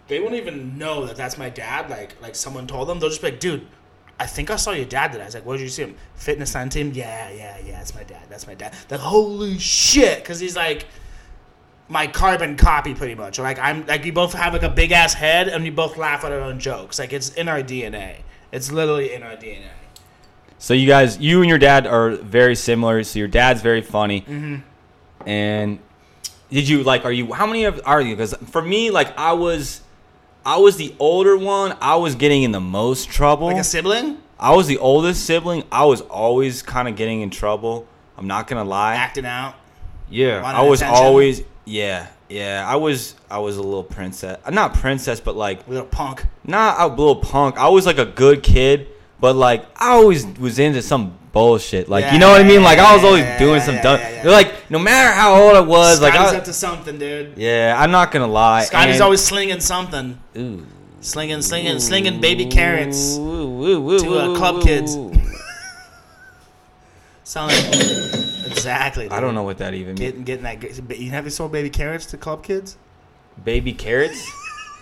[0.09, 1.91] they won't even know that that's my dad.
[1.91, 3.67] Like, like someone told them, they'll just be like, "Dude,
[4.21, 5.97] I think I saw your dad today." I was like, "Where did you see him?"
[6.15, 6.93] Fitness sign team.
[6.95, 7.73] Yeah, yeah, yeah.
[7.73, 8.23] That's my dad.
[8.29, 8.73] That's my dad.
[8.89, 10.87] Like, holy shit, because he's like
[11.89, 13.39] my carbon copy pretty much.
[13.39, 16.25] Like I'm like we both have like a big ass head and we both laugh
[16.25, 16.99] at our own jokes.
[16.99, 18.19] Like it's in our DNA.
[18.53, 19.69] It's literally in our DNA.
[20.59, 23.03] So you guys, you and your dad are very similar.
[23.05, 24.23] So your dad's very funny.
[24.23, 25.29] Mm-hmm.
[25.29, 25.79] And
[26.51, 27.05] did you like?
[27.05, 27.33] Are you?
[27.33, 28.15] How many of are you?
[28.17, 29.83] Because for me, like I was,
[30.45, 31.77] I was the older one.
[31.81, 33.49] I was getting in the most trouble.
[33.49, 35.65] Like a sibling I was the oldest sibling.
[35.73, 37.87] I was always kind of getting in trouble.
[38.19, 38.95] I'm not gonna lie.
[38.97, 39.55] acting out.
[40.11, 41.05] Yeah, I was attention?
[41.05, 41.43] always.
[41.65, 42.65] Yeah, yeah.
[42.67, 43.15] I was.
[43.31, 44.39] I was a little princess.
[44.51, 46.27] Not princess, but like a Little punk.
[46.45, 47.57] not a little punk.
[47.59, 48.89] I was like a good kid,
[49.21, 51.89] but like I always was into some bullshit.
[51.89, 52.63] Like you know what I mean?
[52.63, 54.01] Like I was always Yeah, doing yeah, some yeah, dumb.
[54.01, 54.31] yeah, yeah.
[54.31, 57.37] Like no matter how old I was, like Scotty's I, up to something, dude.
[57.37, 58.65] yeah, I'm not gonna lie.
[58.65, 60.19] Scotty's and- always slinging something.
[60.37, 60.67] Ooh.
[61.03, 63.17] Slinging, slinging, slinging baby carrots.
[63.17, 64.97] Ooh, ooh, ooh, to, uh, ooh, club ooh, kids.
[64.97, 65.13] ooh.
[67.25, 67.65] Sound like
[68.47, 69.11] exactly.
[69.11, 70.01] I don't know what that even means.
[70.01, 70.99] Getting, getting that.
[70.99, 72.77] You never sold baby carrots to club kids?
[73.45, 74.25] Baby carrots.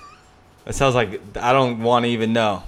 [0.64, 2.62] that sounds like I don't want to even know.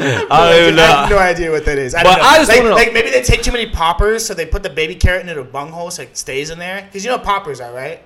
[0.30, 1.94] I don't even I have no idea what that is.
[1.94, 2.28] I But don't know.
[2.28, 4.70] I just like, know- like maybe they take too many poppers, so they put the
[4.70, 6.82] baby carrot into a bunghole so it stays in there.
[6.82, 8.02] Because you know what poppers are, right?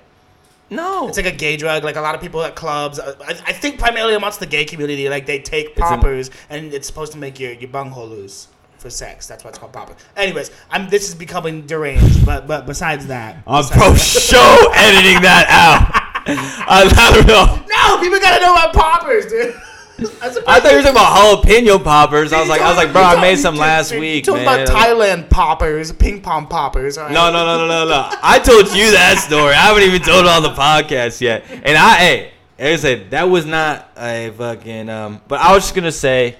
[0.70, 1.06] No.
[1.08, 1.84] It's like a gay drug.
[1.84, 4.64] Like a lot of people at clubs, uh, I, I think primarily amongst the gay
[4.64, 8.48] community, like they take an- poppers and it's supposed to make your, your bunghole loose
[8.78, 9.26] for sex.
[9.26, 9.94] That's why it's called popper.
[10.16, 12.24] Anyways, I'm this is becoming deranged.
[12.26, 16.00] But but besides that, I'm besides pro that- show editing that out.
[16.26, 17.44] I, I don't know.
[17.68, 19.54] No, people gotta know about poppers, dude.
[19.96, 22.32] I thought you were talking about jalapeno poppers.
[22.32, 24.26] I was like, I was like, bro, I made some last week.
[24.26, 24.66] You're talking man.
[24.66, 26.96] about Thailand poppers, ping pong poppers.
[26.96, 28.10] No, no, no, no, no, no.
[28.22, 29.52] I told you that story.
[29.52, 31.44] I haven't even told it on the podcast yet.
[31.48, 34.88] And I, hey, I said, that was not a fucking.
[34.88, 36.36] Um, but I was just gonna say,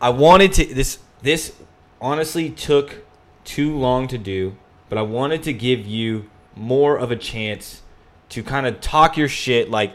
[0.00, 0.64] I wanted to.
[0.64, 1.54] This, this
[2.00, 3.04] honestly took
[3.44, 4.56] too long to do,
[4.88, 7.82] but I wanted to give you more of a chance
[8.30, 9.92] to kind of talk your shit, like,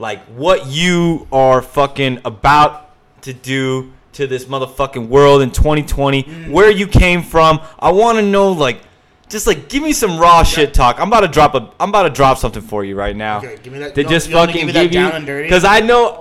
[0.00, 2.90] like what you are fucking about
[3.22, 6.50] to do to this motherfucking world in 2020, mm-hmm.
[6.50, 7.60] where you came from.
[7.78, 8.80] I want to know, like,
[9.28, 10.98] just like give me some raw shit talk.
[10.98, 13.38] I'm about to drop a, I'm about to drop something for you right now.
[13.38, 15.16] Okay, give me that- To just you want me to fucking give give you, down
[15.16, 15.46] and dirty?
[15.46, 16.16] because I know.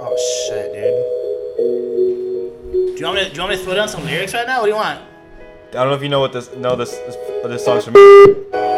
[0.00, 0.16] Oh
[0.48, 1.02] shit, dude.
[2.96, 4.46] Do you want me to, do you want me to throw down some lyrics right
[4.46, 4.60] now?
[4.60, 5.00] What do you want?
[5.70, 7.94] I don't know if you know what this, no this, this, this song's from.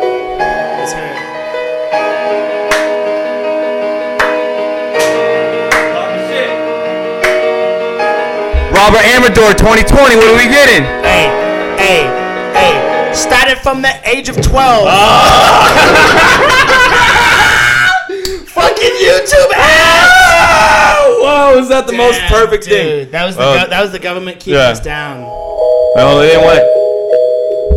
[8.84, 10.16] Robert Amador 2020.
[10.16, 10.82] What are we getting?
[11.00, 11.32] Hey,
[11.80, 12.04] hey,
[12.52, 13.12] hey.
[13.14, 14.44] Started from the age of 12.
[18.44, 20.12] Fucking YouTube ads!
[21.16, 23.10] Whoa, is that the most perfect dude, thing?
[23.12, 23.54] That was the Oh.
[23.64, 24.68] go- that was the government keeping Yeah.
[24.68, 25.20] us down.
[25.96, 26.83] No, they didn't want it.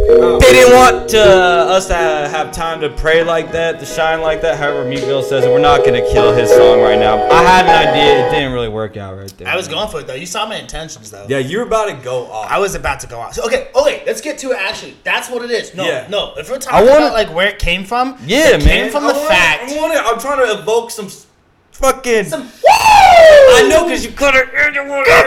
[0.09, 0.39] Oh.
[0.39, 4.21] They didn't want to, uh, us to have time to pray like that, to shine
[4.21, 4.57] like that.
[4.57, 5.49] However, Meek Mill says it.
[5.51, 7.29] We're not gonna kill his song right now.
[7.29, 8.27] I had an idea.
[8.27, 9.47] It didn't really work out right there.
[9.47, 10.13] I was going for it though.
[10.13, 11.25] You saw my intentions though.
[11.27, 12.49] Yeah, you were about to go off.
[12.49, 13.33] I was about to go off.
[13.33, 14.57] So, okay, okay, let's get to it.
[14.59, 15.73] Actually, that's what it is.
[15.75, 16.07] No, Yeah.
[16.09, 16.33] no.
[16.37, 18.83] If we're talking I talking wanna- about like where it came from, yeah, it man.
[18.83, 19.71] came from I the wanna- fact.
[19.71, 21.25] I wanna, I'm trying to evoke some s-
[21.77, 22.25] fucking.
[22.25, 24.51] Some- I know, cause you cut it.
[24.53, 24.73] God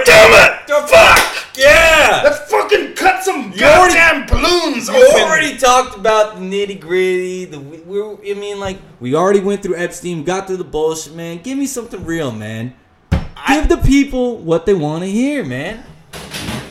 [0.05, 0.67] damn it!
[0.67, 1.57] The fuck!
[1.57, 2.21] Yeah.
[2.25, 5.23] Let's fucking cut some You already- goddamn balloons You open.
[5.23, 7.45] already talked about the nitty gritty.
[7.47, 11.15] The we, we, I mean, like we already went through Epstein, got through the bullshit,
[11.15, 11.39] man.
[11.43, 12.75] Give me something real, man.
[13.49, 15.83] Give the people what they want to hear, man.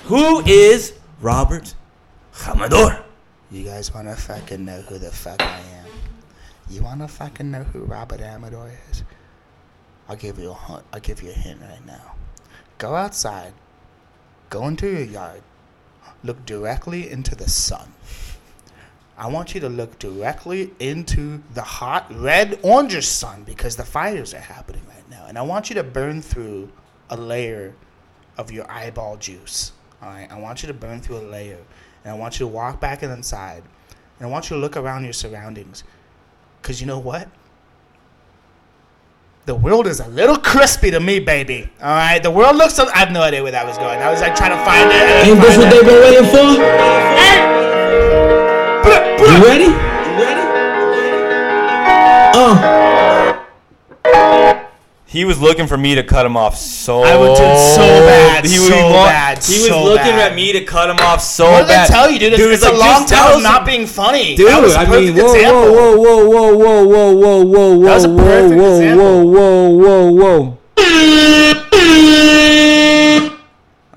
[0.06, 1.74] Who is Robert
[2.48, 3.04] Amador?
[3.52, 5.88] You guys wanna fucking know who the fuck I am?
[6.70, 9.04] You wanna fucking know who Robert Amador is?
[10.10, 10.84] I'll give you a hint.
[10.92, 12.16] I'll give you a hint right now.
[12.80, 13.54] Go outside.
[14.50, 15.44] Go into your yard.
[16.24, 17.94] Look directly into the sun.
[19.18, 24.34] I want you to look directly into the hot red orange sun because the fires
[24.34, 25.26] are happening right now.
[25.28, 26.72] And I want you to burn through
[27.10, 27.76] a layer
[28.38, 29.74] of your eyeball juice.
[30.02, 31.60] All right, I want you to burn through a layer,
[32.04, 33.64] and I want you to walk back inside,
[34.18, 35.84] and I want you to look around your surroundings,
[36.62, 37.28] cause you know what?
[39.50, 41.68] The world is a little crispy to me, baby.
[41.82, 42.78] All right, the world looks.
[42.78, 44.00] A, I have no idea where that was going.
[44.00, 45.26] I was like trying to find it.
[45.26, 45.72] Ain't this what it.
[45.74, 47.50] they been waiting for?
[47.50, 47.59] You
[55.12, 57.02] He was looking for me to cut him off so.
[57.02, 60.32] I would do it so bad, He, so wa- bad, He was so looking bad.
[60.32, 61.90] at me to cut him off so What did bad.
[61.90, 62.34] I tell you, dude?
[62.34, 64.36] It's, it's like, a long just tell time of some- not being funny.
[64.36, 65.74] Dude, that was a I perfect mean, whoa, example.
[65.74, 69.32] whoa, whoa, whoa, whoa, whoa, whoa, whoa, whoa, That was a whoa, perfect whoa, example.
[69.32, 70.58] whoa, whoa, whoa, whoa.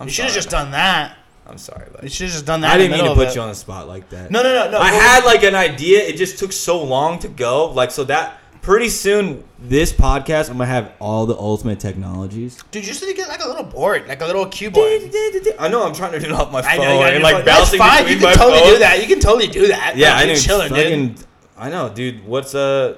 [0.00, 1.16] I'm You should have sorry, just done that.
[1.46, 2.72] I'm sorry, You should have just done that.
[2.72, 4.30] I didn't mean to put you on the spot like that.
[4.30, 4.78] No, no, no, no.
[4.78, 6.00] I had like an idea.
[6.00, 7.66] It just took so long to go.
[7.70, 12.56] Like so that pretty soon This podcast, I'm gonna have all the ultimate technologies.
[12.70, 14.86] Dude, you just need to get like a little board, like a little keyboard.
[15.58, 17.18] I know I'm trying to do it off my phone I know, you gotta and
[17.18, 17.44] do like it.
[17.44, 17.98] That's bouncing fine.
[18.04, 18.72] between You my can totally phone.
[18.72, 19.00] do that.
[19.00, 19.96] You can totally do that.
[19.96, 20.40] Yeah, I Fucking know.
[20.40, 21.26] chilling, fucking, dude.
[21.56, 22.24] I know, dude.
[22.26, 22.96] What's uh,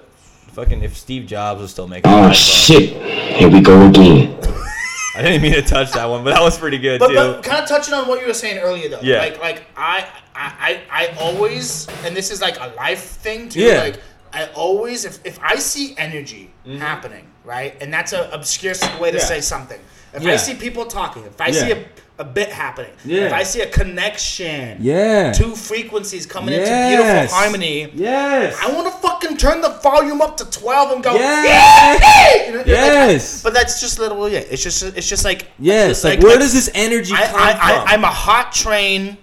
[0.53, 2.11] fucking if Steve Jobs was still making.
[2.11, 2.35] oh iPhone.
[2.35, 2.91] shit.
[3.37, 4.39] Here we go again.
[5.17, 7.15] I didn't mean to touch that one, but that was pretty good But, too.
[7.15, 8.99] but kind of touching on what you were saying earlier, though.
[9.01, 9.19] Yeah.
[9.19, 13.61] Like, like I, I, I, I always, and this is like a life thing too.
[13.61, 13.79] Yeah.
[13.79, 14.01] Like,
[14.35, 19.17] I always, if, if I see energy happening, right, and that's a obscure way to
[19.17, 19.17] Mm-hmm.
[19.17, 19.25] Yeah.
[19.25, 19.81] say something.
[20.13, 20.33] If Yeah.
[20.33, 21.85] I see people talking, if I see a,
[22.19, 23.23] a bit happening, Yeah.
[23.27, 25.33] if I see a connection, Yeah.
[25.33, 26.69] two frequencies coming Yes.
[26.69, 27.91] into beautiful harmony.
[27.95, 28.57] Yes.
[28.63, 31.15] I want to fucking turn the volume up to twelve and go.
[31.15, 32.01] Yes.
[32.01, 33.43] "Yeah!" You know, like, Yes.
[33.43, 34.29] but that's just little.
[34.29, 35.91] Yeah, it's just it's just like Yes.
[35.91, 37.61] it's Like, where does this energy I, come I, from?
[37.89, 39.19] I, I'm a hot train.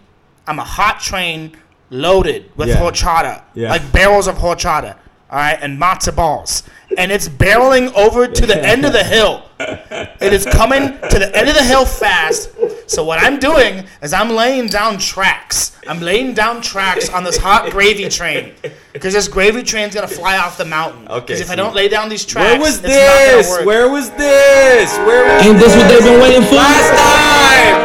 [0.47, 1.55] I'm a hot train
[1.89, 2.75] loaded with Yeah.
[2.77, 3.69] horchata, Yeah.
[3.69, 4.95] like barrels of horchata.
[5.31, 6.63] All right, and matzo balls,
[6.97, 9.43] and it's barreling over to the end of the hill.
[9.59, 12.49] It is coming to the end of the hill fast.
[12.87, 15.71] So what I'm doing is I'm laying down tracks.
[15.87, 18.53] I'm laying down tracks on this hot gravy train
[18.91, 21.07] because this gravy train's gonna fly off the mountain.
[21.07, 23.49] Okay, Because if I don't lay down these tracks, Where was it's not gonna this?
[23.49, 23.65] work.
[23.65, 24.97] Where was this?
[25.07, 26.55] Where was Ain't this what they've been waiting for?
[26.55, 27.75] last time?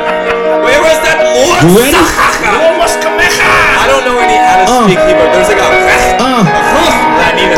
[0.67, 1.63] Where was that?
[1.63, 1.95] You ready?
[1.95, 4.85] I don't know any how to Uh.
[4.91, 5.31] speak Hebrew.
[5.31, 5.71] There's like a.
[6.19, 7.03] Uh,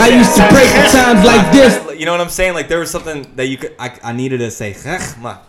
[0.09, 0.33] I, need to I say.
[0.33, 1.99] used to pray for times like this.
[1.99, 2.55] You know what I'm saying?
[2.55, 3.75] Like there was something that you could.
[3.79, 5.41] I, I needed to say chachma.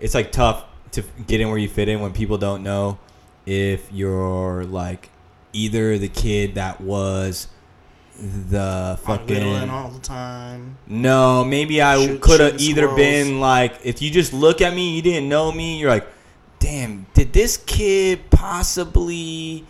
[0.00, 2.98] it's like tough to get in where you fit in when people don't know
[3.46, 5.10] if you're like
[5.52, 7.48] either the kid that was
[8.18, 10.76] the Whittling fucking all the time.
[10.88, 12.96] no maybe i could have either squirrels.
[12.96, 16.06] been like if you just look at me you didn't know me you're like
[16.58, 19.64] damn did this kid possibly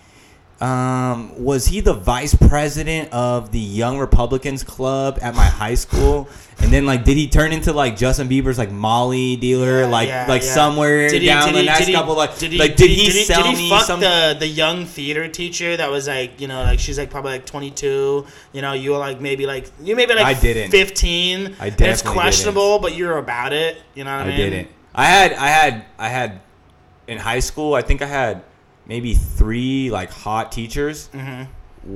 [0.61, 6.29] um, was he the vice president of the Young Republicans Club at my high school?
[6.61, 10.27] And then like, did he turn into like Justin Bieber's like Molly dealer, like Yeah,
[10.29, 10.53] like yeah.
[10.55, 13.07] somewhere Did he- down the he- next he- couple like did he, like did he
[13.07, 14.01] did sell did me he fuck some?
[14.01, 17.47] the the young theater teacher that was like you know like she's like probably like
[17.47, 20.73] 22 you know you were like maybe like you maybe like I didn't.
[20.73, 24.35] 15 I and it's definitely questionable but you're about it you know what I, mean?
[24.35, 24.69] I didn't.
[24.97, 26.41] I had I had I had
[27.07, 27.75] in high school.
[27.75, 28.43] I think I had
[28.89, 31.09] maybe three like hot teachers.
[31.13, 31.45] Mm-hmm.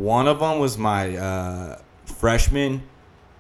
[0.03, 2.82] One of them was my uh, freshman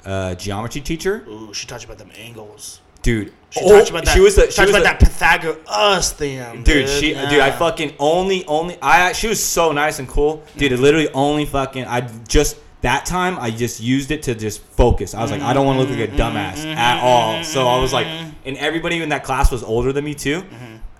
[0.04, 1.24] uh, geometry teacher.
[1.28, 3.32] Ooh, she talked about them angles dude.
[3.50, 4.14] She oh, about that.
[4.14, 6.88] she was the she was about the, that Pythagoras theorem, dude.
[6.88, 10.72] She dude, I fucking only only I she was so nice and cool, dude.
[10.72, 15.14] It literally only fucking I just that time I just used it to just focus.
[15.14, 17.44] I was like, I don't want to look like a dumbass at all.
[17.44, 18.06] So I was like,
[18.44, 20.42] and everybody in that class was older than me too.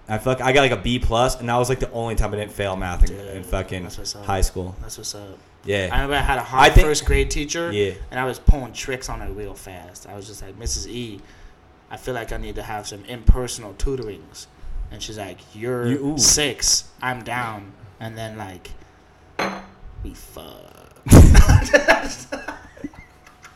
[0.09, 2.33] I fuck, I got like a B plus, and that was like the only time
[2.35, 4.25] I didn't fail math in, in fucking that's what's up.
[4.25, 4.75] high school.
[4.81, 5.39] That's what's up.
[5.65, 7.71] Yeah, I remember I had a hot I think- first grade teacher.
[7.73, 7.93] Yeah.
[8.11, 10.09] And I was pulling tricks on her real fast.
[10.09, 10.89] I was just like, Mrs.
[10.89, 11.21] E,
[11.91, 14.49] I feel like I need to have some impersonal tutorings.
[14.91, 16.19] And she's like, You're You- ooh.
[16.19, 16.85] six.
[17.01, 17.73] I'm down.
[18.01, 18.71] And then like,
[20.03, 20.97] we fuck.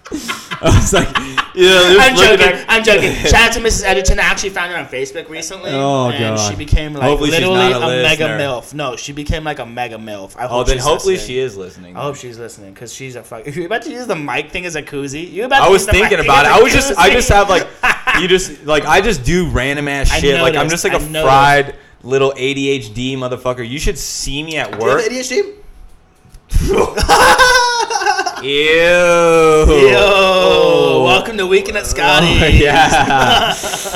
[0.08, 1.08] I was like,
[1.54, 2.64] yeah, I'm joking.
[2.68, 3.12] I'm joking.
[3.28, 3.84] Shout out to Mrs.
[3.84, 4.18] Edgerton.
[4.20, 5.72] I actually found her on Facebook recently.
[5.72, 6.48] Oh, and God.
[6.50, 8.72] she became like Hopefully literally a a, mega milf.
[8.72, 10.36] No, she became like a mega milf.
[10.36, 11.28] I Oh, hope then she's hopefully listening.
[11.34, 11.96] she is listening.
[11.96, 13.42] I hope she's listening because she's a fuck.
[13.46, 15.62] If you're about to use the mic thing as a koozie, you about.
[15.62, 16.52] I was use thinking about it.
[16.52, 17.66] I was just, I just have like,
[18.20, 20.40] you just like, I just do random ass I shit.
[20.40, 21.22] Like I'm just like a I noticed.
[21.24, 23.68] fried little ADHD motherfucker.
[23.68, 25.10] You should see me at Do you have work.
[25.10, 25.54] ADHD?
[28.42, 28.50] Ew.
[29.90, 32.26] Yo, welcome to Weekend at Scotty.
[32.26, 33.54] Oh, yeah.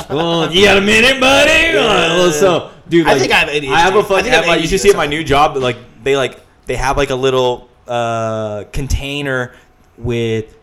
[0.09, 1.77] well, you got a minute, buddy?
[1.77, 3.07] Uh, what's up, dude?
[3.07, 3.71] I think I have ADHD.
[3.71, 4.23] I have a I fucking.
[4.23, 5.57] think have like, you should see at my new job.
[5.57, 9.53] Like they like they have like a little uh container
[9.99, 10.57] with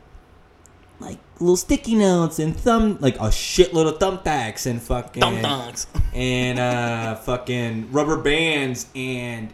[0.99, 5.87] like little sticky notes and thumb like a shitload of thumbtacks and fucking dunks.
[6.15, 9.53] and uh fucking rubber bands and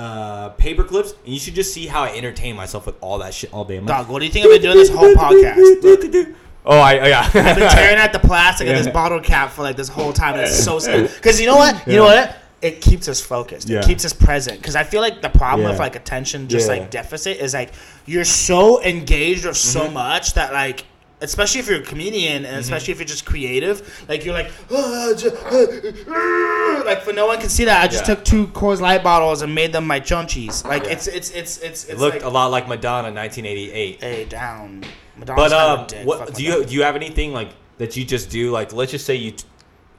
[0.00, 3.34] uh paper clips and you should just see how I entertain myself with all that
[3.34, 3.76] shit all day.
[3.76, 6.34] I'm Dog, what do you think I've been doing this whole podcast?
[6.62, 7.22] Oh, I oh, yeah.
[7.24, 10.38] I've been tearing at the plastic of this bottle cap for like this whole time.
[10.38, 11.08] It's so sad.
[11.08, 11.86] Because you know what?
[11.86, 12.36] You know what?
[12.60, 13.66] It keeps us focused.
[13.70, 13.78] Yeah.
[13.78, 14.58] It keeps us present.
[14.58, 16.74] Because I feel like the problem with like attention, just Yeah.
[16.80, 17.72] like deficit, is like
[18.04, 19.94] you're so engaged or so Mm-hmm.
[19.94, 20.84] much that like.
[21.22, 25.12] Especially if you're a comedian, and especially if you're just creative, like you're like, "Ah,
[25.16, 25.66] j- ah,
[26.08, 27.82] ah," like for no one can see that.
[27.84, 28.14] I just Yeah.
[28.14, 30.64] took two Coors Light bottles and made them my chunchies.
[30.64, 30.92] Like Yeah.
[30.92, 34.00] it's it's it's it's It looked like, a lot like Madonna 1988.
[34.02, 34.84] Hey, down.
[35.16, 36.74] Madonna's But kind of um, what Fuck do you do?
[36.74, 38.50] You have anything like that you just do?
[38.50, 39.44] Like, let's just say you t-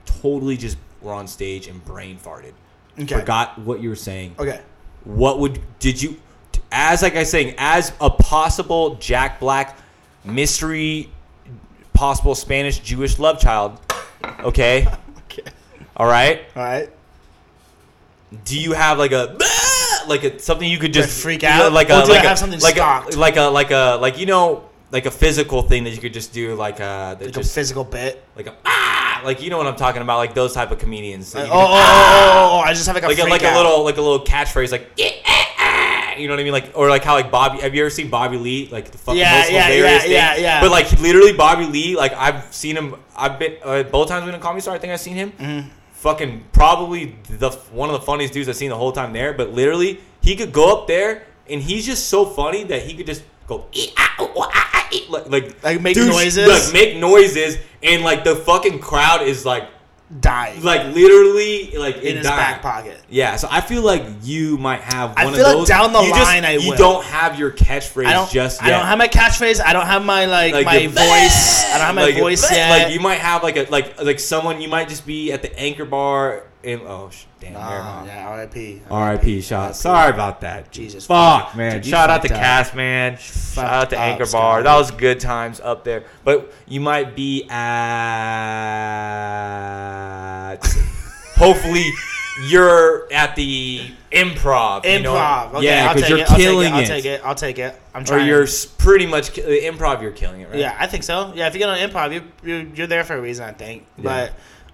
[0.05, 2.53] totally just were on stage and brain farted,
[2.99, 3.13] Okay.
[3.19, 4.35] forgot what you were saying.
[4.39, 4.59] Okay.
[5.03, 6.17] What would did you?
[6.71, 9.77] As like I was saying, as a possible Jack Black
[10.23, 11.09] mystery,
[11.93, 13.79] possible Spanish Jewish love child.
[14.41, 14.87] Okay.
[15.31, 15.43] Okay.
[15.95, 16.41] All right.
[16.57, 16.89] All right.
[18.43, 19.37] Do you have like a
[20.09, 21.71] like a something you could just freak out?
[21.71, 25.11] like a like a like a like a like a like you know like a
[25.11, 28.21] physical thing that you could just do like uh that Like just a physical bit.
[28.35, 31.31] like a ah like you know what I'm talking about like those type of comedians.
[31.31, 33.07] that Like, you oh, can oh, just- oh, oh, oh, I just have like a
[33.07, 35.11] like a, like a little like a little catchphrase like yeah,
[36.17, 38.09] you know what I mean like or like how like Bobby have you ever seen
[38.09, 40.61] Bobby Lee like the fucking Yeah, most yeah, hilarious yeah, thing yeah, yeah.
[40.61, 44.35] but like literally Bobby Lee like I've seen him I've been uh, both times when
[44.35, 45.69] a comedy star I think I've seen him Mm-hmm.
[45.93, 49.51] fucking probably the one of the funniest dudes I've seen the whole time there but
[49.53, 53.23] literally he could go up there and he's just so funny that he could just
[53.47, 56.47] go "Ee, ah, oh, ah, ah, like like Like make noises?
[56.47, 59.67] like make noises and like the fucking crowd is like
[60.19, 60.61] dying.
[60.61, 62.35] like literally like in his died.
[62.35, 62.99] back pocket.
[63.09, 65.67] Yeah, so I feel like you might have I one feel of like those.
[65.67, 66.77] down the you just- line I you will.
[66.77, 69.61] don't have your catchphrase I don't just I don't have my catchphrase.
[69.61, 71.65] I don't have my like, Like my voice.
[71.65, 72.69] I don't have my like, voice yet.
[72.85, 75.57] Like you might have like a like like someone you might just be at the
[75.59, 77.53] anchor bar and oh sh- damn.
[77.53, 78.81] never Ah, yeah, R.I.P.
[78.89, 79.41] R.I.P.
[79.41, 79.75] Shot.
[79.75, 80.71] Sorry about that.
[80.71, 81.55] Jesus, Fuck, fuck.
[81.57, 81.73] man.
[81.73, 82.39] Dude, Shout out to up.
[82.39, 83.17] Cass, man.
[83.17, 84.41] Shout out to up, Anchor Scott.
[84.41, 84.63] Bar.
[84.63, 86.03] That was good times up there.
[86.23, 87.47] But you might be
[88.91, 90.57] at.
[91.35, 91.89] hopefully,
[92.47, 94.85] you're at the improv.
[94.85, 95.13] you know?
[95.13, 95.53] Improv.
[95.55, 96.29] Okay, yeah, because you're it.
[96.31, 96.81] I'll killing take it.
[96.81, 97.21] I'll take it.
[97.25, 97.81] I'll take it.
[97.93, 98.21] I'm trying.
[98.21, 98.47] Or you're
[98.77, 100.01] pretty much the improv.
[100.01, 100.57] You're killing it, right?
[100.59, 101.33] Yeah, I think so.
[101.35, 103.45] Yeah, if you get on improv, you you're, you're there for a reason.
[103.45, 103.85] I think.
[103.97, 104.03] Yeah.
[104.03, 104.33] But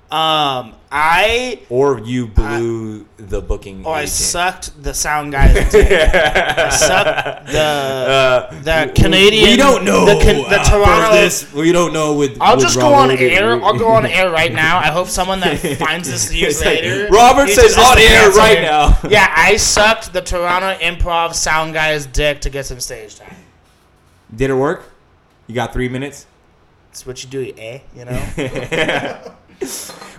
[0.10, 3.86] um, I Or you blew the booking.
[3.86, 5.92] Oh, I sucked the sound guy's dick.
[5.92, 9.50] I sucked the Uh, the Canadian.
[9.50, 10.06] We don't know.
[10.06, 11.14] the, the Toronto.
[11.14, 11.52] this.
[11.54, 12.38] We don't know with.
[12.40, 13.62] I'll with just go on air.
[13.62, 14.78] I'll go on air right now.
[14.78, 16.32] I hope someone that finds this
[16.64, 17.10] like, later.
[17.12, 18.98] Robert says on air right now.
[19.10, 23.36] Yeah, I sucked the Toronto improv sound guy's dick to get some stage time.
[24.34, 24.90] Did it work?
[25.48, 26.26] You got three minutes.
[26.92, 27.80] It's what you do, eh?
[27.94, 29.34] You know.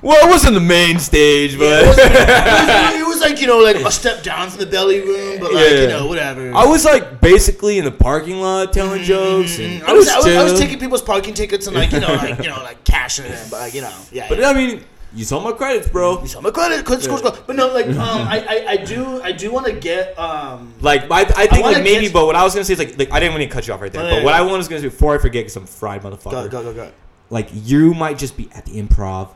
[0.02, 3.76] Well, it wasn't the main stage, but it, was, it was like you know, like
[3.76, 5.80] a step down from the belly room, but like Yeah.
[5.82, 6.52] you know, whatever.
[6.54, 10.26] I was like basically in the parking lot telling jokes, and I was, I was,
[10.26, 13.26] I was taking people's parking tickets and like you know, like you know, like cashing
[13.26, 14.28] them, but like you know, yeah.
[14.28, 14.50] But yeah.
[14.50, 14.84] I mean,
[15.14, 16.20] you saw my credits, bro.
[16.20, 17.36] You saw my credit, credit scores go.
[17.46, 20.74] But no, like um, I, I, I do, I do want to get um.
[20.80, 22.98] Like I, I think wanna like maybe, but what I was gonna say is like,
[22.98, 24.02] like I didn't want to cut you off right there.
[24.02, 24.38] Oh, but yeah, what yeah.
[24.38, 26.30] I was gonna say before I forget, because I'm fried, motherfucker.
[26.30, 26.92] Go, go, go, go.
[27.30, 29.30] like you might just be at the improv,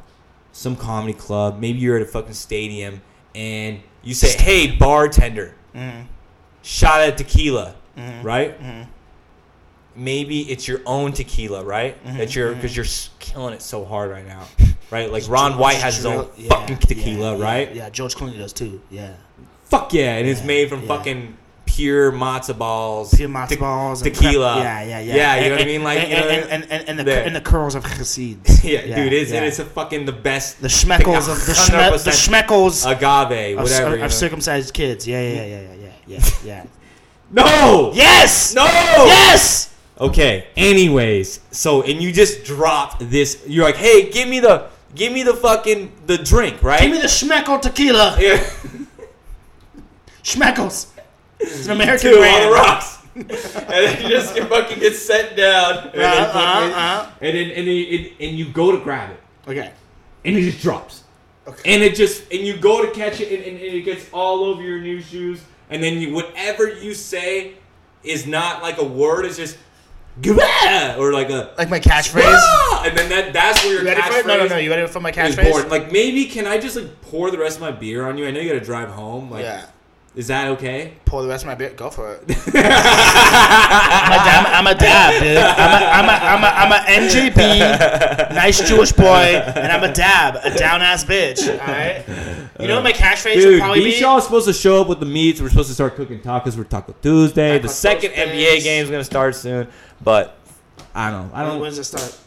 [0.52, 3.00] some comedy club, maybe you're at a fucking stadium,
[3.34, 6.02] and you say, "Hey, bartender, Mm-hmm.
[6.62, 7.74] shot at tequila,"
[8.22, 8.54] right?
[9.94, 12.02] Maybe it's your own tequila, right?
[12.04, 12.16] Mm-hmm.
[12.18, 12.86] That you're because you're
[13.18, 14.44] killing it so hard right now,
[14.90, 15.12] right?
[15.12, 17.74] Like Ron White has his own Yeah, fucking tequila, yeah, yeah, right?
[17.74, 18.80] Yeah, George Clooney does too.
[18.90, 19.12] Yeah.
[19.64, 21.36] Fuck yeah, and it's made from fucking
[21.74, 24.58] pure matzo balls, Pure matzo te- balls, tequila.
[24.58, 25.14] Yeah, yeah, yeah.
[25.14, 25.82] Yeah, you know what I mean?
[25.82, 27.24] Like, and, you know, and, and, and, and the there.
[27.24, 28.62] and the curls of Hasids.
[28.64, 29.44] yeah, dude, it's yeah.
[29.44, 30.60] it's a fucking the best.
[30.60, 33.86] the schmeckles of the, schme- the schmeckles agave, of, whatever.
[33.86, 34.04] of, you know.
[34.04, 35.06] of circumcised kids.
[35.06, 36.64] Yeah, yeah, yeah, yeah, yeah, yeah, yeah.
[37.30, 38.54] no, yes.
[38.54, 39.74] no, Yes.
[39.98, 40.48] Okay.
[40.56, 43.42] Anyways, so and you just dropped this.
[43.46, 46.80] You're like, hey, give me the, give me the fucking the drink, right?
[46.80, 48.16] Give me the schmeckle tequila.
[48.20, 48.44] yeah.
[50.22, 50.91] Schmeckles.
[51.42, 52.98] It's an American Two on the rocks.
[53.14, 57.10] and then you just you fucking get set down, and, then, Uh, fucking- uh, uh.
[57.20, 59.20] and then and, then, and, and you go to grab it,
[59.50, 59.70] Okay.
[60.24, 61.02] and it just drops,
[61.46, 61.74] Okay.
[61.74, 64.44] and it just and you go to catch it, and, and, and it gets all
[64.44, 67.52] over your new shoes, and then you whatever you say
[68.02, 69.58] is not like a word, it's just.
[70.20, 72.22] "Gah!" Or like a Like my catchphrase.
[72.24, 74.26] "Ah!" and then that that's where your You ready for it?
[74.26, 74.56] No, no, no.
[74.58, 75.70] You ready for my is catchphrase?
[75.70, 78.26] Like maybe can I just like pour the rest of my beer on you?
[78.26, 79.30] I know you got to drive home.
[79.30, 79.66] Like, yeah.
[80.14, 80.94] Is that okay?
[81.06, 81.70] Pour the rest of my beer.
[81.70, 82.20] Go for it.
[82.28, 85.36] I'm, a, dab- I'm a dab, dude.
[85.38, 89.92] I'm a, I'm a, I'm a, I'm a NJP, nice Jewish boy, and I'm a
[89.92, 91.48] dab, a down ass bitch.
[91.48, 92.04] All right.
[92.60, 93.92] You know what my catchphrase would Dude, probably B be?
[93.92, 95.40] Shaw's supposed to show up with the meats.
[95.40, 97.56] We're supposed to start cooking tacos for Taco Tuesday.
[97.56, 98.62] Taco the second Tuesdays.
[98.62, 99.66] NBA game is gonna start soon,
[100.02, 100.38] but
[100.94, 101.28] I don't.
[101.28, 101.34] Know.
[101.34, 101.58] I don't.
[101.60, 102.18] When does it start?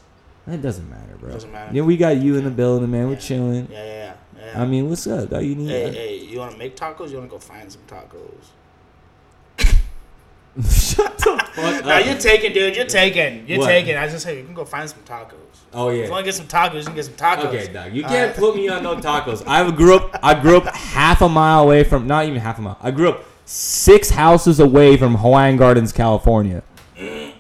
[0.48, 1.32] It doesn't matter, bro.
[1.32, 1.74] Doesn't matter.
[1.74, 3.10] Yeah, we got you in the building, man.
[3.10, 3.68] We're chilling.
[3.72, 4.05] Yeah, yeah, yeah.
[4.46, 4.62] Yeah.
[4.62, 5.30] I mean, what's up?
[5.30, 5.44] Dog?
[5.44, 5.70] You need.
[5.70, 7.10] hey, hey, you want to make tacos?
[7.12, 8.46] You want to go find some tacos?
[10.70, 11.24] Shut the
[11.54, 12.06] fuck No, up.
[12.06, 12.76] you're taking, dude.
[12.76, 13.46] You're taking.
[13.48, 13.68] You're What?
[13.68, 13.98] taking.
[13.98, 15.34] I just say you can go find some tacos.
[15.74, 17.46] Oh If you want to get some tacos, you can get some tacos.
[17.46, 17.94] Okay, dog.
[17.94, 19.44] You can't put me on no tacos.
[19.46, 20.18] I grew up.
[20.24, 22.08] I grew up half a mile away from.
[22.08, 22.78] Not even half a mile.
[22.82, 26.64] I grew up six houses away from Hawaiian Gardens, California.
[26.98, 27.34] Mm.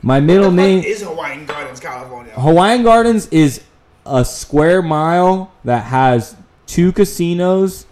[0.00, 2.32] My middle name is Hawaiian Gardens, California?
[2.34, 3.62] Hawaiian Gardens is
[4.08, 6.34] a square mile that has
[6.66, 7.86] two casinos,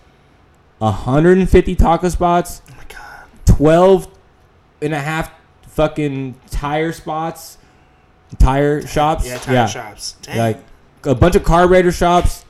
[0.78, 3.24] 150 taco spots, Oh my god.
[3.56, 4.08] 12
[4.82, 5.30] and a half
[5.68, 7.58] fucking tire spots,
[8.38, 9.26] tire shops.
[9.26, 10.16] Yeah, tire shops.
[10.22, 10.38] Dang.
[10.38, 10.58] Like
[11.04, 12.44] a bunch of carburetor shops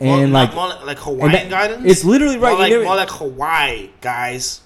[0.00, 1.84] and more, like more like, like Hawaiian that- Gardens.
[1.90, 2.50] It's literally right.
[2.52, 4.60] More like, never- more like Hawaii, guys.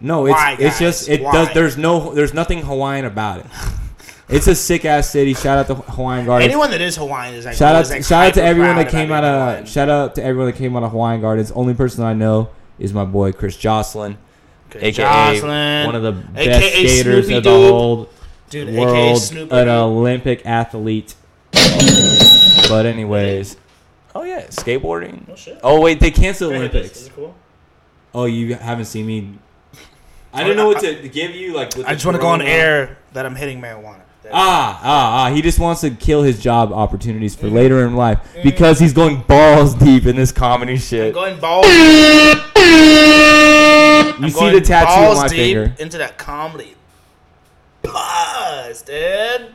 [0.00, 1.32] no, it's why, it's just it Why?
[1.32, 1.54] does.
[1.54, 3.46] There's no there's nothing Hawaiian about it.
[4.28, 5.34] It's a sick ass city.
[5.34, 6.50] Shout out to Hawaiian Gardens.
[6.50, 9.12] Anyone that is Hawaiian is like Shout out, like, shout out to everyone that came
[9.12, 9.40] out of.
[9.40, 9.66] Hawaiian.
[9.66, 11.52] Shout out to everyone that came out of Hawaiian Gardens.
[11.52, 14.16] Only person I know is my boy Chris Joslin,
[14.74, 17.70] aka Joslin, one of the best AKA skaters Snoopy of the Doob.
[17.70, 18.08] whole
[18.50, 21.14] Dude, world, an Olympic athlete.
[21.52, 23.56] but anyways,
[24.14, 25.24] oh yeah, skateboarding.
[25.30, 25.60] Oh, shit.
[25.62, 27.10] Oh wait, they canceled Is Olympics.
[27.14, 27.34] cool?
[28.14, 29.38] Oh, you haven't seen me.
[30.32, 31.54] I oh, didn't know what to give you.
[31.54, 34.03] Like, with I just want to go on air that I'm hitting marijuana.
[34.32, 35.34] Ah, ah, ah.
[35.34, 39.20] He just wants to kill his job opportunities for later in life because he's going
[39.22, 41.14] balls deep in this comedy I'm shit.
[41.14, 41.66] going balls.
[44.20, 45.74] You see the tattoo on my deep finger.
[45.78, 46.74] into that comedy.
[47.82, 49.52] Buzz, dude.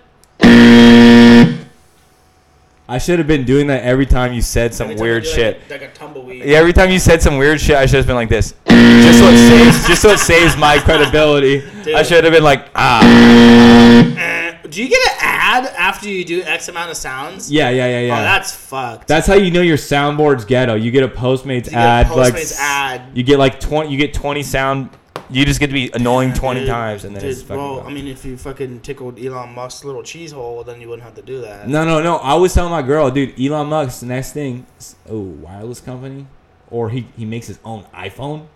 [2.92, 5.30] I should have been doing that every time you said some Every time weird you
[5.30, 5.60] do, shit.
[5.70, 6.44] Like a, like a tumbleweed.
[6.44, 9.20] Yeah, every time you said some weird shit, I should have been like this, just
[9.20, 11.64] so it saves, just so it saves my credibility.
[11.96, 14.16] I should have been like, ah, Uh,
[14.70, 17.52] do you get an ad after you do X amount of sounds?
[17.52, 18.20] yeah, yeah, yeah, oh, yeah.
[18.20, 19.08] Oh, that's fucked.
[19.08, 20.76] That's how you know your soundboard's ghetto.
[20.76, 23.18] You get a Postmates get a ad, like Postmates ad.
[23.18, 23.92] You get like twenty.
[23.92, 24.90] You get twenty sound.
[25.32, 27.58] You just get to be annoying twenty Dude, times, and then dude, it's fucking.
[27.58, 27.82] well.
[27.82, 31.16] I mean, if you fucking tickled Elon Musk's little cheese hole, then you wouldn't have
[31.16, 31.68] to do that.
[31.68, 32.18] No, no, no.
[32.18, 34.66] I was telling my girl, dude, Elon Musk's next thing,
[35.08, 36.26] oh, wireless company,
[36.72, 38.48] or he he makes his own iPhone.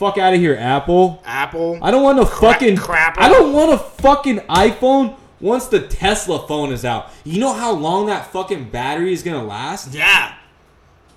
[0.00, 1.20] Fuck out of here, Apple.
[1.26, 1.78] Apple.
[1.82, 2.78] I don't want a fucking.
[2.78, 3.18] crap.
[3.18, 7.10] I don't want a fucking iPhone once the Tesla phone is out.
[7.22, 10.32] You know how long that fucking battery is gonna last, Yeah.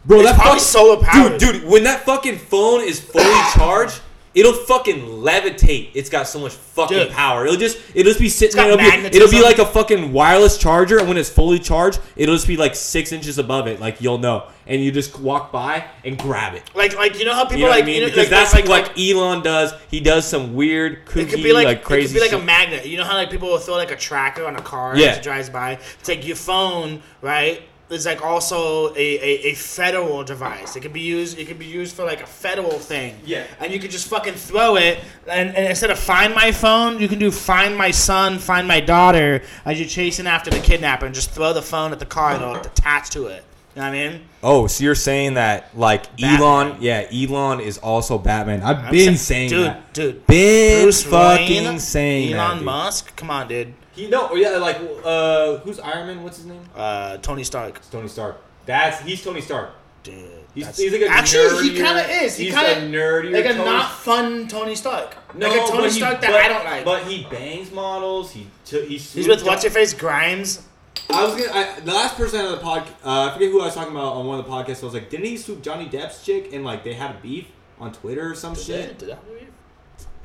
[0.05, 0.19] bro?
[0.19, 1.37] It's that probably fuck- solar powered.
[1.39, 3.23] Dude, dude, when that fucking phone is fully
[3.53, 4.01] charged,
[4.35, 5.91] it'll fucking levitate.
[5.93, 7.11] It's got so much fucking Dude.
[7.11, 7.45] power.
[7.45, 8.69] It'll just it'll just be sitting there.
[8.71, 8.77] It'll
[9.09, 12.47] be, it'll be like a fucking wireless charger, and when it's fully charged, it'll just
[12.47, 13.79] be like six inches above it.
[13.79, 16.63] Like you'll know, and you just walk by and grab it.
[16.75, 17.95] Like, like you know how people You know like I mean?
[17.95, 19.73] you know, because like, that's like, what like, Elon does.
[19.89, 22.05] He does some weird, kooky, It could be like, like, crazy.
[22.05, 22.41] It could be like shit.
[22.41, 22.85] a magnet.
[22.85, 25.07] You know how like people will throw like a tracker on a car Yeah.
[25.07, 25.79] as it drives by.
[25.99, 27.63] It's like your phone, right?
[27.93, 30.75] is like also a, a, a federal device.
[30.75, 31.37] It could be used.
[31.37, 33.15] It could be used for like a federal thing.
[33.25, 33.45] Yeah.
[33.59, 37.07] And you could just fucking throw it, and, and instead of find my phone, you
[37.07, 41.13] can do find my son, find my daughter as you're chasing after the kidnapper, and
[41.15, 43.43] just throw the phone at the car and it'll attach to it.
[43.75, 44.21] You know what I mean?
[44.43, 46.39] Oh, so you're saying that like Batman.
[46.41, 46.77] Elon?
[46.79, 48.61] Yeah, Elon is also Batman.
[48.61, 49.93] I've been sa- saying dude, that.
[49.93, 50.27] dude.
[50.27, 52.55] Been Bruce fucking Wayne, saying Elon that.
[52.57, 52.65] dude.
[52.65, 53.15] Musk.
[53.15, 53.73] Come on, dude.
[53.93, 56.23] He no, yeah, like uh, who's Iron Man?
[56.23, 56.61] What's his name?
[56.75, 57.81] Uh, Tony Stark.
[57.89, 58.41] Tony Stark.
[58.65, 59.71] That's he's Tony Stark.
[60.03, 60.15] Dude,
[60.53, 62.35] He's, he's like a actually he kind of is.
[62.37, 65.15] He he's kind a of nerdier like a Tony- not fun Tony Stark.
[65.35, 66.85] No, like a Tony but he- Stark that but- I don't like.
[66.85, 68.31] But he bangs models.
[68.31, 70.61] He t- he He's with what's your face Grimes.
[71.09, 71.51] I was gonna.
[71.57, 74.13] I, the last person on the pod, uh, I forget who I was talking about
[74.13, 74.81] on one of the podcasts.
[74.81, 77.47] I was like, didn't he swoop Johnny Depp's chick and like they had a beef
[77.79, 78.99] on Twitter or some shit?
[78.99, 79.17] Dude,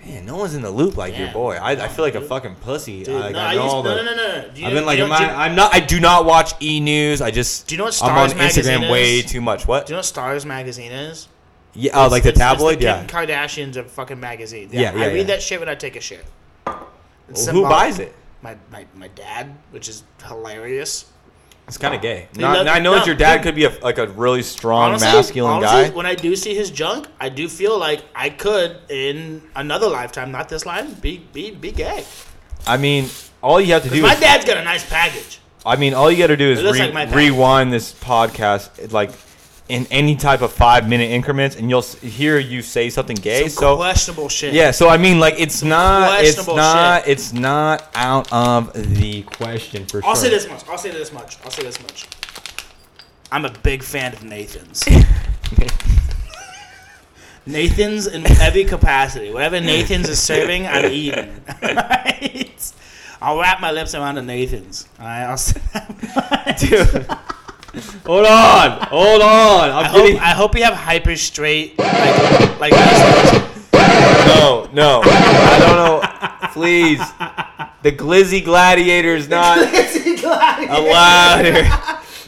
[0.04, 1.56] Man, no one's in the loop like your boy.
[1.56, 3.02] I, I feel like a fucking pussy.
[3.02, 4.50] no, I I used, all no, the- no, no, no.
[4.54, 5.74] You I've been like, am know, do I, I'm not.
[5.74, 7.20] I do not watch E News.
[7.20, 7.66] I just.
[7.66, 9.66] Do you know what I'm on Stars magazine Instagram way too much.
[9.66, 9.86] What?
[9.86, 11.26] Do you know what Stars magazine is?
[11.74, 12.78] Yeah, oh, like the It's- it's tabloid.
[12.78, 13.04] the Yeah.
[13.04, 14.68] Kim Kardashians of fucking magazine.
[14.72, 15.22] Yeah, yeah, I read yeah.
[15.24, 16.24] that shit when I take a shit.
[16.64, 16.86] Well,
[17.50, 18.14] who buys it?
[18.42, 21.10] My, my my dad, which is hilarious.
[21.66, 22.28] It's kind of gay.
[22.34, 24.90] Not, love- I know no, that your dad could be a, like a really strong,
[24.92, 25.96] Honestly, masculine honestly, guy.
[25.96, 30.32] when I do see his junk, I do feel like I could, in another lifetime,
[30.32, 32.04] not this line, be be be gay.
[32.66, 33.10] I mean,
[33.42, 34.00] all you have to do.
[34.02, 35.40] My Is, dad's got a nice package.
[35.66, 39.10] I mean, all you got to do is re- like rewind this podcast like
[39.68, 43.48] in any type of five minute increments, and you'll s- hear you say something gay.
[43.48, 44.54] Some so questionable shit.
[44.54, 47.12] yeah, so I mean, like it's not, it's questionable not, shit.
[47.12, 50.08] it's not out of the question for sure.
[50.08, 50.24] I'll sure.
[50.24, 50.66] say this much.
[50.68, 51.38] I'll say this much.
[51.44, 52.06] I'll say this much.
[53.30, 54.84] I'm a big fan of Nathan's.
[57.46, 59.32] Nathan's in every capacity.
[59.32, 61.42] Whatever Nathan's is serving, I'm eating.
[63.20, 64.86] I'll wrap my lips around a Nathan's.
[65.00, 65.60] All right, I'll say
[66.58, 67.06] Dude.
[68.06, 69.70] Hold on, hold on.
[69.70, 72.72] I'm I hope, getting I hope you have hyper straight, like, like
[74.26, 75.02] no, no.
[75.04, 76.48] I don't know.
[76.52, 76.98] Please,
[77.82, 81.68] the Glizzy Gladiator is not allowed here.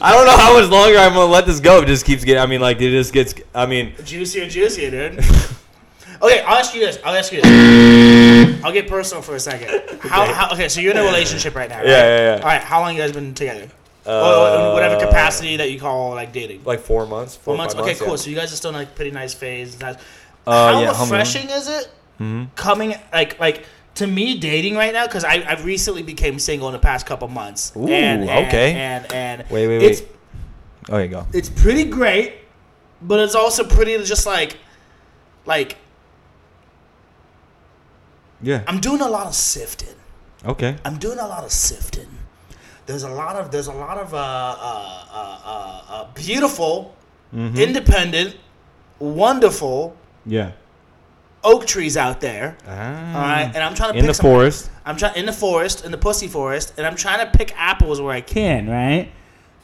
[0.03, 1.81] I don't know how much longer I'm gonna let this go.
[1.81, 2.41] It just keeps getting.
[2.41, 3.35] I mean, like it just gets.
[3.53, 5.23] I mean, juicier, and juicier, dude.
[6.23, 6.99] Okay, I'll ask you this.
[7.03, 8.63] I'll ask you this.
[8.63, 9.69] I'll get personal for a second.
[10.01, 10.33] How, Okay.
[10.33, 11.87] how, okay, so you're in a relationship right now, right?
[11.87, 12.41] Yeah, yeah, yeah.
[12.43, 13.67] All right, how long you guys been together?
[14.05, 16.63] Uh, or whatever capacity that you call like dating.
[16.63, 17.35] like four months.
[17.35, 17.75] Four or months.
[17.75, 18.09] Okay, cool.
[18.09, 18.15] yeah.
[18.15, 19.79] So you guys are still in like pretty nice phase.
[19.79, 19.95] Nice.
[20.47, 21.87] Uh, how yeah, refreshing is it
[22.55, 25.05] coming like like to me dating right now?
[25.05, 27.73] Because I I recently became single in the past couple months.
[27.75, 28.73] Ooh, and, and, okay.
[28.73, 30.07] And and Wait, wait, wait.
[30.89, 31.27] Oh, you go.
[31.31, 32.33] it's pretty great,
[33.03, 34.57] but it's also pretty just like
[35.45, 35.77] like
[38.41, 38.63] Yeah.
[38.67, 39.95] I'm doing a lot of sifting.
[40.43, 40.75] Okay.
[40.83, 42.10] I'm doing a lot of sifting.
[42.91, 46.93] There's a lot of there's a lot of uh, uh, uh, uh, uh, beautiful,
[47.33, 47.55] Mm-hmm.
[47.55, 48.35] independent,
[48.99, 50.51] wonderful Yeah.
[51.41, 52.57] oak trees out there.
[52.67, 53.15] Ah.
[53.15, 54.69] All right, and I'm trying to In pick the some, forest.
[54.85, 58.01] I'm trying in the forest, in the pussy forest, and I'm trying to pick apples
[58.01, 59.09] where I can, right?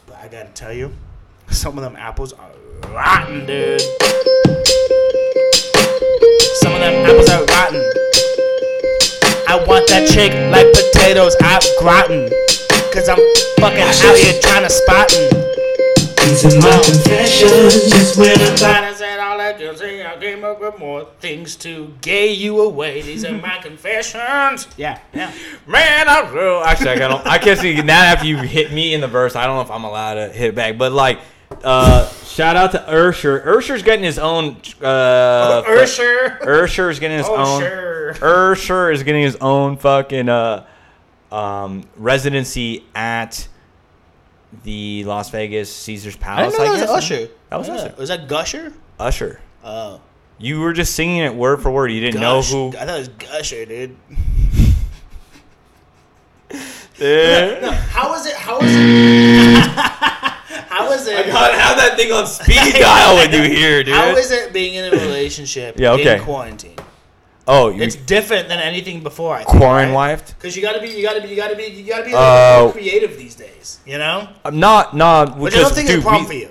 [0.06, 0.94] But I gotta tell you,
[1.50, 2.50] some of them apples are
[2.88, 3.82] rotten, dude.
[6.62, 7.84] Some of them apples are rotten.
[9.50, 12.32] I want that chick like potatoes out gratin.
[12.94, 13.18] Cause I'm
[13.60, 15.30] fucking out here trying to spot 'em.
[16.28, 20.18] These are my confessions, just when I'm I to say all I can say, I
[20.18, 23.02] came up with more things to gay you away.
[23.02, 24.68] These are my confessions.
[24.78, 25.32] Yeah, yeah.
[25.68, 26.62] Man, I real.
[26.66, 27.26] Actually, I don't.
[27.26, 29.36] I can't see now after you hit me in the verse.
[29.36, 31.20] I don't know if I'm allowed to hit it back, but like,
[31.64, 33.46] uh, shout out to Ursher.
[33.46, 34.58] Ursher's getting his own.
[34.82, 36.42] Uh, Ursher.
[36.42, 37.62] Ursher's getting his Oh, own.
[37.62, 38.14] sure.
[38.16, 40.66] Ursher is getting his own fucking uh,
[41.32, 43.48] um, residency at
[44.64, 46.56] the Las Vegas Caesar's Palace.
[46.56, 47.04] I didn't know that was.
[47.12, 47.28] Usher.
[47.50, 47.74] That was Yeah.
[47.76, 47.96] Usher.
[47.98, 48.74] Was that Gusher?
[49.00, 49.40] Usher.
[49.64, 50.02] Oh.
[50.40, 51.92] You were just singing it word for word.
[51.92, 52.52] You didn't Gush.
[52.52, 52.78] know who.
[52.78, 53.96] I thought it was Gusher, dude.
[57.00, 57.60] Yeah.
[57.62, 58.36] No, how is it?
[58.36, 59.58] How is it?
[59.68, 61.16] how is it?
[61.28, 63.94] I gotta have that thing on speed dial with you here, dude.
[63.94, 66.18] How is it being in a relationship Yeah, okay.
[66.18, 66.76] in quarantine?
[67.48, 69.36] Oh, you It's different than anything before.
[69.36, 70.34] I think, quarantine right?
[70.38, 72.72] Because you gotta be, you gotta be, you gotta be, you gotta be Uh, more
[72.74, 73.80] creative these days.
[73.86, 74.28] You know.
[74.46, 75.38] I'm not, not.
[75.38, 76.50] Which I don't think is a problem we- for you.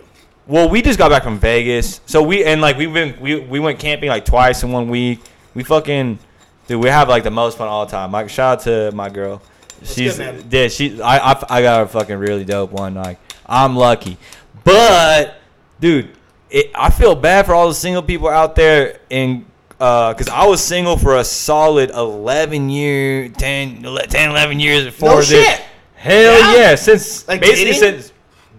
[0.49, 3.59] Well, we just got back from Vegas, so we and like we've been we we
[3.59, 5.19] went camping like twice in one week.
[5.55, 6.21] We fucking
[6.69, 8.13] dude, we have like the most fun all the time.
[8.13, 9.43] Like shout out to my girl.
[9.83, 10.45] She's good, man.
[10.49, 12.95] yeah, she I, I I got a fucking really dope one.
[12.95, 14.19] Like I'm lucky,
[14.63, 15.35] but
[15.81, 16.11] dude,
[16.49, 19.46] it, I feel bad for all the single people out there in.
[19.79, 25.11] Uh, cause I was single for a solid 11 year, 10, 10 11 years before
[25.11, 25.29] No this.
[25.29, 25.63] shit.
[25.97, 26.55] Hell Yeah?
[26.57, 28.01] yeah, since Like basically dating?
[28.01, 28.13] since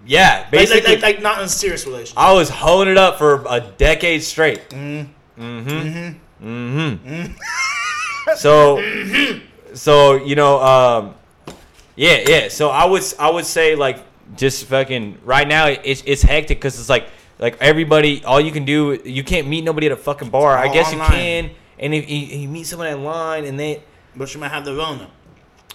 [0.06, 2.18] Yeah, basically, like, like, like not in a serious relationship.
[2.18, 4.69] I was holding it up for a decade straight.
[4.69, 5.07] Mm.
[5.35, 5.41] Hmm.
[5.68, 6.48] Mm-hmm.
[6.48, 7.14] Mm-hmm.
[7.14, 8.38] Mm.
[8.38, 8.81] so,
[9.73, 11.15] so you know, um,
[11.95, 12.48] yeah, yeah.
[12.49, 13.99] So I would, I would say like
[14.35, 17.07] just fucking right now it's it's hectic because it's like
[17.39, 20.57] like everybody, all you can do, you can't meet nobody at a fucking bar.
[20.57, 21.11] I guess online.
[21.11, 23.84] you can, and if you, you meet someone online and they,
[24.15, 25.09] But she might have the Rona.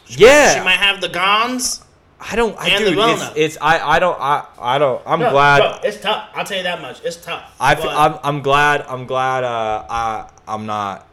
[0.08, 1.84] yeah, She might have the Gons.
[2.24, 5.02] I don't, I and dude, it's, it's I, I don't, I, I don't.
[5.04, 5.58] I'm No, glad.
[5.58, 6.28] bro, it's tough.
[6.34, 7.00] I'll tell you that much.
[7.04, 7.52] It's tough.
[7.58, 11.08] I am I'm glad I'm glad uh, I I'm not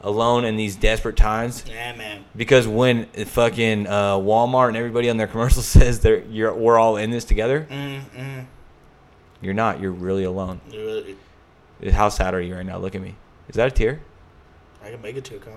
[0.00, 2.24] alone in these desperate times yeah, man.
[2.36, 6.96] because when fucking uh, Walmart and everybody on their commercial says they're you're we're all
[6.96, 8.44] in this together, Mm, mm,
[9.44, 9.80] you're not.
[9.80, 10.60] You're really alone.
[10.72, 11.16] really-
[11.92, 12.78] How sad are you right now?
[12.78, 13.14] Look at me.
[13.48, 14.00] Is that a tear?
[14.82, 15.52] I can make it to come.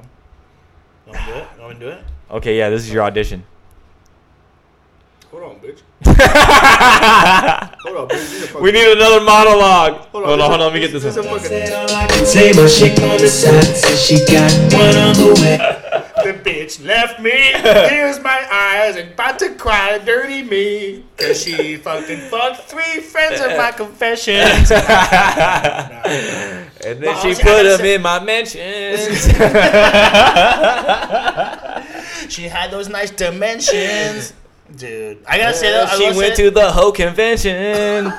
[1.06, 1.48] You want me to do it?
[1.56, 2.04] You want me to do it?
[2.32, 2.70] Okay, yeah.
[2.70, 3.44] This is your audition.
[5.32, 5.80] Hold on, bitch.
[7.84, 8.54] Hold on, bitch.
[8.54, 9.94] You We need another monologue.
[10.12, 10.60] Hold on, on, hold on.
[10.60, 11.04] Let me get this.
[11.04, 11.26] this one.
[11.26, 14.96] fucking- Said all I can say, my chick on the side says she got one
[14.96, 15.87] on the way.
[16.68, 17.32] Bitch left me.
[17.90, 21.06] Here's my eyes and about to cry, dirty me.
[21.16, 24.70] Cause she fucking fucked three friends of my confessions.
[24.72, 24.80] And
[26.82, 29.24] then Well, she put them in my mentions.
[32.34, 34.34] she had those nice dimensions.
[34.76, 35.98] Dude, I gotta say that.
[35.98, 38.12] She went to the whole convention.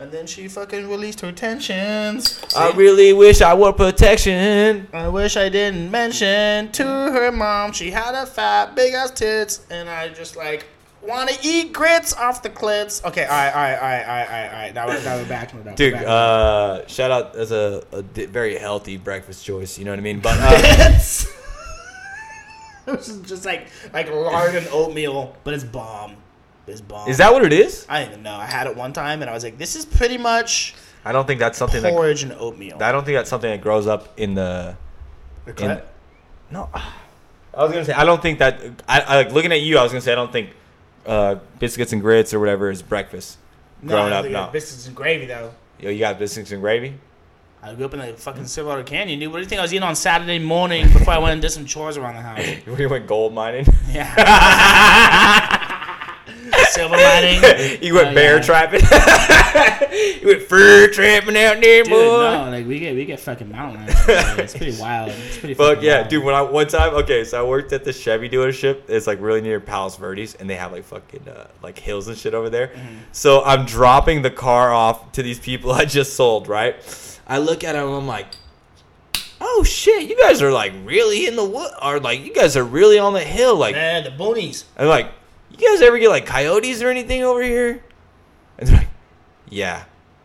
[0.00, 2.40] And then she fucking released her tensions.
[2.56, 4.88] I really wish I wore protection.
[4.94, 9.66] I wish I didn't mention to her mom she had a fat, big ass tits,
[9.70, 10.64] and I just like
[11.02, 13.04] want to eat grits off the clits.
[13.04, 14.74] Okay, all right, all right, all right, all right, all right, all right.
[14.74, 16.06] Now we're, now we're back now we're Dude, back.
[16.06, 19.78] uh, shout out as a, a di- very healthy breakfast choice.
[19.78, 20.20] You know what I mean?
[20.22, 21.30] But uh, It's
[22.86, 26.16] this is just like like lard and oatmeal, but it's bomb.
[26.70, 27.08] It's bomb.
[27.08, 27.86] is that what it is?
[27.88, 28.34] I didn't even know.
[28.34, 30.74] I had it one time, and I was like, "This is pretty much
[31.04, 31.92] I don't think that's something that.
[31.92, 34.76] porridge and oatmeal." I don't think that's something that grows up in the.
[35.46, 35.82] The In,
[36.50, 38.60] no, I was gonna say I don't think that.
[38.88, 39.78] I, I like looking at you.
[39.78, 40.50] I was gonna say I don't think
[41.06, 43.38] uh, biscuits and grits or whatever is breakfast.
[43.82, 44.48] no, growing I up, think no.
[44.52, 45.52] biscuits and gravy though.
[45.80, 46.94] Yo, you got biscuits and gravy.
[47.62, 49.30] I grew up in the fucking Silverado Canyon, dude.
[49.30, 51.50] What do you think I was eating on Saturday morning before I went and did
[51.50, 52.42] some chores around the house?
[52.78, 53.66] We went gold mining.
[53.90, 54.14] Yeah.
[56.70, 57.42] Silver mining.
[57.82, 58.42] you went Oh, bear yeah.
[58.42, 58.80] trapping.
[60.20, 61.96] you went fur trapping out there, Dude, boy.
[61.96, 64.00] no, like we get we get fucking mountain lions.
[64.38, 65.10] It's pretty wild.
[65.10, 66.08] It's pretty Fuck yeah, wild.
[66.08, 66.24] dude.
[66.24, 68.82] When I one time, okay, so I worked at the Chevy dealership.
[68.88, 72.16] It's like really near Palos Verdes, and they have like fucking uh, like hills and
[72.16, 72.68] shit over there.
[72.68, 72.96] Mm-hmm.
[73.12, 76.48] So I'm dropping the car off to these people I just sold.
[76.48, 76.76] Right?
[77.26, 78.26] I look at them, I'm like,
[79.40, 82.64] oh shit, you guys are like really in the wood, or like you guys are
[82.64, 83.56] really on the hill.
[83.56, 84.64] Like, Man, the boonies.
[84.76, 85.10] I'm like,
[85.50, 87.82] you guys ever get like coyotes or anything over here?
[88.58, 88.88] And they're like,
[89.48, 89.84] yeah.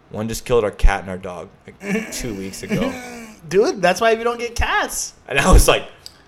[0.10, 2.93] One just killed our cat and our dog like two weeks ago.
[3.49, 5.14] Dude, that's why we don't get cats.
[5.27, 5.88] And I was like,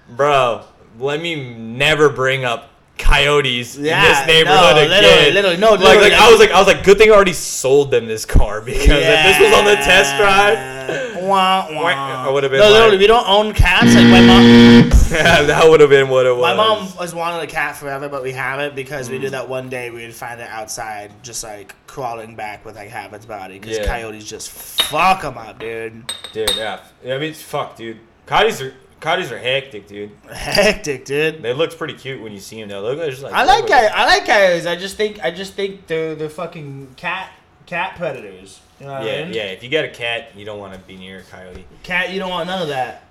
[0.09, 0.65] bro,
[0.99, 4.89] let me never bring up coyotes Yeah, in this neighborhood no, again.
[4.89, 7.13] literally, literally, no, like, literally, like I was like, I was like, good thing I
[7.15, 10.77] already sold them this car because if this was on the test drive,
[11.27, 11.87] Wah, wah.
[11.89, 13.93] I would've been No, like- literally, we don't own cats.
[13.93, 16.41] Like my mom, that would have been what it was.
[16.41, 19.67] my mom has wanted a cat forever, but we haven't because we knew that one
[19.67, 19.89] day.
[19.89, 23.85] We'd find it outside, just like crawling back with like half its body because Yeah.
[23.87, 26.13] coyotes just fuck them up, dude.
[26.31, 27.99] dude, yeah, I mean, fuck, dude.
[28.25, 30.11] Coyotes are coyotes are hectic, dude.
[30.31, 31.41] Hectic, dude.
[31.41, 32.69] They look pretty cute when you see them.
[32.69, 33.91] They look just like I like coyotes.
[33.93, 34.65] I like coyotes.
[34.65, 37.31] I just think I just think they're they're fucking cat
[37.65, 38.59] cat predators.
[38.79, 39.33] You know what I Yeah, mean?
[39.33, 39.43] yeah.
[39.45, 41.65] If you got a cat, you don't want to be near a coyote.
[41.83, 43.03] Cat, you don't want none of that.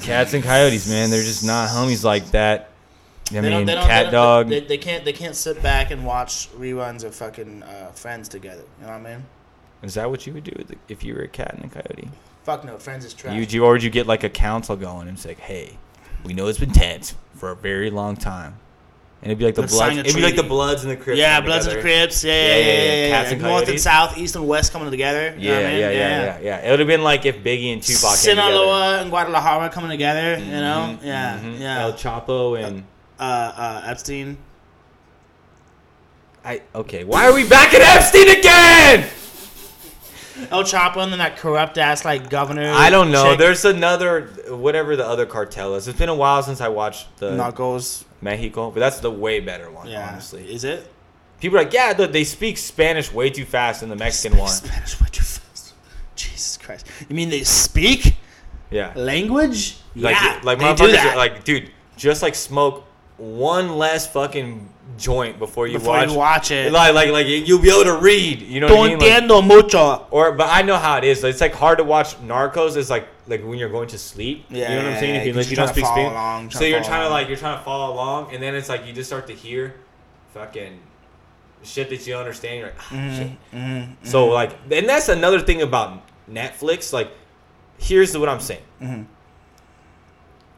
[0.00, 2.70] Cats and coyotes, man, they're just not homies like that.
[3.30, 4.48] I They mean, don't, they don't, cat they don't- dog.
[4.48, 5.04] They, they can't.
[5.04, 8.62] They can't sit back and watch reruns of fucking uh, Friends together.
[8.80, 9.24] You know what I mean?
[9.82, 12.08] Is that what you would do with- if you were a cat and a coyote?
[12.44, 12.78] Fuck no.
[12.78, 13.34] Friends is trash.
[13.36, 15.78] You, you or would you get like a council going and say, "Hey,
[16.24, 18.56] we know it's been tense for a very long time,"
[19.22, 20.06] and it'd be like the Let's sign bloods.
[20.08, 20.48] a It'd be like the treaty.
[20.48, 21.18] bloods and the crips.
[21.20, 21.82] yeah, coming Bloods and together.
[22.06, 22.24] Crips.
[22.24, 22.82] Yeah, yeah, Yeah, yeah, yeah, yeah.
[22.94, 23.06] yeah.
[23.06, 23.82] yeah, Cats and North and Coyotes.
[23.84, 25.34] South, East and West coming together.
[25.38, 25.78] You know Yeah, what I mean?
[25.80, 26.66] yeah, yeah, yeah, yeah.
[26.66, 28.42] It would have been like if Biggie and Tupac came together.
[28.42, 30.38] Sinaloa and Guadalajara coming together.
[30.38, 30.98] You know?
[31.00, 31.60] Mhm, Yeah, mhm.
[31.60, 31.80] yeah.
[31.82, 32.82] El Chapo and
[33.20, 34.36] uh, uh, Epstein.
[36.44, 36.60] I.
[36.74, 39.08] Okay, why are we back at Epstein again?
[40.50, 42.72] El Chapo and then that corrupt ass like governor.
[42.72, 43.30] I don't know.
[43.30, 43.38] chick.
[43.38, 45.88] There's another, whatever the other cartel is.
[45.88, 48.04] It's been a while since I watched the Narcos.
[48.20, 50.08] Mexico, but that's the way better one, Yeah.
[50.10, 50.52] honestly.
[50.52, 50.90] Is it?
[51.40, 54.48] People are like, yeah, they- they speak Spanish way too fast in the Mexican one.
[54.48, 55.74] Spanish way too fast.
[56.14, 56.86] Jesus Christ.
[57.08, 58.16] You mean they speak
[58.70, 58.92] Yeah.
[58.94, 59.76] language?
[59.96, 60.38] Like, yeah.
[60.44, 61.14] like they do motherfuckers that.
[61.14, 62.84] are like, dude, just like smoke
[63.18, 66.72] one less fucking joint before you Before watch you watch it.
[66.72, 68.42] Like like like you'll be able to read.
[68.42, 69.28] You know what I mean?
[69.28, 70.06] Like, mucho.
[70.10, 71.22] or but I know how it is.
[71.24, 72.76] It's like hard to watch Narcos.
[72.76, 74.46] It's like like when you're going to sleep.
[74.50, 75.14] Yeah, you know what I'm saying.
[75.14, 77.36] yeah, If you, like, you don't speak Spanish, along, so you're trying to like you're
[77.36, 79.74] trying to follow along, and then it's like you just start to hear,
[80.34, 80.80] fucking,
[81.62, 82.58] shit that you understand.
[82.58, 84.08] You're like, ah, Mm-hmm, shit.
[84.08, 86.92] So like, and that's another thing about Netflix.
[86.92, 87.10] Like,
[87.78, 88.62] here's what I'm saying.
[88.80, 89.02] Mm-hmm.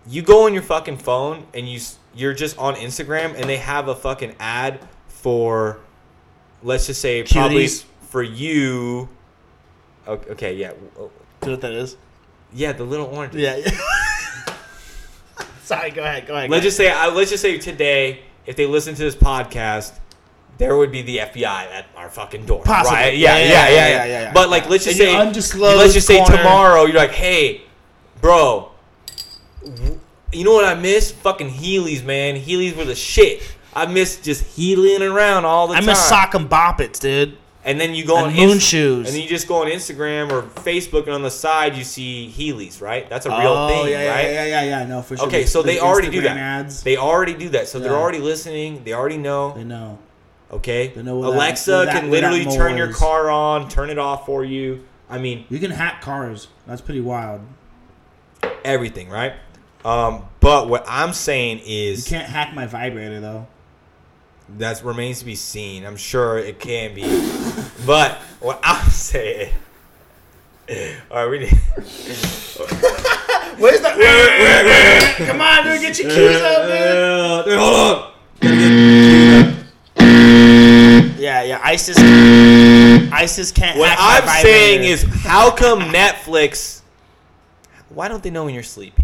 [0.06, 1.80] You go on your fucking phone and you
[2.14, 5.80] you're just on Instagram and they have a fucking ad for,
[6.62, 7.84] let's just say probably Cuties.
[8.08, 9.08] for you.
[10.06, 11.10] Okay, okay yeah, oh,
[11.40, 11.96] Do what that is?
[12.52, 13.34] yeah, the little orange.
[13.34, 13.56] Yeah.
[13.56, 13.70] yeah.
[15.64, 16.26] Sorry, go ahead.
[16.26, 16.50] Go ahead.
[16.50, 19.98] Let's just say, uh, let's just say today, if they listen to this podcast,
[20.58, 22.62] there would be the FBI at our fucking door.
[22.62, 22.96] Possibly.
[22.96, 23.16] Right?
[23.16, 24.32] Yeah, yeah, yeah, yeah, yeah, yeah.
[24.32, 26.36] But like, let's just In say, let's just say corner.
[26.36, 27.62] tomorrow, you're like, hey,
[28.20, 28.70] bro,
[30.36, 31.10] you know what I miss?
[31.12, 32.36] Fucking Heelys, man.
[32.36, 33.42] Heelys were the shit.
[33.74, 35.88] I miss just heeling around all the I time.
[35.88, 37.36] I miss sock and bop it, dude.
[37.66, 39.06] And then you go And on moon Inst- shoes.
[39.06, 42.32] and then you just go on Instagram or Facebook, and on the side you see
[42.36, 43.08] Heelys, right?
[43.08, 44.24] That's a oh, real oh, thing, yeah, right?
[44.24, 45.26] yeah, yeah, yeah, yeah, I know for sure.
[45.26, 46.36] Okay, so the they already do that.
[46.36, 47.66] Ads, They already do that.
[47.68, 48.84] So they're already listening.
[48.84, 49.54] They already know.
[49.54, 49.98] they know.
[50.52, 50.88] Okay.
[50.88, 53.88] They know what that- Alexa what that- can that literally turn your car on, turn
[53.88, 54.84] it off for you.
[55.08, 56.48] I mean, You can hack cars.
[56.66, 57.40] That's pretty wild.
[58.64, 59.32] everything, right?
[59.84, 63.46] Um, but what I'm saying is, You can't hack my vibrator though.
[64.58, 65.84] that remains to be seen.
[65.84, 67.02] I'm sure it can be,
[67.86, 69.52] but what I'm saying.
[71.10, 71.52] All right, we need.
[73.58, 73.90] Where's the?
[75.26, 77.44] Come on, dude, get your keys up, dude.
[77.44, 78.10] Dude, hold on.
[81.18, 81.60] Yeah, yeah.
[81.62, 81.96] ISIS.
[83.12, 83.78] ISIS can't.
[83.78, 84.48] What hack I'm vibrator.
[84.48, 86.80] saying is, how come Netflix?
[87.90, 89.02] Why don't they know when you're sleepy?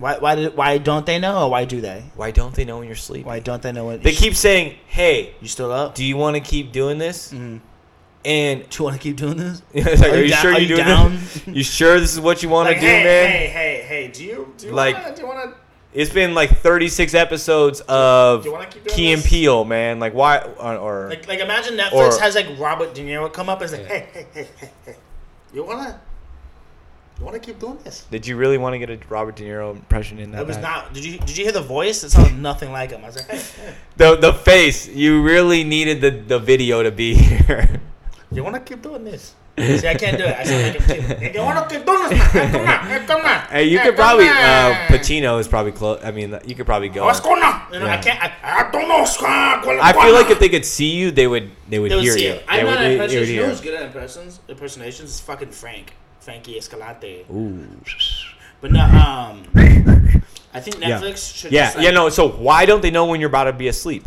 [0.00, 0.18] Why?
[0.18, 0.56] Why did?
[0.56, 1.44] Why don't they know?
[1.44, 2.04] Or why do they?
[2.16, 3.24] Why don't they know when you're sleepy?
[3.24, 4.02] Why don't they know what?
[4.02, 5.94] They keep saying, "Hey, You still up?
[5.94, 7.58] do you want to keep doing this?" Mm-hmm.
[8.22, 9.62] And Do you want to keep doing this?
[9.72, 11.12] it's like, Are are, you you da- sure are you're you doing down?
[11.12, 11.46] this?
[11.46, 13.30] You sure this is what you want to Like, do, hey, man?
[13.30, 15.56] hey, hey, hey, do you do you Like- wanna, do you want to?
[15.92, 19.28] It's been like 36 episodes of you wanna keep doing Key and this?
[19.30, 19.98] Peele, man.
[20.00, 20.38] Like why?
[20.38, 23.70] Or, or Like, like imagine Netflix Or- has like Robert De Niro come up and
[23.70, 24.96] say, hey, hey, hey, hey, hey,
[25.54, 25.98] you wanna,
[27.20, 28.06] you wanna keep doing this?
[28.10, 30.40] did you really want to get a Robert De Niro impression in that?
[30.42, 30.62] It was bad?
[30.62, 30.92] not.
[30.94, 32.02] Did you did you hear the voice?
[32.02, 33.02] It sounded nothing like him.
[33.04, 34.88] I was like, hey, hey the the face.
[34.88, 37.80] You really needed the the video to be here.
[38.32, 39.34] you wanna keep doing this?
[39.58, 40.34] See, I can't do it.
[40.34, 41.14] I said, like him too.
[41.20, 42.18] Hey, you wanna keep doing this?
[42.32, 43.40] Hey, come on, hey, come on.
[43.50, 44.36] Hey, you Hey, could probably on.
[44.38, 46.00] uh, Pacino is probably close.
[46.02, 47.04] I mean, you could probably go.
[47.04, 47.60] What's going on?
[47.70, 48.18] You know, I can't.
[48.22, 49.04] I, I don't know.
[49.04, 52.12] I feel like if they could see you, they would they would They would hear
[52.14, 52.32] see you.
[52.34, 52.44] it.
[52.48, 53.30] I'm They not would- an they- they would impressionist.
[53.30, 53.50] You know hear.
[53.50, 54.40] who's good at impressions?
[54.48, 57.24] Impersonations is fucking Frank, Frankie Escalante.
[57.32, 57.66] Ooh.
[58.60, 59.42] But no, um,
[60.52, 61.00] I think Yeah.
[61.00, 61.52] Netflix should.
[61.52, 62.08] Yeah, just, like, yeah, no.
[62.10, 64.04] So why don't they know when you're about to be asleep?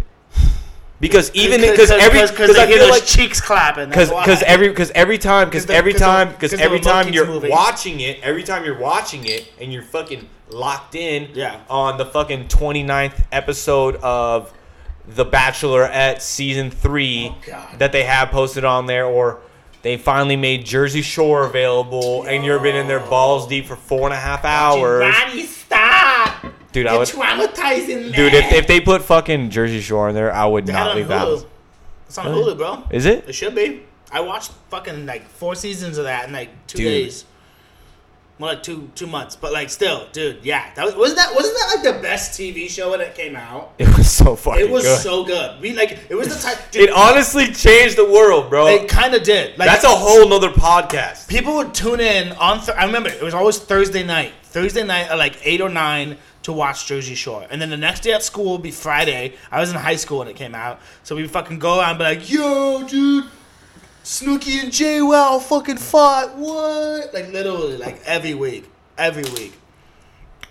[1.00, 3.90] Because even Cause- every cause I feel like cheeks clapping.
[3.90, 7.50] because because every because every time because every time because every time you're moving.
[7.52, 11.60] watching it every time you're watching it and you're fucking locked in Yeah.
[11.70, 14.54] on the fucking 29th episode of
[15.08, 19.40] The Bachelorette season three Oh, that they have posted on there or.
[19.84, 24.06] They finally made Jersey Shore available, and you've been in there balls deep for four
[24.06, 25.04] and a half hours.
[25.14, 26.46] Johnny, stop!
[26.72, 28.44] Dude, I You're would, traumatizing dude, man.
[28.46, 31.08] if, if they put fucking Jersey Shore in there, I would not leave.
[31.08, 31.46] Hulu.
[32.08, 32.84] It's on Hulu, bro.
[32.92, 33.28] Is it?
[33.28, 33.84] It should be.
[34.12, 36.88] I watched fucking like four seasons of that in like two Dude.
[36.88, 37.26] days.
[38.40, 40.74] More like two two months, but like still, dude, yeah.
[40.74, 43.74] That was wasn't that wasn't that like the best TV show when it came out?
[43.78, 45.00] It was so fucking It was good.
[45.02, 45.62] so good.
[45.62, 46.58] We like it was the type.
[46.72, 48.66] Dude, it honestly changed the world, bro.
[48.68, 49.56] it kind of did.
[49.60, 51.28] Like That's a whole nother podcast.
[51.28, 52.60] people would tune in on.
[52.60, 54.34] Th- I remember it was always Thursday night.
[54.42, 58.02] Thursday night at like eight or nine to watch Jersey Shore, and then the next
[58.02, 59.36] day at school would be Friday.
[59.52, 61.98] I was in high school when it came out, so we fucking go out and
[62.00, 63.26] be like, "Yo, dude,
[64.04, 66.36] Snooki and Jay Wow fucking fought.
[66.36, 67.14] What?
[67.14, 69.54] Like literally, like every week, every week.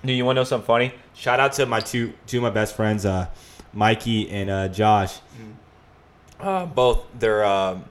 [0.04, 0.92] Dude, you want to know something funny?
[1.14, 3.26] Shout out to my two two of my best friends, uh,
[3.72, 5.18] Mikey and uh, Josh.
[6.40, 7.84] Uh, both they're um,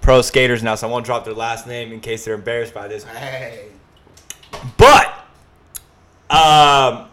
[0.00, 2.86] pro skaters now, so I won't drop their last name in case they're embarrassed by
[2.86, 3.02] this.
[3.04, 3.68] Hey,
[4.76, 5.12] But
[6.30, 7.08] um,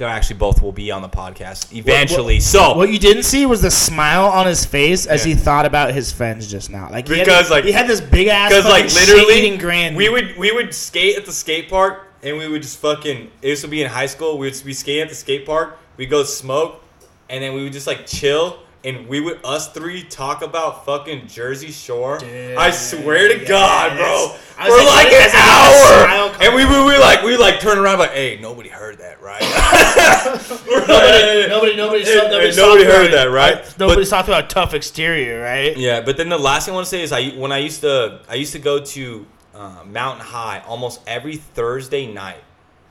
[0.00, 2.40] they actually both will be on the podcast eventually.
[2.40, 5.34] so What you didn't see was the smile on his face as Yeah.
[5.34, 6.88] he thought about his friends just now.
[6.90, 9.94] Like he Because, this- like- he had this big ass because like literally grin.
[9.94, 13.60] we would we would skate at the skate park and we would just fucking this
[13.62, 16.10] would be in high school we would be skating at the skate park We would
[16.10, 16.82] go smoke
[17.28, 21.26] and then we would just like chill and we would us three talk about fucking
[21.26, 22.18] Jersey Shore.
[22.24, 26.06] I swear to God, bro, for like, like an is that?
[26.06, 28.98] Smile hour, and we would we like we like turn around like, hey, nobody heard
[28.98, 29.40] that, right?
[30.66, 32.18] nobody, nobody, nobody, Hey,
[32.50, 33.56] hey, nobody heard about- that, right?
[33.58, 35.76] uh, Nobody's talking about tough exterior, right?
[35.76, 37.80] Yeah, but then the last thing I want to say is I when I used
[37.82, 42.42] to I used to go to uh, Mountain High almost every Thursday night,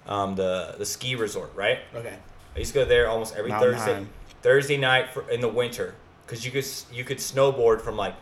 [0.07, 1.79] um, the the ski resort, right?
[1.95, 2.15] Okay.
[2.55, 4.05] I used to go there almost every Mountain Thursday High.
[4.41, 5.95] Thursday night for, in the winter
[6.25, 8.15] because you could you could snowboard from like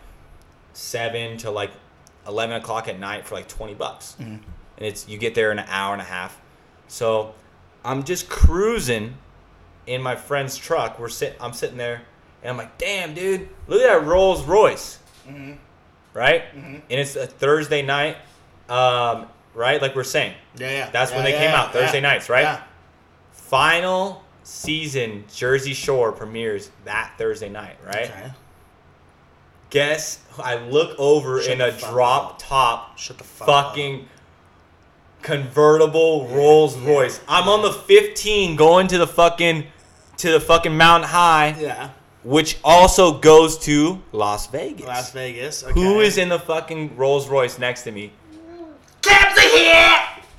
[0.74, 1.72] seven to like
[2.28, 4.34] eleven o'clock at night for like twenty bucks, Mm-hmm.
[4.34, 4.42] and
[4.80, 6.40] it's you get there in an hour and a half.
[6.88, 7.34] So
[7.84, 9.16] I'm just cruising
[9.86, 11.00] in my friend's truck.
[11.00, 12.02] We're sit I'm sitting there,
[12.42, 15.54] and I'm like, damn, dude, look at that Rolls Royce, Mm-hmm.
[16.14, 16.44] right?
[16.56, 18.18] And it's a Thursday night,
[18.70, 19.82] um, right?
[19.82, 20.90] Like we're saying, Yeah, yeah.
[20.90, 22.44] That's when they yeah, came yeah, out, Thursday yeah, nights, right?
[22.44, 22.62] Yeah.
[23.32, 28.06] final season Jersey Shore premieres that Thursday night, right?
[28.10, 28.32] Okay.
[29.70, 32.40] Guess I look over Shut in a drop up.
[32.40, 34.08] top Shut the fuck fucking
[35.22, 37.20] convertible Rolls Royce.
[37.28, 39.66] I'm on the 15 going to the fucking
[40.18, 41.90] to the fucking Mountain High, Yeah.
[42.24, 44.88] which also goes to Las Vegas.
[44.88, 45.64] Las Vegas.
[45.66, 45.74] Okay.
[45.80, 48.14] Who is in the fucking Rolls Royce next to me?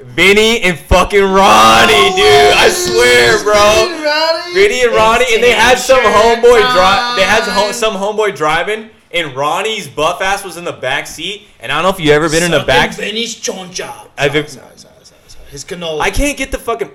[0.01, 2.57] Vinny and fucking Ronnie, oh, dude.
[2.57, 4.55] I swear, bro.
[4.55, 7.17] Vinny and Ronnie, and they had some homeboy drive.
[7.17, 11.49] They had some, some homeboy driving, and Ronnie's buff ass was in the back seat.
[11.59, 12.97] And I don't know if you ever been in the back.
[12.97, 14.09] Benny's choncha.
[14.17, 15.45] I've been- Sorry, sorry, sorry, sorry.
[15.51, 16.01] His canola.
[16.01, 16.93] I can't get the fucking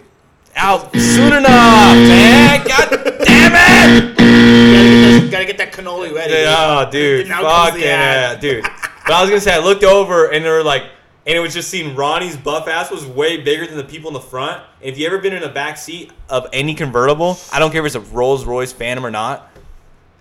[0.55, 2.65] out soon enough, man.
[2.65, 2.89] God
[3.25, 4.15] damn it!
[4.15, 6.33] gotta, get this, gotta get that cannoli ready.
[6.47, 8.63] Oh, dude, Now fucking yeah, dude.
[9.05, 10.83] But I was gonna say, I looked over and they were like,
[11.25, 14.13] and it was just seeing Ronnie's buff ass was way bigger than the people in
[14.13, 14.61] the front.
[14.81, 17.85] If you ever been in a back seat of any convertible, I don't care if
[17.85, 19.49] it's a Rolls Royce Phantom or not,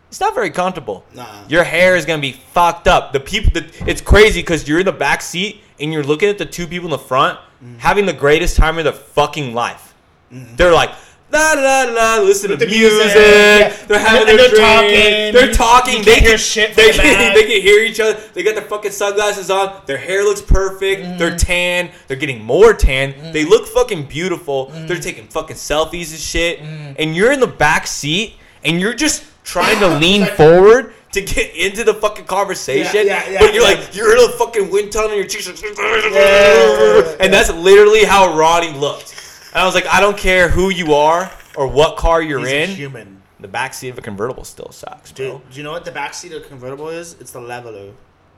[0.09, 1.05] it's not very comfortable.
[1.15, 1.45] Nah.
[1.49, 3.13] Your hair is gonna be fucked up.
[3.13, 6.39] The people, the, it's crazy because you're in the back seat and you're looking at
[6.39, 7.79] the two people in the front Mm-hmm.
[7.79, 9.95] having the greatest time of their fucking life.
[10.33, 10.91] They're like.
[11.33, 12.93] La la la, listen to the music.
[12.93, 13.87] music, yeah.
[13.87, 14.61] They're having And their they're drink.
[14.61, 15.33] talking.
[15.33, 15.99] They're talking.
[16.01, 18.21] You they can't hear shit They the can, they can hear each other.
[18.35, 19.81] They got their fucking sunglasses on.
[19.87, 21.03] Their hair looks perfect.
[21.03, 21.19] Mm-hmm.
[21.19, 21.91] They're tan.
[22.07, 23.15] They're getting more tan.
[23.15, 23.33] Mm-hmm.
[23.33, 24.67] They look fucking beautiful.
[24.67, 24.87] Mm-hmm.
[24.89, 26.61] They're taking fucking selfies and shit.
[26.61, 31.57] And you're in the back seat and you're just trying to lean forward to get
[31.57, 33.07] into the fucking conversation.
[33.07, 35.09] Yeah, yeah, yeah, but you're like you're in a fucking wind tunnel.
[35.11, 35.53] And your cheeks are,
[37.21, 39.12] and that's literally how Ronnie looked.
[39.55, 42.49] And I was like, I don't care who you are or what car you're He's
[42.49, 42.71] a in.
[42.71, 43.23] human.
[43.41, 45.39] The back seat of a convertible still sucks, bro.
[45.39, 47.15] Dude, do you know what the backseat of a convertible is?
[47.21, 47.93] It's the leveler.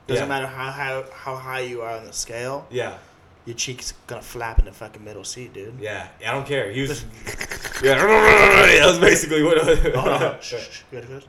[0.07, 0.27] Doesn't Yeah.
[0.27, 2.97] matter how high how high you are on the scale, Yeah,
[3.45, 5.75] your cheek's gonna flap in the fucking middle seat, dude.
[5.79, 6.07] yeah.
[6.27, 6.71] I don't care.
[6.71, 7.05] He was.
[7.83, 9.57] yeah, that was basically what.
[9.59, 10.37] It Oh, no.
[10.41, 10.81] shh, shh.
[10.91, 11.25] You ready for this?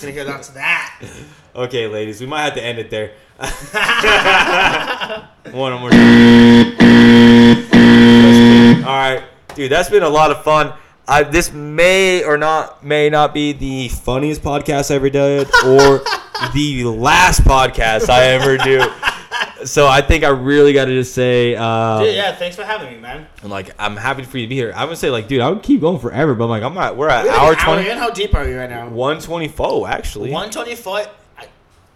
[0.00, 1.02] Gonna hear lots of that.
[1.54, 3.12] okay, ladies, we might have to end it there.
[5.52, 5.90] One more.
[8.86, 9.22] All right,
[9.54, 10.72] dude, that's been a lot of fun.
[11.08, 16.02] I, this may or not may not be the funniest podcast I ever did, or
[16.54, 18.82] the last podcast I ever do.
[19.64, 22.92] So I think I really got to just say, um, Dude, yeah, thanks for having
[22.92, 23.26] me, man.
[23.42, 24.72] I'm like, I'm happy for you to be here.
[24.76, 26.96] I would say, like, dude, I would keep going forever, but I'm like, I'm at,
[26.96, 27.98] we're at like hour hour twenty, in.
[27.98, 28.88] How deep are you right now?
[28.88, 31.08] one twenty four, actually, One twenty foot.
[31.38, 31.46] I,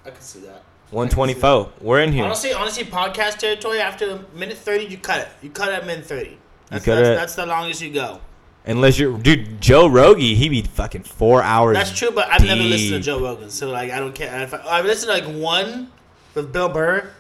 [0.07, 0.60] I can see that.
[0.91, 1.71] One twenty four.
[1.81, 2.25] We're in here.
[2.25, 5.29] Honestly, honestly, podcast territory after minute thirty, you cut it.
[5.43, 6.39] You cut it at minute thirty.
[6.69, 8.21] That's, cut that's, it- that's the longest you go.
[8.67, 11.77] Unless you're, dude, Joe Rogie, he be fucking four hours.
[11.79, 13.01] That's true, but I've never listened to.
[13.01, 14.39] Joe Rogan, so like I don't care.
[14.43, 15.91] If I, I've listened to like one
[16.35, 17.11] with Bill Burr,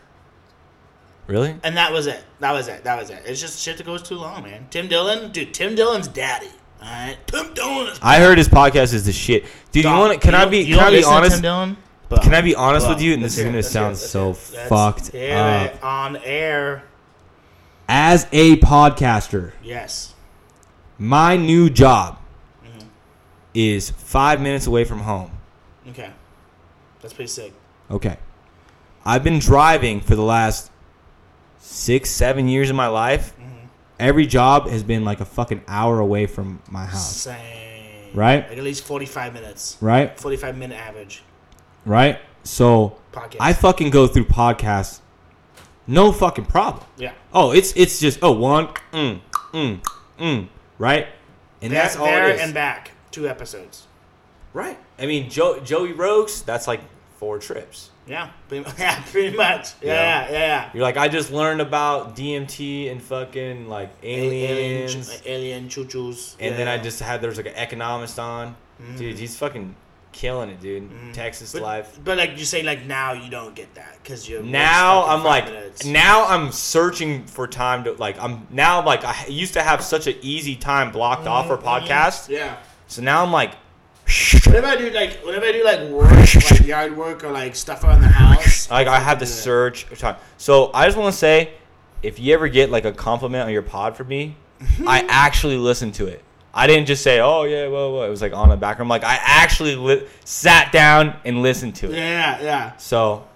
[1.26, 1.54] Really?
[1.62, 2.22] and that was it.
[2.40, 2.84] That was it.
[2.84, 3.22] That was it.
[3.24, 4.66] It's just shit that goes too long, man.
[4.70, 5.54] Tim Dillon, dude.
[5.54, 6.48] Tim Dillon's daddy.
[6.82, 7.98] All right, Tim Dillon is.
[8.02, 9.84] I heard his podcast is the shit, dude.
[9.84, 10.20] You want?
[10.20, 10.58] Can You I be?
[10.58, 11.36] you Can I be honest?
[11.36, 11.76] Tim Dillon?
[12.22, 13.14] Can I be honest with you?
[13.14, 14.32] And this is gonna sound so.
[14.34, 15.14] Fucked up.
[15.14, 16.84] it on air.
[17.88, 20.14] As a podcaster, Yes.
[20.98, 22.18] my new job
[22.64, 22.86] Mm-hmm.
[23.54, 25.30] is five minutes away from home.
[25.88, 26.10] Okay.
[27.00, 27.52] That's pretty sick.
[27.90, 28.16] Okay.
[29.04, 30.70] I've been driving for the last
[31.58, 33.32] six, seven years of my life.
[33.40, 33.66] Mm-hmm.
[33.98, 37.16] Every job has been like a fucking hour away from my house.
[37.16, 38.14] Same.
[38.14, 38.48] Right?
[38.48, 39.76] Like at least forty-five minutes.
[39.80, 40.18] Right?
[40.18, 41.22] Forty-five minute average.
[41.84, 42.18] Right?
[42.44, 43.36] So Podcast.
[43.40, 45.00] I fucking go through podcasts,
[45.86, 46.84] no fucking problem.
[46.96, 47.12] Yeah.
[47.32, 49.20] Oh, it's it's just oh one, mm,
[49.52, 49.80] mm,
[50.18, 50.48] mm,
[50.78, 51.08] right?
[51.62, 52.92] And There, that's all there and back.
[53.10, 53.86] Two episodes.
[54.52, 54.78] right.
[54.98, 56.80] I mean, Joe, Joey Rogues, that's like
[57.18, 57.90] four trips.
[58.06, 58.30] Yeah.
[58.48, 59.02] Pretty, yeah.
[59.10, 59.74] Pretty much.
[59.82, 59.92] Yeah.
[59.92, 60.30] Yeah.
[60.30, 60.38] Yeah.
[60.38, 60.70] Yeah.
[60.74, 66.36] You're like, I just learned about DMT and fucking like Alien, aliens, alien choo-choos.
[66.40, 66.56] and yeah.
[66.56, 68.56] then I just had there's like an economist on.
[68.80, 68.96] Mm.
[68.98, 69.74] Dude, he's fucking
[70.12, 70.84] killing it, dude.
[70.90, 71.12] Mm-hmm.
[71.12, 71.98] Texas But, life.
[72.04, 75.46] but like you say, like now you don't get that because you're Now I'm like,
[75.46, 75.84] minutes.
[75.84, 78.20] now I'm searching for time to like.
[78.20, 82.28] I'm now like I used to have such an easy time blocked off for podcasts.
[82.28, 82.56] yeah.
[82.88, 83.54] So now I'm like,
[84.46, 86.10] Whenever I do like whenever I do like work,
[86.50, 90.16] like yard work or like stuff around the house, like I have to search time.
[90.36, 91.52] So I just want to say,
[92.02, 94.34] if you ever get like a compliment on your pod from me,
[94.84, 96.24] I actually listen to it.
[96.52, 98.88] I didn't just say, "Oh yeah, well, well." It was like on the background.
[98.88, 101.96] Like I actually li- sat down and listened to it.
[101.96, 102.76] Yeah, yeah.
[102.76, 103.26] So,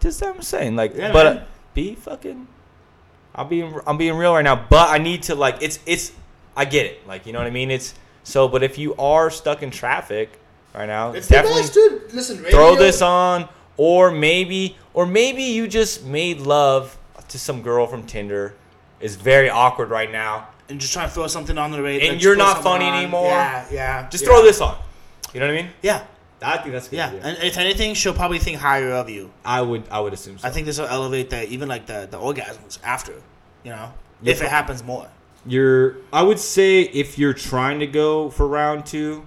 [0.00, 1.40] just that I'm saying, like, Yeah, but uh,
[1.74, 2.46] be fucking.
[3.34, 6.12] I'm being I'm being real right now, but I need to like it's it's
[6.56, 7.70] I get it, like you know what I mean.
[7.70, 7.94] It's
[8.24, 10.38] so, but if you are stuck in traffic
[10.74, 12.14] right now, It's definitely best.
[12.14, 16.96] Listen, radio, throw this on, or maybe or maybe you just made love
[17.28, 18.54] to some girl from Tinder.
[19.00, 20.48] It's very awkward right now.
[20.68, 22.10] And just try to throw something on the radio.
[22.12, 22.94] And you're not funny on.
[22.94, 23.26] anymore.
[23.26, 24.08] Yeah, yeah.
[24.08, 24.30] Just yeah.
[24.30, 24.78] throw this on.
[25.34, 25.70] You know what I mean?
[25.82, 26.04] Yeah,
[26.42, 27.08] I think that's a good yeah.
[27.08, 27.20] idea.
[27.22, 29.30] And if anything, she'll probably think higher of you.
[29.44, 30.46] I would I would assume so.
[30.46, 33.12] I think this will elevate the even like the the orgasms after,
[33.64, 35.08] you know, Yeah, if it happens more.
[35.46, 39.26] you're I would say if you're trying to go for round two,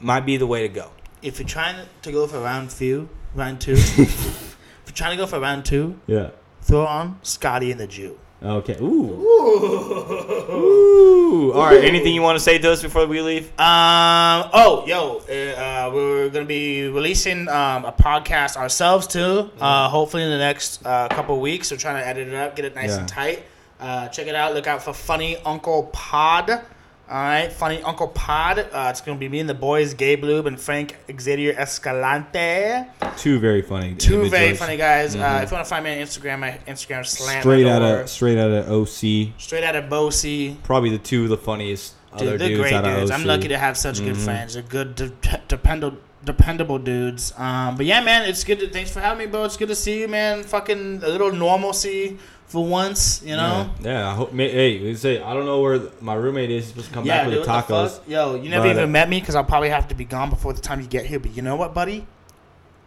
[0.00, 0.90] might be the way to go.
[1.22, 4.56] If you're trying to go for round few, round two, if
[4.86, 6.30] you're trying to go for round two, Yeah.
[6.62, 8.18] throw on Scotty and the Jew.
[8.42, 8.76] Okay.
[8.80, 8.84] Ooh.
[8.86, 10.50] Ooh.
[10.50, 11.52] Ooh.
[11.52, 11.84] All right.
[11.84, 13.48] Anything you want to say to us before we leave?
[13.60, 14.48] Um.
[14.54, 19.50] Oh, yo, uh, uh, we're gonna be releasing um, a podcast ourselves too.
[19.60, 21.70] Uh, hopefully in the next uh, couple of weeks.
[21.70, 22.98] We're trying to edit it up, get it nice Yeah.
[23.00, 23.42] and tight.
[23.78, 24.54] Uh, check it out.
[24.54, 26.60] Look out for Funny Uncle Pod.
[27.10, 28.60] All right, Funny Uncle Pod.
[28.60, 32.86] Uh, it's gonna be me and the boys, Gabe Lube and Frank Xavier Escalante.
[33.16, 33.96] Two very funny.
[33.96, 35.16] Two very funny guys.
[35.16, 37.82] Uh, if you want to find me on Instagram, my Instagram is slam Straight out
[37.82, 39.32] of straight out of OC.
[39.38, 40.56] straight out of Bosie.
[40.62, 43.10] Probably the two of the funniest Dude, other they're dudes great dudes.
[43.10, 44.06] I'm lucky to have such Mm-hmm.
[44.06, 44.54] good friends.
[44.54, 47.32] They're good, de- dependable, dependable dudes.
[47.36, 48.60] Um, but yeah, man, it's good.
[48.60, 49.44] To, thanks for having me, bro.
[49.44, 50.44] It's good to see you, man.
[50.44, 52.18] Fucking a little normalcy
[52.50, 53.70] for once, you know.
[53.80, 54.10] Yeah, yeah.
[54.10, 54.32] I hope.
[54.34, 56.64] Hey, we say I don't know where my roommate is.
[56.64, 57.98] He's supposed to come back with dude, the the tacos.
[57.98, 58.08] fuck?
[58.08, 60.30] Yo, you never But, even uh, met me because I'll probably have to be gone
[60.30, 61.20] before the time you get here.
[61.20, 62.08] But you know what, buddy?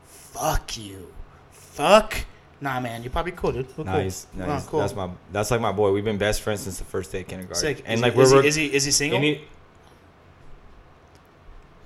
[0.06, 1.08] Fuck you.
[1.52, 2.26] Fuck.
[2.60, 3.68] Nah, man, you're probably cool, dude.
[3.78, 4.46] We're Nice, cool.
[4.48, 4.66] nice.
[4.66, 4.80] Oh, cool.
[4.82, 5.92] That's my that's like my boy.
[5.94, 7.62] We've been best friends since the first day of kindergarten.
[7.62, 7.84] Sick.
[7.86, 9.20] And is like he, we're is, he, is he is he single?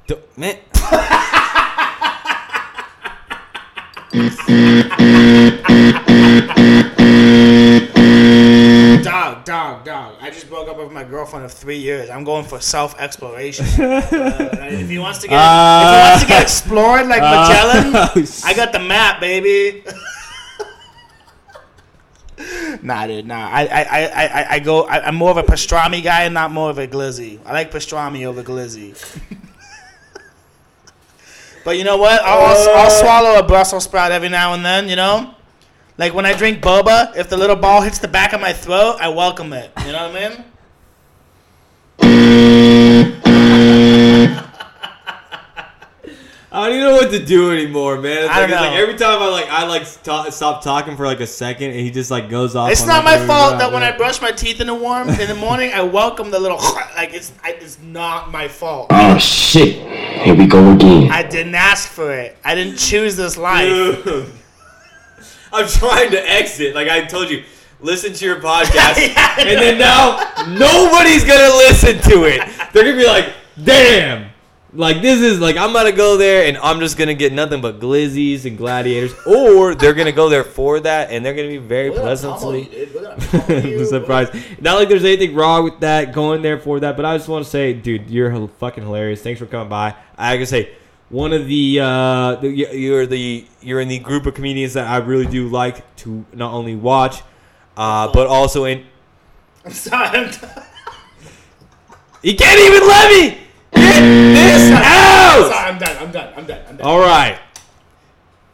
[0.08, 0.58] D- man.
[10.28, 12.10] I just broke up with my girlfriend of three years.
[12.10, 13.66] I'm going for self exploration.
[13.78, 16.42] Uh, if he wants to get, if he wants to get uh.
[16.42, 17.32] explored like uh.
[17.32, 19.86] Magellan, oh, I got the map, baby.
[22.84, 23.48] nah, dude, nah.
[23.48, 24.84] I, I, I, I, I go.
[24.84, 27.40] I, I'm more of a pastrami guy, and not more of a glizzy.
[27.46, 28.92] I like pastrami over glizzy.
[31.64, 32.22] but you know what?
[32.24, 34.90] I'll, I'll, I'll swallow a Brussels sprout every now and then.
[34.90, 35.37] You know.
[35.98, 38.98] Like when I drink boba, if the little ball hits the back of my throat,
[39.02, 39.72] I welcome it.
[39.84, 40.44] You know what I mean?
[46.50, 48.26] I don't even know what to do anymore, man.
[48.26, 50.96] It's I like, don't it's like every time I like I like ta- stop talking
[50.96, 52.72] for like a second, and he just like goes off.
[52.72, 55.10] It's on, not like, my fault that when I brush my teeth in the warm
[55.10, 56.58] in the morning, I welcome the little
[56.96, 58.88] like it's I, it's not my fault.
[58.92, 59.84] Oh shit.
[60.24, 61.12] Here we go again.
[61.12, 62.38] I didn't ask for it.
[62.46, 64.32] I didn't choose this life.
[65.52, 66.76] I'm trying to exit.
[66.76, 67.44] Like I told you,
[67.80, 70.18] listen to your podcast, and then now
[70.48, 72.42] nobody's gonna listen to it.
[72.74, 73.34] They're gonna be like,
[73.64, 74.32] "Damn."
[74.74, 77.80] Like this is like I'm gonna go there and I'm just gonna get nothing but
[77.80, 81.90] glizzies and gladiators, or they're gonna go there for that and they're gonna be very
[81.90, 82.66] pleasantly
[83.86, 84.34] surprised.
[84.62, 87.46] Not like there's anything wrong with that going there for that, but I just want
[87.46, 89.22] to say, dude, you're fucking hilarious.
[89.22, 89.96] Thanks for coming by.
[90.18, 90.76] I gotta say,
[91.10, 94.88] one of the, uh, the you- you're the you're in the group of comedians that
[94.88, 97.22] I really do like to not only watch,
[97.78, 98.86] uh, but also in.
[99.66, 100.08] I'm sorry.
[100.08, 100.64] I'm done.
[102.24, 103.38] You can't even let me
[103.74, 104.00] get
[104.34, 105.50] this out.
[105.52, 105.72] sorry.
[105.72, 105.98] I'm done.
[105.98, 106.34] I'm done.
[106.36, 106.62] I'm done.
[106.70, 106.86] I'm done.
[106.88, 107.38] All right.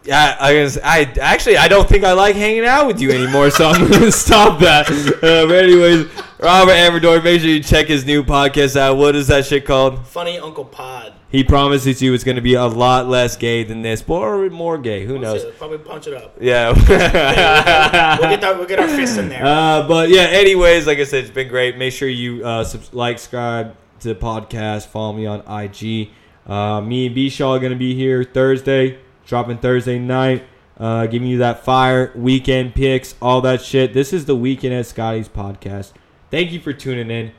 [0.05, 3.49] Yeah, I guess I actually I don't think I like hanging out with you anymore,
[3.49, 4.89] so I'm gonna stop that.
[4.91, 6.07] Uh, but anyways,
[6.39, 8.97] Robert Amador, make sure you check his new podcast out.
[8.97, 10.05] What is that shit called?
[10.05, 11.13] Funny Uncle Pod.
[11.29, 15.05] He promises you it's gonna be a lot less gay than this, or more gay.
[15.05, 15.45] Who knows?
[15.57, 16.35] Probably punch it up.
[16.39, 16.73] Yeah.
[18.19, 18.55] We'll get that.
[18.57, 19.43] We'll get our fists in there.
[19.45, 21.77] Uh, but yeah, anyways, like I said, it's been great.
[21.77, 24.87] Make sure you uh, sub- like, subscribe to the podcast.
[24.87, 26.09] Follow me on IG.
[26.45, 30.43] Uh, me and B Shaw are gonna be here Thursday, dropping Thursday night,
[30.77, 33.93] uh, giving you that fire weekend picks, all that shit.
[33.93, 35.91] This is the weekend at Scotty's podcast.
[36.31, 37.31] Thank you for tuning in.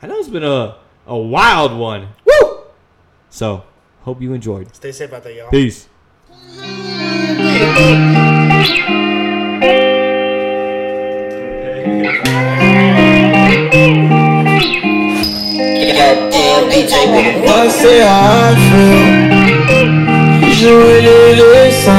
[0.00, 2.08] I know it's been a a wild one.
[2.24, 2.62] Woo!
[3.28, 3.64] So
[4.02, 4.74] Hope you enjoyed.
[4.74, 5.50] Stay safe out there, y'all.
[5.50, 5.88] Peace.
[17.54, 18.54] I say how I
[20.06, 20.11] feel.
[20.62, 21.92] You really listen.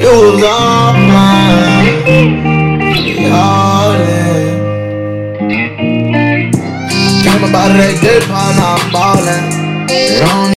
[0.00, 2.00] It was all mine.
[3.30, 4.54] All in.
[7.22, 10.53] Came about good part, now I'm ballin'.